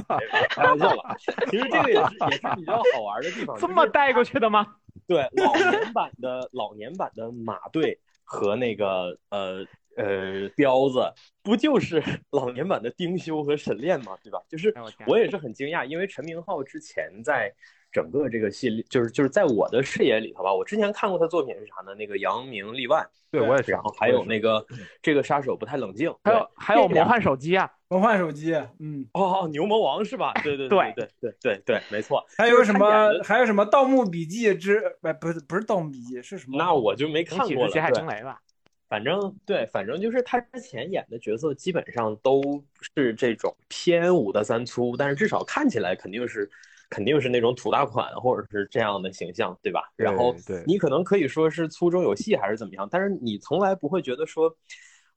[0.50, 1.16] 开玩笑了。
[1.50, 4.76] 其实这个也是也是比较好玩的地方，这么带过去的吗？
[5.06, 9.66] 对，老年版的老年版的马队和那个呃
[9.96, 11.12] 呃彪子，
[11.42, 14.16] 不就是 老年版的丁修和沈炼吗？
[14.22, 14.40] 对吧？
[14.48, 14.74] 就是
[15.06, 17.52] 我也是很惊讶，因为陈明昊之前在
[17.94, 21.94] 整个这个系列，就是就是在我的视野里头吧，我之前看过他作品是啥呢？
[21.94, 24.66] 那个扬名立万，对我也是，然后还有那个
[25.00, 27.70] 这个杀手不太冷静，还有还有魔幻手机啊。
[27.86, 30.32] 魔幻手机，嗯，哦，牛魔王是吧？
[30.42, 32.24] 对对对对对对对，没错。
[32.36, 33.12] 还有什么？
[33.22, 34.82] 还有什么《盗墓笔记》之？
[35.02, 36.58] 哎，不是不是《盗墓笔记》，是什么？
[36.58, 37.70] 那我就没看过了。
[37.70, 38.40] 血海惊雷吧。
[38.88, 42.62] 反正对，反正就是他之前演的角色基本上都
[42.94, 46.48] 是这种偏五的三粗，但是至少看起来肯定是
[46.94, 49.82] 肯定是那种土大款或者是这样的形象，对吧？
[49.96, 50.32] 然后
[50.64, 54.56] 你可能可以说是粗中有细还是怎么样，但是你从来不会觉得说。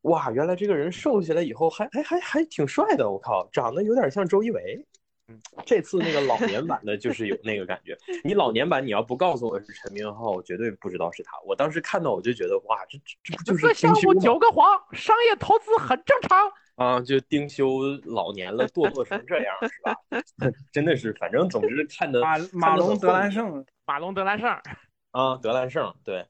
[0.01, 4.85] 哇，原来这个人瘦下来以后还还还还挺帅的，我靠，长得有点像周一围。
[5.29, 7.97] 嗯，这次那个老年版的就是有那个感觉。
[8.23, 11.31] 你老年版你要不告诉我是陈明昊，我绝对不知道是他。
[11.45, 14.21] 我当时看到我就觉得哇，这这不就是丁修吗？
[14.21, 17.01] 九个黄，商业投资很正常啊。
[17.01, 19.95] 就丁修老年了，堕落成这样是吧？
[20.71, 24.49] 真的是，反正总之看的马马龙德兰胜，马龙德兰胜
[25.11, 26.25] 啊，德兰胜对。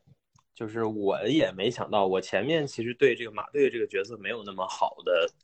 [0.55, 5.35] 就是我也没想到，我前面其实对这个马队这个角色没有那么好的打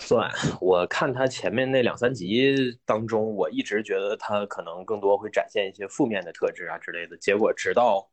[0.00, 0.30] 算。
[0.60, 2.54] 我看他前面那两三集
[2.84, 7.16] 当中，我一直觉得他可能更多会展现一些负面的特质啊之类的。
[7.16, 8.08] 结果直到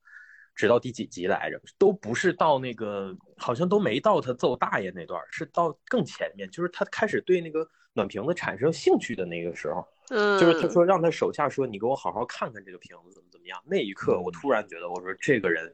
[0.55, 9.87] 直到第几集来着，都不是到那个，好像都没到他揍大爷那段，是到更前面，就是他开始对那个暖瓶子产生兴趣的那个时候。
[10.09, 13.61] 嗯，就是他说让他手下说，你给我好好看看这个瓶子怎么怎么样。
[13.65, 15.73] 那一刻，我突然觉得，我说这个人。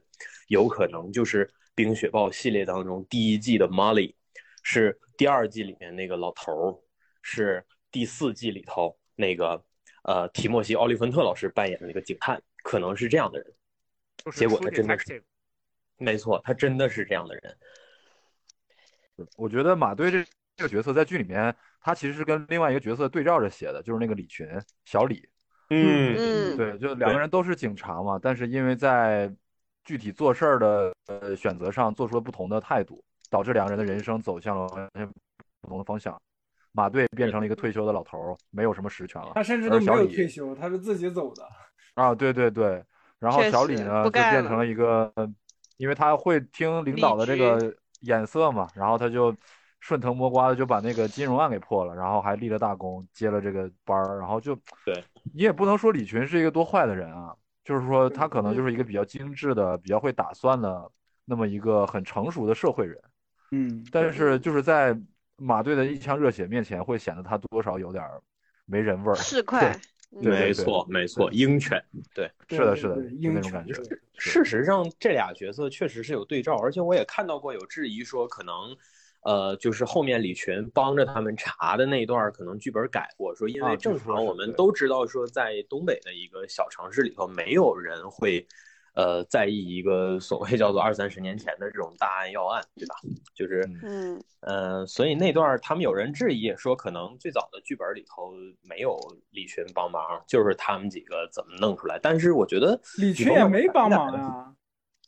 [0.49, 4.15] 有可能就是《冰雪暴》系列当中第一季的 Molly，
[4.71, 6.77] 是第二季里面那个老头儿，
[7.23, 9.59] 是第四季里头那个
[10.03, 13.51] 呃提莫西·奥利芬特老师扮演的那个警探，可能是这样的人。
[14.31, 15.23] 结果他真的是，
[15.97, 17.57] 没错，他真的是这样的人。
[19.35, 20.23] 我觉得马队这
[20.55, 24.47] 这个角色在剧里面，他其实是跟另外一个角色对照着写的，就是那个李群，
[24.85, 25.27] 小李。
[25.71, 29.33] 嗯嗯，对，就两个人都是警察嘛，但是因为在
[29.83, 35.07] 具体做事儿的呃选择上做出了不同的态度，导致两个人的人生走向了完全
[35.61, 36.19] 不同的方向。
[36.71, 39.31] 马队变成了一个退休的老头儿，没有什么实权了。
[39.35, 41.43] 他甚至都没有退休，他是自己走的。
[41.95, 42.83] 啊，对对对。
[43.17, 45.11] 然后小李呢，就变成了一个，
[45.77, 49.35] 因为他会听领导的这个眼色嘛，然后他就
[49.79, 55.03] 顺藤摸瓜的就把那个金融案给破了，然后还立了大功，接了这个班儿，然后就对
[55.33, 57.35] 你也不能说李群是一个多坏的人啊。
[57.65, 60.89] 就是说，他可能就是一个比较精致的、比较会打算的
[61.25, 62.99] 那么一个很成熟的社会人，
[63.51, 64.97] 嗯，但是就是在
[65.37, 68.03] 马队的一腔热血面前，会显得他多少有点
[68.65, 69.15] 没人味儿。
[69.15, 73.73] 是快，没错，没错，鹰犬，对，是的，是的，鹰种感觉。
[74.17, 78.75] 事实上，这俩角色确实是有对照，而且我也看到过有质疑说可能。
[79.21, 88.47] 呃，就是后面李群帮着他们查的那段，可能剧本改过，说因为正常我们都知道，说在东北的一个小城市里头，没有人会，
[88.93, 92.95] 呃，在意一个所谓叫做二三十年前的这种大案要案，对吧？
[93.33, 98.97] 就是，嗯，呃，所以那段他们有人质疑说，可能最早的剧本里头没有
[99.31, 101.99] 李群帮忙，就是他们几个怎么弄出来？
[102.01, 104.53] 但是我觉得李群也没帮忙啊。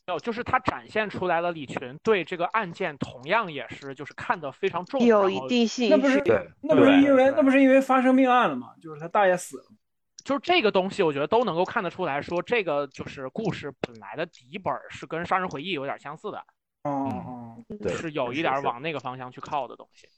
[0.04, 6.20] 没有，就是他展现出来了李群对这个案件同样也是就是看得非常重，有一定信那不是。
[6.22, 8.72] 对那不是因为那不是因为发生命案了吗？
[8.80, 9.64] 就是他大爷死了。
[10.24, 16.38] 就是这个东西，我觉得都能够看得出来说，这个就是故事本来的底本儿是跟《杀人回忆》有点相似的，
[16.84, 20.08] 哦哦，对是有一点往那个方向去靠的东西。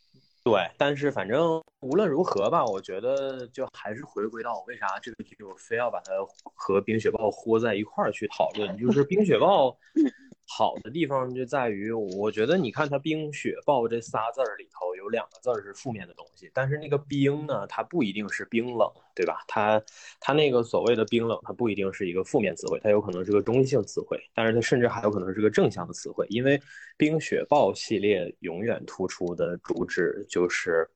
[0.45, 6.13] 对，但是反正无论如何吧，我觉得就还是回归到为啥这个剧我非要把它
[6.55, 9.69] 和《冰雪暴》豁在一块儿去讨论，就是《冰雪暴》
[10.47, 19.43] 好的地方就在于，我觉得你看它“冰雪暴”这仨字儿里头有两个字儿是负面的东西，但是那个冰呢，它不一定是冰冷，对吧？
[19.49, 19.83] 它
[20.21, 26.61] 它那个所谓的冰冷，它不一定是一个负面词汇，它有可能是个中性词汇，但是它甚至还有可能是个正向的词汇，因为
[26.97, 30.89] 冰雪暴系列永远突出的主旨就是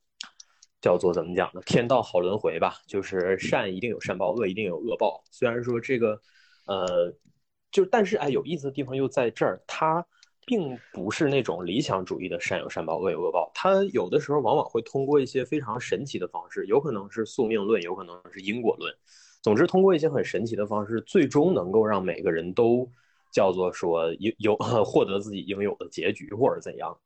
[0.81, 1.61] 叫做怎么讲呢？
[1.65, 5.25] 天道好轮回吧，就是善一定有善报，恶一定有恶报。
[5.31, 6.21] 虽然说这个，
[6.67, 7.13] 呃，
[7.71, 10.05] 就但是哎，有意思的地方又在这儿，它
[10.47, 13.51] 并不是那种理想主义的善有善报，恶有恶报。
[13.55, 18.95] 它有的时候往往会通过一些非常神奇的方式，有可能是宿命论，有可能是因果论。
[19.43, 22.91] 总之，通过一些很神奇的方式，最终能够让每个人都
[23.31, 26.99] 叫做说有有 获得自己应有的结局，或者怎样。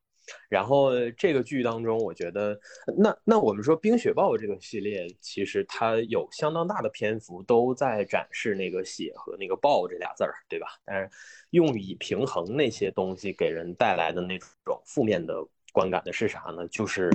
[0.49, 2.59] 然后这个剧当中，我觉得，
[2.97, 10.67] 那那我们说《冰雪暴》这个系列，其实它有相当大的篇幅都在展示那个血和那个暴这俩字儿，对吧？
[10.85, 11.11] 但是
[11.51, 15.35] 用以平衡那些东西给人带来的那种负面的
[15.73, 16.67] 观感的是啥呢？
[16.69, 17.11] 就是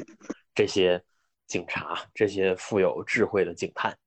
[0.53, 1.01] 这些
[1.47, 3.97] 警察，这些富有智慧的警探。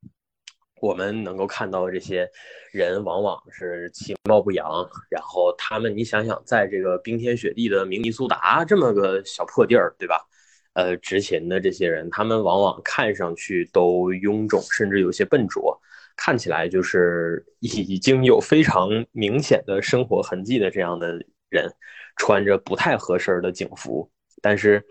[0.81, 2.29] 我们能够看到这些
[2.73, 10.27] 人往往是其貌不扬，然后他们，你想想，在这个冰天雪地的明尼苏达这么个小破地儿，对吧？
[10.75, 15.77] 呃，执勤的这些人，他们往往看上去都臃肿，甚至有些笨拙，
[16.17, 21.69] 看起来就是已经有非常明显的生活痕迹的这样的人，
[22.17, 24.09] 穿着不太合身的警服，
[24.41, 24.83] 但是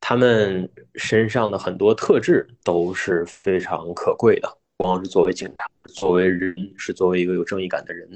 [0.00, 4.59] 他们身上的很多特质都是非常可贵的。
[4.80, 8.08] 光是作为警察，作为人，是作为一个有正义感的人。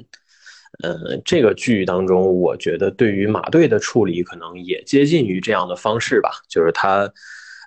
[0.82, 7.08] 呃，这个剧当中，我觉得对于马队的处理可能也接近于这样的方式吧，就是他，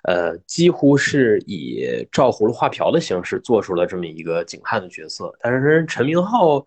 [0.02, 5.32] 呃，几乎是以照葫芦画瓢的形式做出了这么一个警探的角色。
[5.40, 6.66] 但是陈明浩，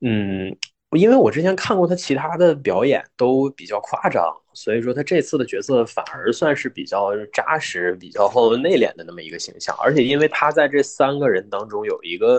[0.00, 0.54] 嗯，
[0.96, 9.76] 因为我之前看过他其他的表演都比较夸张，所以说他这次的角色反而算是比较扎实、比较内敛的那么一个形象。
[9.82, 12.38] 而且因为他在这三个人当中有一个。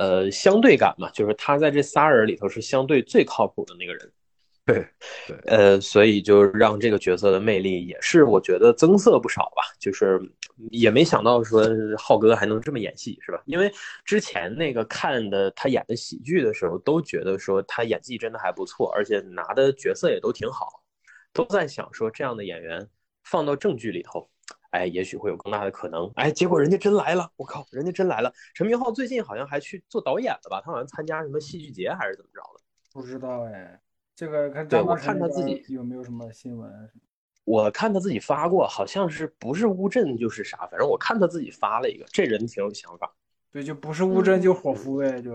[0.00, 4.12] 呃，相对感嘛，就是他在这仨人里头是相对最靠谱的那个人，
[4.64, 4.86] 对，
[5.26, 9.74] 对，呃，所以就让这个角色的魅力也是我觉得增色不少吧。
[9.80, 10.20] 就是
[10.70, 11.64] 也没想到说
[11.96, 13.42] 浩哥还能这么演戏，是吧？
[13.46, 13.72] 因为
[14.04, 20.82] 之前那个看的他演的喜剧的时候，都觉得说他演技真的还不错，而且拿的角色也都挺好，
[21.32, 22.88] 都在想说这样的演员
[23.24, 24.28] 放到正剧里头。
[24.70, 26.10] 哎，也许会有更大的可能。
[26.16, 28.30] 哎，结果人家真来了，我靠，人家真来了。
[28.52, 30.60] 陈明昊最近好像还去做导演了吧？
[30.62, 32.60] 他好像参加什么戏剧节还是怎么着的？
[32.92, 33.80] 不知道哎，
[34.14, 36.70] 这个看对我看他自己有没有什么新闻。
[37.48, 43.10] 我看他自己发过，好像是不是乌镇就是啥，反正我看他自己发了一个，这人挺有想法。
[43.50, 45.32] 对，就不是乌镇就伙夫呗，就。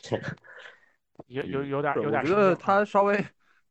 [1.26, 2.22] 有有有点有点。
[2.22, 3.24] 我觉得他稍微。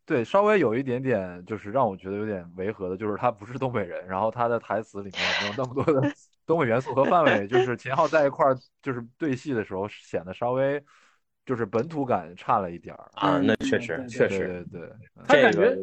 [0.06, 6.10] 对，稍微有一点点，就是让我觉得有点违和的，就是他不是东北人，然后他的台词里面没有那么多的
[6.48, 10.82] 东北元素和范围，就是秦昊在一块儿就是对戏的时候显得稍微
[11.46, 14.90] 就是本土感差了一点儿啊，那确实确实对对，
[15.28, 15.78] 他感觉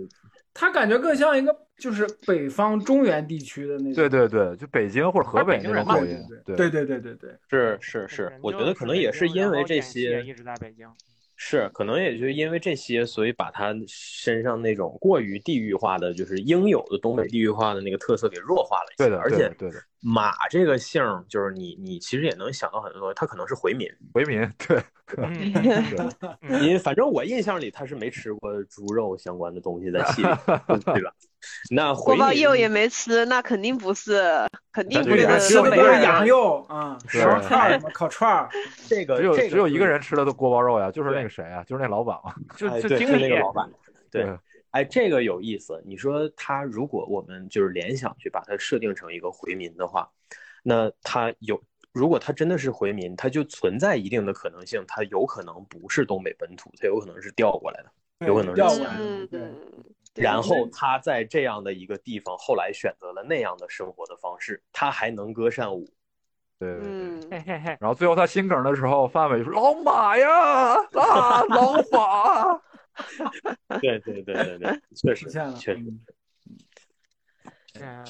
[0.54, 6.16] 他感觉更像一个就是北方中原地区的那种，对对对，就北京或者河北那种口音，
[6.46, 10.88] 对对对对对对，是是是，我觉得可能也是因为这些一直在北京。
[11.36, 19.08] 是，可能也就因为这些，所以把他身上那种过于地域化的，就是应有的东北地域化的那个特色给弱化了一些。
[19.08, 23.88] 对的，而且对的，马这个姓儿，就是你你其实也能想到很多东西，他可能是回民。
[24.12, 24.82] 回民，对。
[26.62, 30.28] 因为反正我印象里他是没吃过猪肉相关的东西在戏里，
[30.84, 31.12] 对吧？
[31.70, 34.22] 那锅包肉也没吃，那肯定不是，
[34.72, 38.48] 肯定不是吃的都是羊肉啊，烧串什么烤串儿。
[38.88, 43.68] 这个只有只有一个人吃了的锅包肉呀，就是那个谁啊，就是那老板嘛，就就经理那个老板。
[44.10, 44.24] 对，
[44.74, 45.80] 哎，这个有意思。
[45.86, 50.10] 你说他如果我们就是联想去把它设定成一个回民的话，
[50.64, 51.62] 那他有。
[51.92, 59.26] 如果他真的是回民，他就存在一定的可能性，他有可能不是东北本土，他有可能是调过来的，有可能是调过来的。
[59.28, 59.40] 对。
[60.14, 65.88] 然后他在这样的一个地方，后来选择了那样的生活的方式，他还能歌善舞。
[66.58, 67.76] 对对对。
[67.78, 72.60] 然后最后他心梗的时候，范伟就说：“老马呀，啊，老马。”
[73.80, 75.80] 对对对对对，确实出现了，确实。
[75.80, 76.00] 嗯
[77.80, 78.04] 嗯，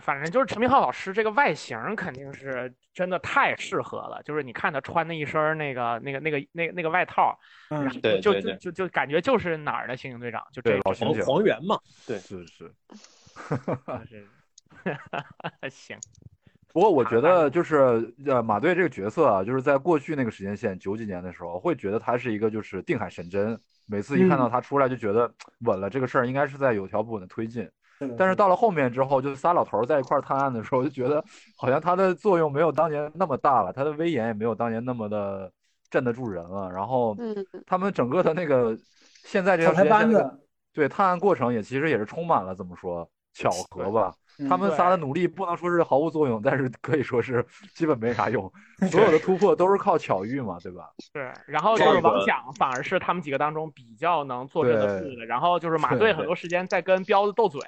[0.00, 7.38] 反正就是陈明昊老师这个外形肯定是真的太适合了，就是你看他穿的一身儿那个那个那个那个那个外套，
[7.68, 12.72] 然嗯后就就对对对就就感觉就是哪儿的刑警队长，就这老刑警黄猿嘛，对，是是
[15.70, 15.98] 行，
[16.72, 25.30] 不过我觉得就是呃马队这个角色啊，就是在过去那个时间线九几年的时候，会觉得他是一个就是定海神针，每次一看到他出来就觉得
[25.60, 27.68] 稳了，这个事儿应该是在有条不紊的推进。
[28.18, 31.24] 但是到了后面之后，就仨老头儿在一块儿探案的时候，就觉得
[31.56, 35.52] 好像他的作用没有当年那么大了，他的威严也没有当年那么的
[35.88, 36.68] 镇得住人了。
[36.70, 38.76] 然后嗯，他们整个的那个
[39.22, 40.38] 现在这草条时间线
[40.72, 44.12] 对探案过程也其实也是充满了怎么说巧合吧。
[44.38, 47.44] 嗯他们仨的努力不能说是毫无作用，但是可以说是
[47.74, 48.50] 基本没啥用。
[48.90, 50.90] 所有的突破都是靠巧遇嘛，对吧？
[51.14, 57.60] 是，然后就是这个王响反而是他们几个当中比较能做这个对步的，然后就是马队很多时间在跟彪子斗嘴，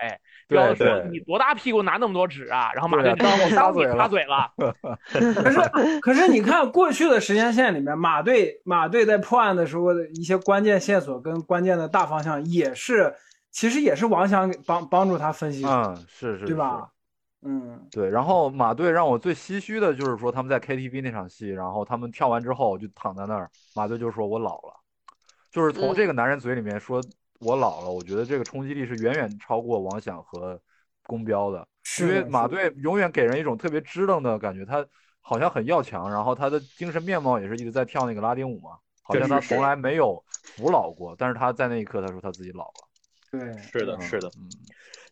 [0.48, 4.52] 彪子说你多大屁股拿那么多纸啊，然后马队对说 我当嘴了插嘴了，
[5.12, 13.14] 可是，可是你看过去的时间线里面，马队马队在破案的时候的一些关键线索跟关键的大方向，也是
[13.54, 16.90] 其实也是王想给帮帮助他分析，嗯，是是，对吧？
[17.42, 24.74] 嗯，对，然后马队让我最唏嘘的就是说他们在 KTV 那场戏，然后他们跳完之后就躺在那儿，马队就说我老了，
[25.52, 25.94] 就是从嗯。
[25.94, 27.00] 这个男人嘴里面说
[27.38, 30.60] 我老了，我觉得这个冲击力是远远超过王响和
[31.04, 31.64] 宫彪的，
[32.00, 34.84] 因为马队永远给人一种特别支棱的感觉，他
[35.20, 38.70] 好像很要强，然后他的精神面貌也是一直在跳那个拉丁舞嘛，
[39.02, 40.20] 好像他从来没有
[40.56, 42.88] 服老过，但是他在那一刻他说他自己老了，
[43.38, 44.30] 对，是的，嗯是的。
[44.36, 44.48] 嗯，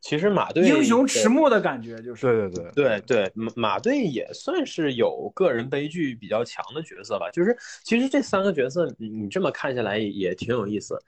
[0.01, 7.31] 其实马队英雄迟暮的感觉就是，对对对，对对，马马队也算是有个人悲剧比较强的角色吧。
[7.31, 10.99] 就是其实这三个角色，你你这么看下来也挺有意思。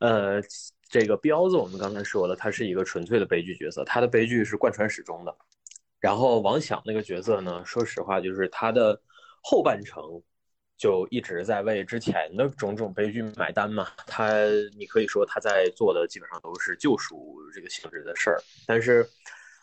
[0.00, 0.42] 呃，
[0.88, 5.34] 这个彪子我们刚才说了，他是一个纯粹的悲剧角色，他的悲剧是贯穿始终的。
[6.00, 9.00] 然后王响那个角色呢，说实话，就是他的
[9.40, 10.02] 后半程
[10.76, 13.88] 就一直在为之前的种种悲剧买单嘛。
[14.06, 14.32] 他
[14.76, 19.06] 你可以说他在做的基本上都是救赎这个性质的事儿，但是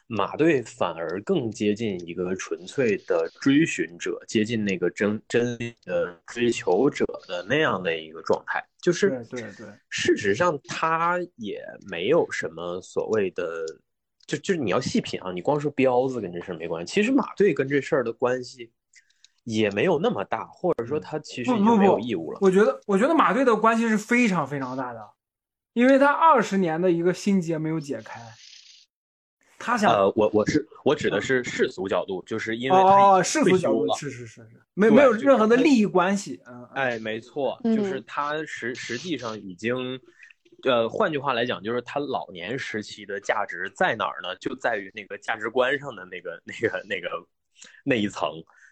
[0.07, 8.63] 马队反而更接近一个纯粹的追寻者，接近那个真真理的追求者的那样的一个状态。
[8.81, 13.65] 就是对对对事实上他也没有什么所谓的。
[14.25, 18.71] 就就是你要细品啊，你光说彪子跟这事儿没关系，其实马队跟这事儿的关系
[19.49, 22.37] 也没有那么大，或者说他其实已经没有义务了。
[22.41, 25.09] 我觉得我觉得马队的关系是非常非常大的，
[25.73, 28.21] 因为他二十年的一个心结没有解开，
[29.57, 39.99] 他想呃，我我是我指的是世俗角度，就是因为他哦世俗角度是是是是，没没有任何的利益关系，嗯，嗯哎，没错，嗯就是他实实际上已经，
[40.63, 44.35] 呃，换句话来讲，就是他老年时期的价值在哪儿呢？
[44.37, 47.09] 就在于那个价值观上的那个、那个、那个
[47.83, 48.29] 那一层，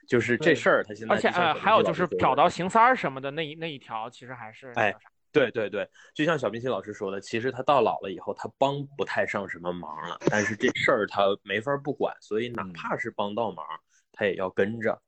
[0.07, 4.95] 就是这事儿，他现在而且呃还有就是找到邢三儿什么的那一那一条，其实还是哎
[5.31, 12.73] 对对对，就像小冰心老师说的，其实他到老了以后，他帮不太上什么忙了，但是这事儿他没法不管，所以哪嗯。
[12.73, 13.63] 怕是帮到忙，
[14.11, 14.99] 他也要跟着，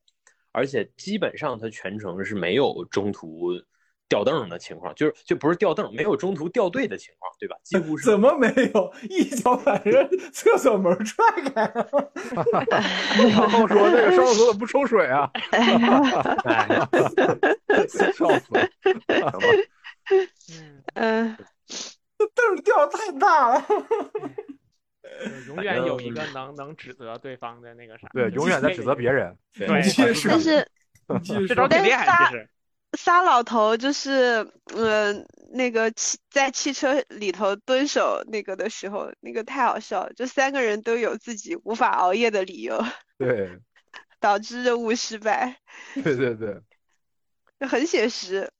[0.52, 3.54] 而且基本上他全程是没有中途
[4.10, 7.56] 掉凳的情况，就是就不是吊凳，没有中途掉队的情况，对吧？
[7.64, 11.24] 几乎是怎么没有一脚把人厕所门踹
[11.54, 12.12] 开了？
[13.30, 15.30] 然后说那个上厕所怎么不冲水啊？
[15.52, 16.68] 哎，
[17.88, 18.68] 笑死了。
[20.52, 21.38] 嗯，嗯，
[22.18, 23.64] 凳儿掉太大了。
[25.48, 29.38] 永远有一个能能指责对方的那个啥，对，永远在指责别人。
[29.54, 30.66] 对，但是
[31.48, 32.50] 这招挺厉害，其实。
[32.98, 34.46] 仨老头就是，
[34.76, 35.14] 呃，
[35.52, 42.84] 那个汽在汽车里头蹲守那个的时候，那个太好笑了，就三个人都有自己无法熬夜的理由，
[43.18, 43.60] 对。
[44.22, 45.56] 导致任务失败，
[46.04, 46.54] 对对对，
[47.58, 48.52] 就很写实，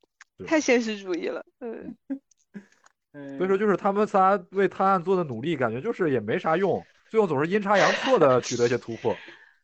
[0.48, 9.14] 太现实主义了， 嗯，所以说就是他们仨为探案做的努力，感觉就是也没啥用，最后总是阴差阳错的取得一些突破。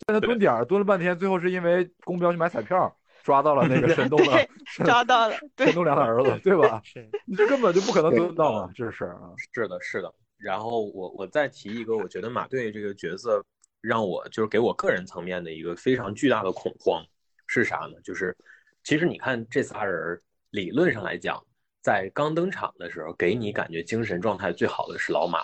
[0.05, 2.93] 在那蹲点儿蹲了半天，最后是因为公标去买彩票，
[3.26, 6.80] 抓到了那个神东的神抓到了，对神，东良的儿子，对吧？
[6.84, 9.34] 是，你这根本就不可能蹲到啊，这事儿啊。
[9.52, 10.14] 是的，是的。
[10.38, 13.43] 然后我我再提一个，我觉得马队这个角色
[13.81, 17.03] 让我就是给我个人层面的一个非常巨大的恐慌
[17.47, 17.99] 是啥呢？
[18.03, 18.38] 就是
[18.84, 20.22] 其实你看这仨人儿，
[20.52, 21.43] 理论上来讲，
[21.81, 25.39] 在刚登场的时候，给你感觉精神状态最好的是老马，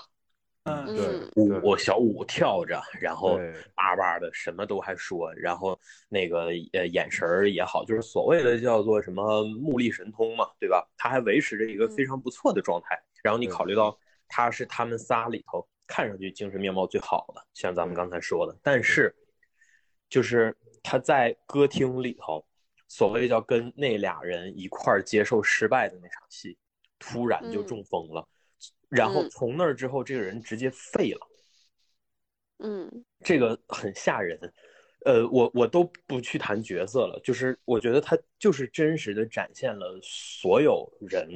[0.64, 3.54] 嗯，对舞小舞跳着，然后对。
[3.76, 5.80] 叭叭的什么都还说，然后
[6.10, 10.88] 那个呃眼神儿也好，就是所谓的叫做什么目力神通嘛，对吧？
[10.98, 13.02] 他还维持着一个非常不错的状态。
[13.24, 13.98] 然后你考虑到。
[14.34, 19.14] 他是他们仨里头看上去精神面貌最好的，像咱们刚才说的，但是
[20.08, 22.42] 就是他在歌厅里头，
[22.88, 26.58] 所谓叫跟那俩人一块儿接受失败的那场戏，
[26.98, 27.68] 突然就嗯。
[27.68, 28.26] 中风了，
[28.92, 31.28] 然后嗯从那儿之后，这个人直接废了。
[32.64, 34.40] 嗯这个很吓人。
[35.04, 41.28] 呃，我我都不去谈角色了，就是我觉得他就是真实的展现了所有人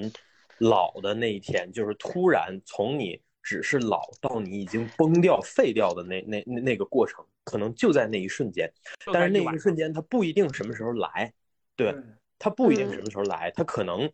[0.59, 8.71] 老的那一天，就是突然从你只是老到你已经崩掉、废掉的那那那那个过程，可能就在那一瞬间。
[9.11, 11.33] 但是那一瞬间，他不一定什么时候来，
[11.75, 11.91] 对，
[12.37, 14.07] 他不一定什么时候来，他可能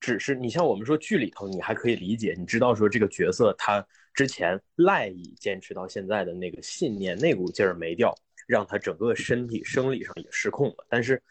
[0.00, 3.84] 只是你像我们说剧里头，你还可以理解，你知道说这个角色他
[4.14, 8.14] 之前赖以坚持到现在的那个信念，那股劲儿没掉，
[8.46, 10.86] 让他整个身体生理上也失控了。
[10.88, 11.22] 但是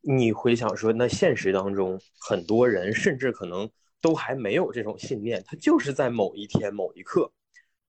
[0.00, 3.68] 你回想说，那现实当中很多人甚至可能
[4.00, 7.30] 都还没有这种信念，他就是在某一天某一刻。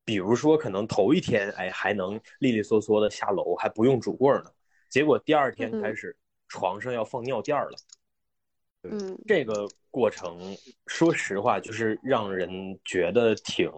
[0.05, 4.51] 比如说，可能头一天，哎，还能利利索索的下楼，还不用拄棍儿呢。
[4.89, 6.17] 结果第二天开始，
[6.47, 7.77] 床上要放尿垫儿了。
[7.77, 7.98] 嗯
[9.27, 10.55] 这个过程，
[10.87, 12.49] 说实话，就是让人
[12.85, 13.69] 觉得挺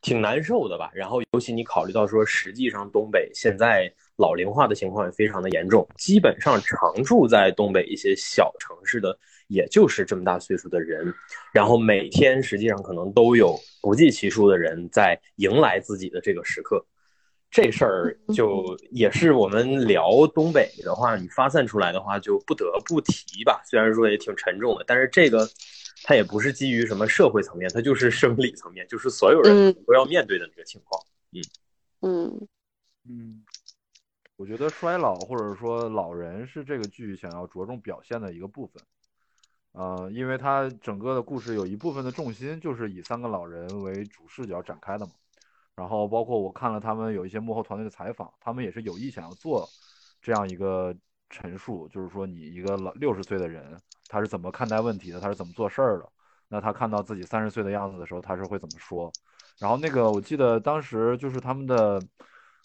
[0.00, 0.90] 挺难受的吧。
[0.94, 9.16] 然后，尤其你考虑到说，实际上东北现在老龄化的情况也非常的严重，基本上常住在东北一些小城市的，
[9.48, 11.12] 也就是这么大岁数的人。
[11.52, 16.84] 然后每天实际上可能都有不计其数的人在迎来自己的这个时刻。
[17.50, 23.62] 这事儿就也是我们聊东北的话，你发散出来的话，就不得不提吧。
[23.64, 25.48] 虽然说也挺沉重的，但是这个
[26.04, 31.02] 它也不是基于什么社会层面，它就是生理层面，就是所有人都要面对的那个情况。
[31.32, 31.42] 嗯
[32.02, 32.48] 嗯
[33.08, 33.44] 嗯
[34.36, 38.82] 我觉得衰老或者说老人是这个剧想要着重表现的一个部分，
[39.72, 45.12] 呃，因为它整个的故事有一部分的重心就是以三个老人为主视角展开的嘛。
[45.78, 49.64] 然后包括我看了他们有一些幕后团队的采访，他们也是有意想要做
[50.20, 50.92] 这样一个
[51.30, 53.78] 陈述，就是说你一个老六十岁的人，
[54.08, 56.08] 他是怎么看待问题的，他是怎么做事儿的，
[56.48, 59.12] 那他看到自己三十岁的样子的时候，他是会怎么说？
[59.60, 62.02] 然后那个我记得当时就是他们的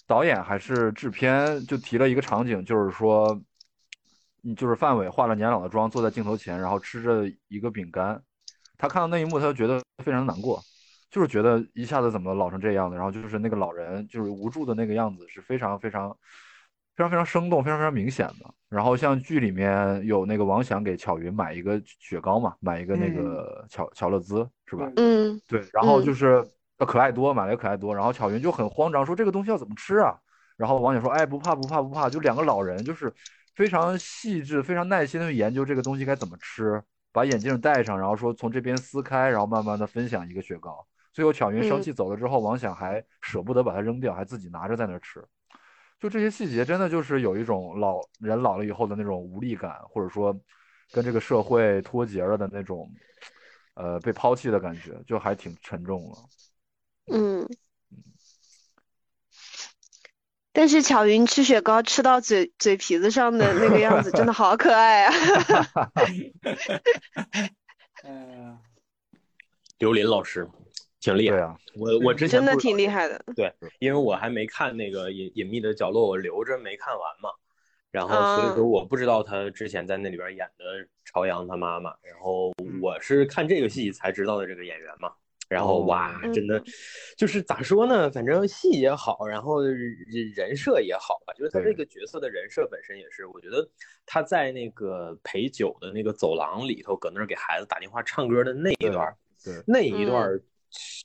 [0.07, 3.39] 导演还是制片就提了一个场景，就是说，
[4.41, 8.19] 你就是范伟化了年老的妆，坐在镜头前，然后吃着一个饼干，
[8.77, 10.59] 他看到那一幕，他就觉得非常难过。
[11.13, 16.09] 就是觉得一下子怎么老成这样的，然后就是那个老人就是无助的那个样子是非常非常
[16.95, 18.51] 非常非常生动、非常非常明显的。
[18.67, 24.91] 然后像剧里面有那个王响给巧云买一个雪糕嘛，买一个那个巧巧乐兹是吧？
[24.95, 26.43] 嗯对，然后就是
[26.79, 30.17] 呃可爱多买了个可爱多，然后巧云就很慌张说这个东西要怎么吃啊？
[30.57, 33.13] 然后王响说哎不怕不怕不怕，就两个老人就是
[33.53, 36.81] 非常细致、非常耐心的去研究这个东西该怎么吃，
[37.11, 40.83] 把眼镜戴上，然后说从这边撕开，然后慢慢的分享一个雪糕。
[41.13, 45.23] 最后巧云生气走了之后，王响还舍不得把它扔掉，还自己拿着在那吃。
[45.99, 50.37] 就这些细节，真的就是有一种老人老了以后的那种无力感，或者说
[50.91, 52.91] 跟这个社会脱节了的那种，
[53.75, 56.17] 呃，被抛弃的感觉，就还挺沉重了。
[57.11, 57.47] 嗯。
[60.55, 65.13] 但是巧云吃雪糕吃到嘴嘴皮子上的那个样子，真的好可爱啊！
[68.03, 68.59] 呃，
[69.79, 70.47] 刘琳老师
[71.03, 73.21] 挺厉害，对啊，我我之前真的挺厉害的。
[73.35, 77.29] 对，因为我还没看那个隐隐秘的角落，我留着没看完嘛。
[77.91, 80.63] 然后所以啊说我不知道他之前在那里边演的
[81.03, 85.11] 朝阳他妈妈，然后我是看这个戏才知道的这个演员嘛。
[85.49, 86.63] 然后哦哇，嗯真的
[87.17, 88.09] 就是咋说呢？
[88.09, 89.77] 反正戏也好，然后人
[90.33, 93.69] 人设也好吧，就是他这个角色的人设本身也是，我觉得
[94.05, 100.41] 他在那个陪酒的那个走廊里头，搁那儿给孩子打电话唱歌的那一段儿，对，那一段儿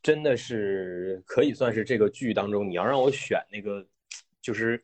[0.02, 3.84] 真的是可以算是这个剧当中，你要让我选那个，
[4.40, 4.82] 就是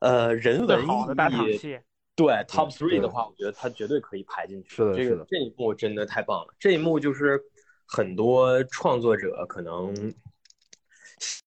[0.00, 1.78] 呃人文最好的大场意义，
[2.16, 4.70] 对 top three 的话，我觉得它绝对可以排进去。
[4.76, 7.40] 是的是的这个这一幕真的太棒了，这一幕就是
[7.86, 9.94] 很多创作者可能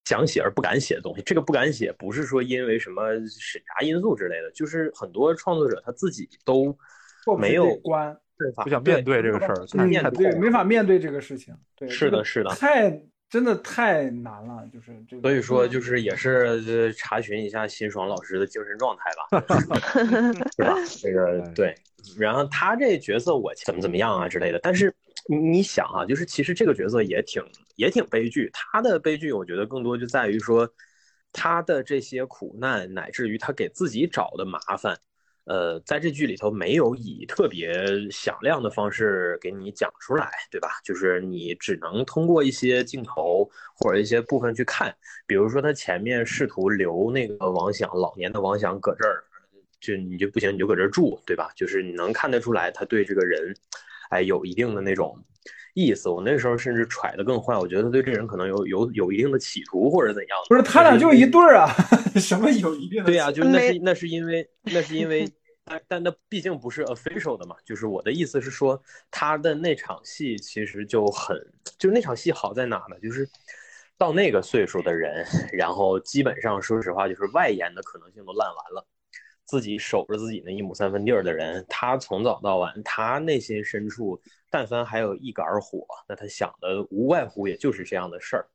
[0.04, 1.22] 想写而不敢写的东西。
[1.22, 6.76] 这个不敢写，不是说因为什么审查因素之类的，就是很多创作者他自己都
[7.38, 8.18] 没有关，
[8.64, 11.54] 不想面对这个事儿，对太嗯对，没法面对这个事情。
[11.76, 15.22] 对，是的这个是的太真的太难了，就是这个。
[15.22, 19.40] 所以说，就是也是呃查询一下辛爽老师的精神状态吧，
[20.56, 20.76] 是吧？
[21.00, 21.74] 这个哎对。
[22.18, 24.92] 然后他这角色我怎么怎么样啊之类的，但是
[25.28, 27.40] 你你想啊，就是其实这个角色也挺
[27.76, 30.68] 也挺悲剧，他的悲剧我觉得更多就在于说
[31.32, 34.98] 他的这些苦难，乃至于他给自己找的麻烦。
[35.44, 37.74] 呃，在这剧里头没有以特别
[38.10, 40.68] 响亮的方式给你讲出来，对吧？
[40.84, 44.94] 就是你只能通过一些镜头或者一些部分去看，
[45.26, 49.24] 比如说他前面试图留那个王响老年的王响搁这儿，
[49.80, 51.50] 就你就不行，你就搁这儿住，对吧？
[51.56, 53.52] 就是你能看得出来他对这个人，
[54.10, 55.18] 哎，有一定的那种。
[55.74, 60.38] 意思，我那时候甚至揣的更坏，我觉得他对这人可能有有有一定的企图或者怎样。
[60.48, 61.72] 不是他俩就一对儿啊？
[62.20, 63.06] 什么有一定的？
[63.06, 65.26] 对呀，就那是那是因为那是因为，
[65.64, 67.56] 但但那毕竟不是 official 的嘛。
[67.64, 71.36] 就是我的意思是说，他的那场戏其实就很，
[71.78, 72.98] 就是那场戏好在哪呢？
[73.02, 73.28] 就是
[73.96, 78.86] 到那个岁数的人，然后基本上说实话，就是外延的可能性都烂完了。
[79.44, 88.46] 自己守着自己那一亩三分地儿的人，他从早到晚，他内心深处，但凡还有一杆火，那他想的无外乎也就是这样的事儿。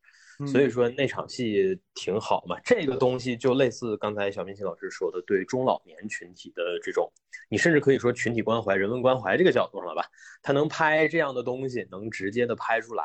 [0.45, 2.59] 所以说那场戏挺好嘛。
[2.63, 7.11] 这个东西就类似刚才小明星老师说的，对中老年群体的这种，
[7.49, 10.05] 你甚至可以说群体关怀、人文关怀这个角度上了吧。
[10.41, 13.03] 他能拍这样的东西，能直接的拍出来，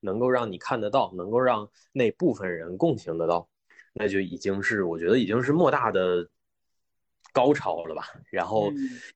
[0.00, 3.48] 能够让你看得到，能够让那部分人共情得到，
[3.94, 6.28] 那就已经是我觉得已经是莫大的。
[7.32, 8.04] 高潮了吧？
[8.30, 8.70] 然后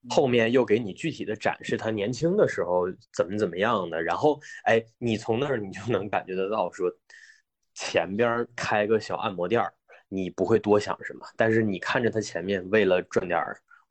[0.08, 4.02] 后面又给你具体的展示他年轻的时候怎么怎么样的。
[4.02, 6.90] 然后哎，你从那儿你就能感觉得到，说
[7.74, 9.72] 前边开个小按摩店儿，
[10.08, 11.26] 你不会多想什么。
[11.36, 13.38] 但是你看着他前面为了赚点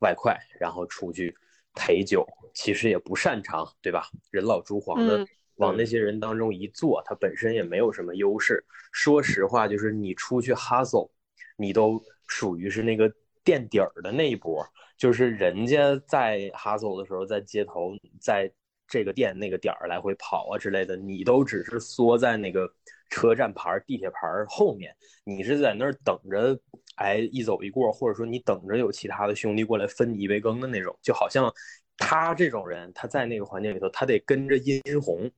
[0.00, 1.32] 外快，然后出去
[1.72, 4.08] 陪酒，其实也不擅长，对吧？
[4.32, 5.24] 人老珠黄的
[5.56, 8.64] 往那些人当中一坐，他本身也没有什么优势。
[8.90, 11.08] 说实话，就是你出去 hustle，，
[11.56, 13.08] 你都属于是那个。
[13.46, 14.66] 垫底儿的那一波，
[14.98, 18.50] 就是人家在哈走的时候，在街头，在
[18.88, 22.68] 这个店那个点儿来回跑啊之类的，你都只是缩在那个
[23.08, 24.18] 车站牌、地铁牌
[24.48, 24.92] 后面，
[25.24, 26.58] 你是在那儿等着，
[26.96, 31.52] 哎，一走一过，或者说你等着有其他的兄弟过来分你一杯羹的那种，就好像
[31.96, 35.30] 他这种人，他在那个环境里头，他得跟着殷红，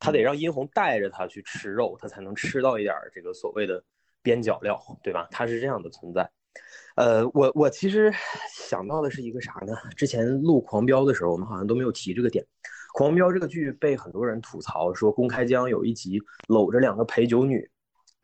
[0.00, 3.82] 他得让殷红带着他去吃肉，他才能吃到一点这个所谓的
[4.20, 5.28] 边角料，对吧？
[5.30, 6.28] 他是这样的存在。
[6.96, 8.12] 呃，我我其实
[8.50, 9.74] 想到的是一个啥呢？
[9.96, 12.44] 之前录《狂飙》的时候，我们好像都没有提这个点。
[12.94, 17.70] 《狂飙》这个剧被很多人吐槽说，公开江有一集搂着两个陪酒女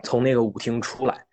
[0.04, 1.24] 从那个舞厅出来，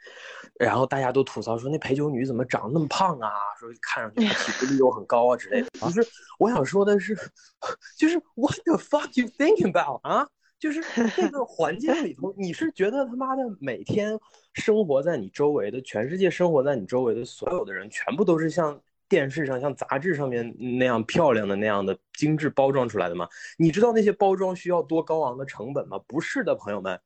[0.58, 3.30] 然后大家都吐槽说那陪酒女怎么长那么胖啊？
[3.60, 5.68] 说看上去体脂率又很高啊之类的。
[5.82, 6.08] 就 是
[6.40, 7.14] 我想说的是，
[8.00, 10.30] 就是 What the fuck you thinking about 啊？
[10.66, 10.82] 就是
[11.16, 14.20] 这个环境里头，你是觉得他妈的每天
[14.54, 23.30] 生活在你周围的全世界，生活在你周围的所有的人，全部都是像电视上、像杂志上面那样漂亮的那样的精致包装出来的吗？
[23.60, 26.00] 你知道那些包装需要多高昂的成本吗？
[26.08, 27.00] 不是的，朋友们，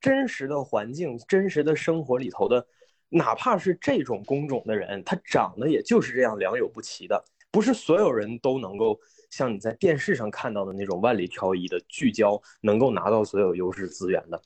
[0.00, 2.66] 真实的环境、真实的生活里头的，
[3.10, 8.98] 哪怕是这种工种的人，他长得也就是这样良莠不齐的，不是所有人都能够。
[9.32, 14.40] 像你在电视上看到的那种万里挑一的聚焦，能够拿到所有优势资源的，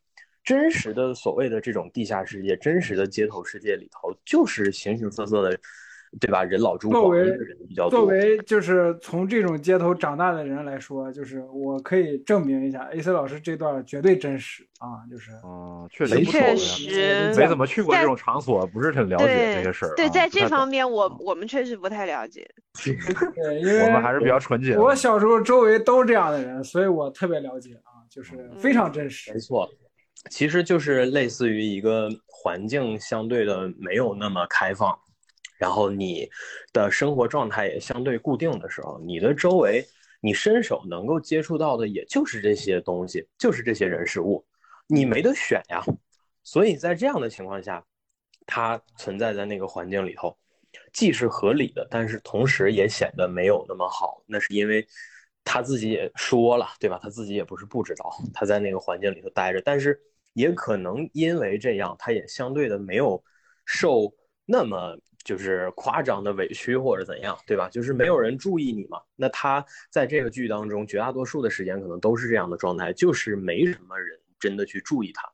[0.45, 5.59] 真实的所谓的这种地下世界，真实的街头世界里头，就是形形色色的。
[6.19, 6.43] 对吧？
[6.43, 8.01] 人老珠黄的人比较多。
[8.01, 19.95] 作为就是从这种街头长大的人来说，就是我可以证明一下，AC 老师这段绝对真实啊，就是嗯，确实确实没怎么去过这种场所，不是很了解这些事儿。
[19.95, 22.49] 对，在这方面我我们确实不太了解。
[23.35, 24.77] 对，因为 我们还是比较纯洁。
[24.79, 29.33] 我小时候周围都是这样的人，所以我特别了解啊，就是非常真实。
[29.33, 29.69] 没错，
[30.31, 34.99] 其实就是类似于一个环境相对的没有那么开放。
[35.59, 36.29] 然后你
[36.73, 39.87] 的生活状态也相对固定的时候，你的周围
[40.21, 44.45] 你伸手能够接触到的也就是这些东西，就是这些人事物，
[44.87, 45.83] 你没得选呀。
[46.43, 47.85] 所以在这样的情况下，
[48.47, 50.37] 它存在在那个环境里头，
[50.93, 54.23] 既是合理的，但是同时也显得没有那么好。
[54.27, 54.87] 那是因为
[55.45, 56.99] 他自己也说了，对吧？
[57.03, 59.99] 他自己也不是不知道，他在那个环境里头待着，但是
[60.35, 63.23] 也可能因为这样，他也相对的没有
[63.65, 64.13] 受
[64.45, 64.99] 那么。
[65.27, 67.69] 就是夸张的委屈或者怎样，对吧？
[67.69, 69.01] 就是没有人注意你嘛。
[69.17, 75.29] 那他在这个剧当中，绝大多数的时间可能都是这样的状态，就是没什么人真的去注意他。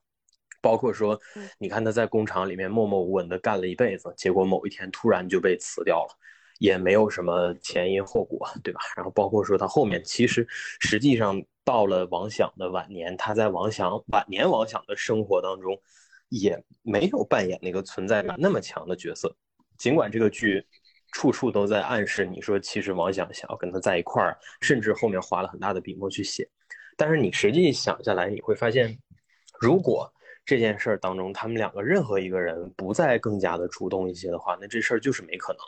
[0.63, 1.21] 包括说，
[1.59, 6.17] 你看他在工厂里面默默无闻的干了一辈子，结果某一天突然就被辞掉了，
[6.59, 8.81] 也没有什么前因后果，对吧？
[8.97, 10.47] 然后包括说他后面其实
[10.81, 15.77] 实际上到了王想的晚年，他在王想晚年王想的生活当中，
[16.31, 19.37] 也没有扮演那个存在感那么强的角色。
[19.83, 20.65] 尽管这个剧
[21.11, 26.49] 处处都在暗示你说，其实王想想要跟他在一块儿，甚至后面花了很大的笔墨去写，
[26.97, 28.97] 但是你实际想下来，你会发现，
[29.59, 30.09] 如果
[30.45, 35.61] 这件事儿当中他们两个任何一个人不再更加的主动一些的话，那这事儿就是没可能。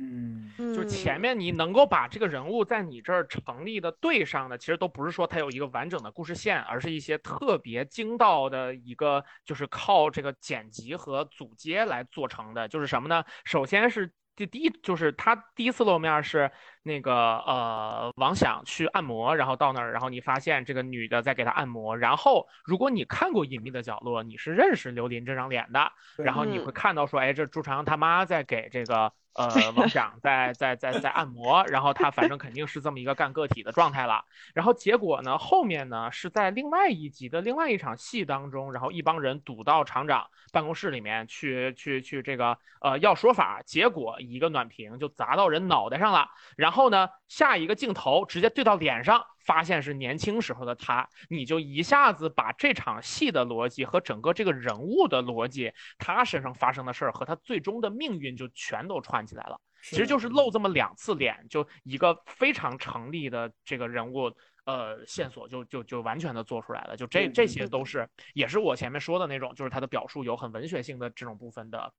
[0.00, 12.68] 嗯，就前面你能够把这个人物在你这儿成立的对上的，其实都不是说他有一个完整的故事线，而是一些特别精到的一个，就是靠这个剪辑和组接来做成的。
[12.68, 13.24] 就是什么呢？
[13.44, 16.48] 首先是第第一，就是他第一次露面是
[16.84, 21.98] 那个呃王想去按摩，然后到那儿，然后你发现这个女的在给他按摩。
[21.98, 29.12] 然后如果你看过《隐秘的角落》，你是认识刘琳这张脸的，然后你会看到说，哎，这朱朝阳他妈在给这个。
[29.38, 34.24] 呃，梦想 在在在在按摩，然后他反正肯定是这么一个干个体的状态了。
[34.52, 46.28] 然后结果呢，后面呢是在另外一集的另外一场戏当中，然后一帮人堵到厂长办公室里面去去去这个呃要说法，结果一个暖瓶就砸到人脑袋上了。
[46.56, 49.24] 然后呢，下一个镜头直接对到脸上。
[49.48, 59.58] 发现是年轻时候的他，你就一下子把这场戏的逻辑和整个这个人物的逻辑，他身上发生的事儿和他最终的命运就全都串起来了。
[59.80, 64.30] 其实就是露这么两次脸，就一个非常成立的这个人物
[64.66, 66.94] 呃线索就就就完全的做出来了。
[66.94, 71.90] 就这这些都是也是我前面说的那种，就是他的表述有很文学性的这种部分的，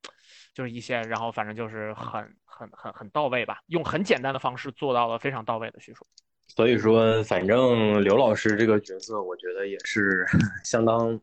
[0.54, 6.06] 就是一些然后反正就是很很很很到位吧，用很简单的方式做到了非常到位的叙述。
[6.56, 10.26] 所以说，反正刘老师这个角色，我觉得也是
[10.66, 11.20] 相当，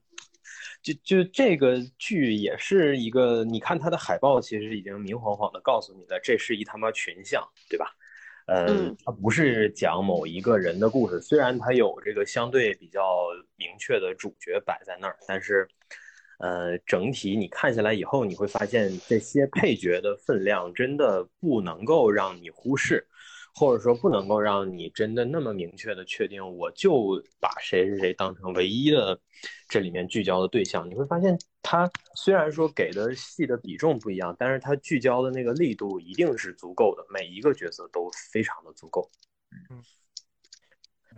[0.83, 7.87] 就就这个剧也是一个，你看他的海报，其实已经明晃晃的告诉你了，这是一他妈群像，对吧？
[8.47, 13.27] 嗯，它不是讲某一个人的故事，虽然它有这个相对比较
[13.57, 15.69] 明确的主角摆在那儿，但是，
[16.39, 23.05] 呃，整体你看下来以后，你会发现这些配角的分量真的不能够让你忽视。
[23.59, 29.19] 或者说不能够让你真的那么明确的确定，我就把谁谁谁当成唯一的
[29.67, 30.87] 这里面聚焦的对象。
[30.91, 39.11] 你会发现，他虽然说给的戏的比重不一样，但是他聚焦的那个力度一定是足够的，每一个角色都非常的足够。
[39.71, 39.83] 嗯。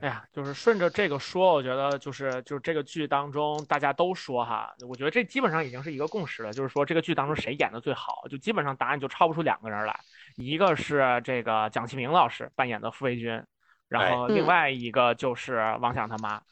[0.00, 9.98] 哎呀，就是顺着这个说，我觉得就是就是这个剧当中大家都说哈，我觉得这基本上已经是一个共识了，就是说这个剧当中谁演的最好，就基本上答案就超不出两个人来，
[10.36, 13.42] 一个是这个蒋奇明老师扮演的傅卫军，
[13.88, 16.36] 然后另外一个就是王响他妈。
[16.36, 16.42] 哎，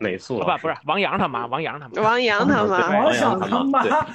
[0.00, 4.06] 美素不不是王阳他妈，王阳他妈，王阳他妈，王阳他妈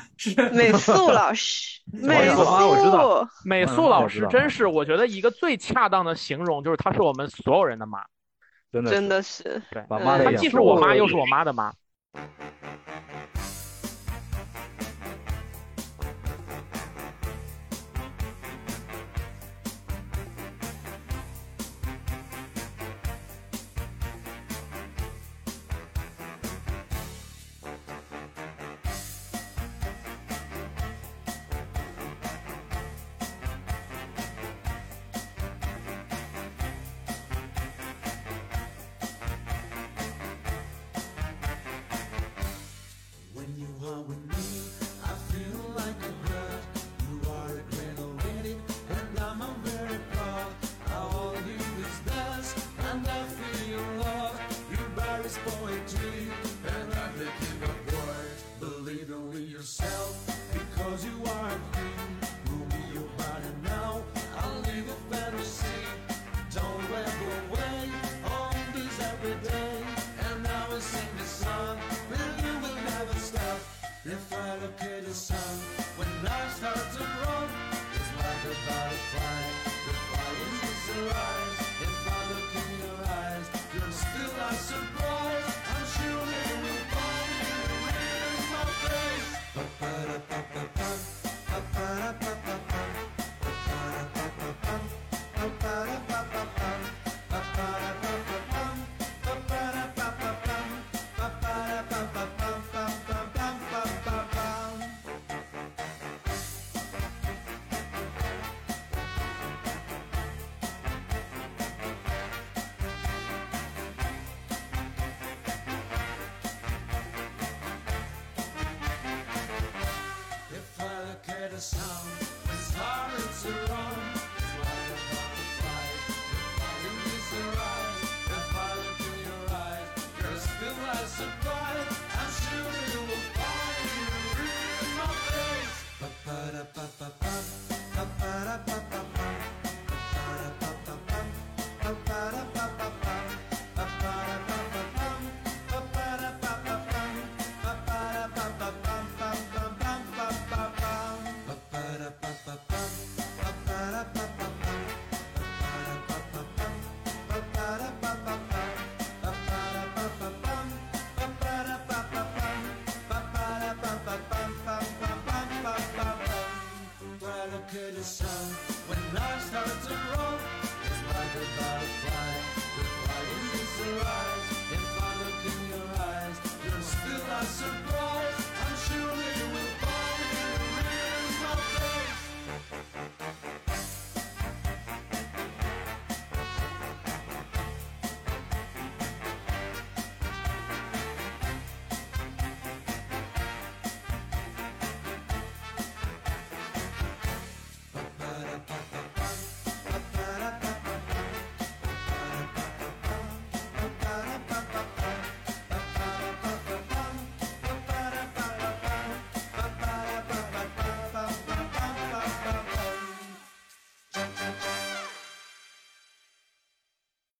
[0.51, 2.41] 美素老师，美素。
[2.41, 8.03] 我知道，美素老师真是，我觉得一个最恰当的形容就是她是我们所有人的妈，
[8.71, 11.71] 真的真的是，对，她既是我妈又是我妈的妈。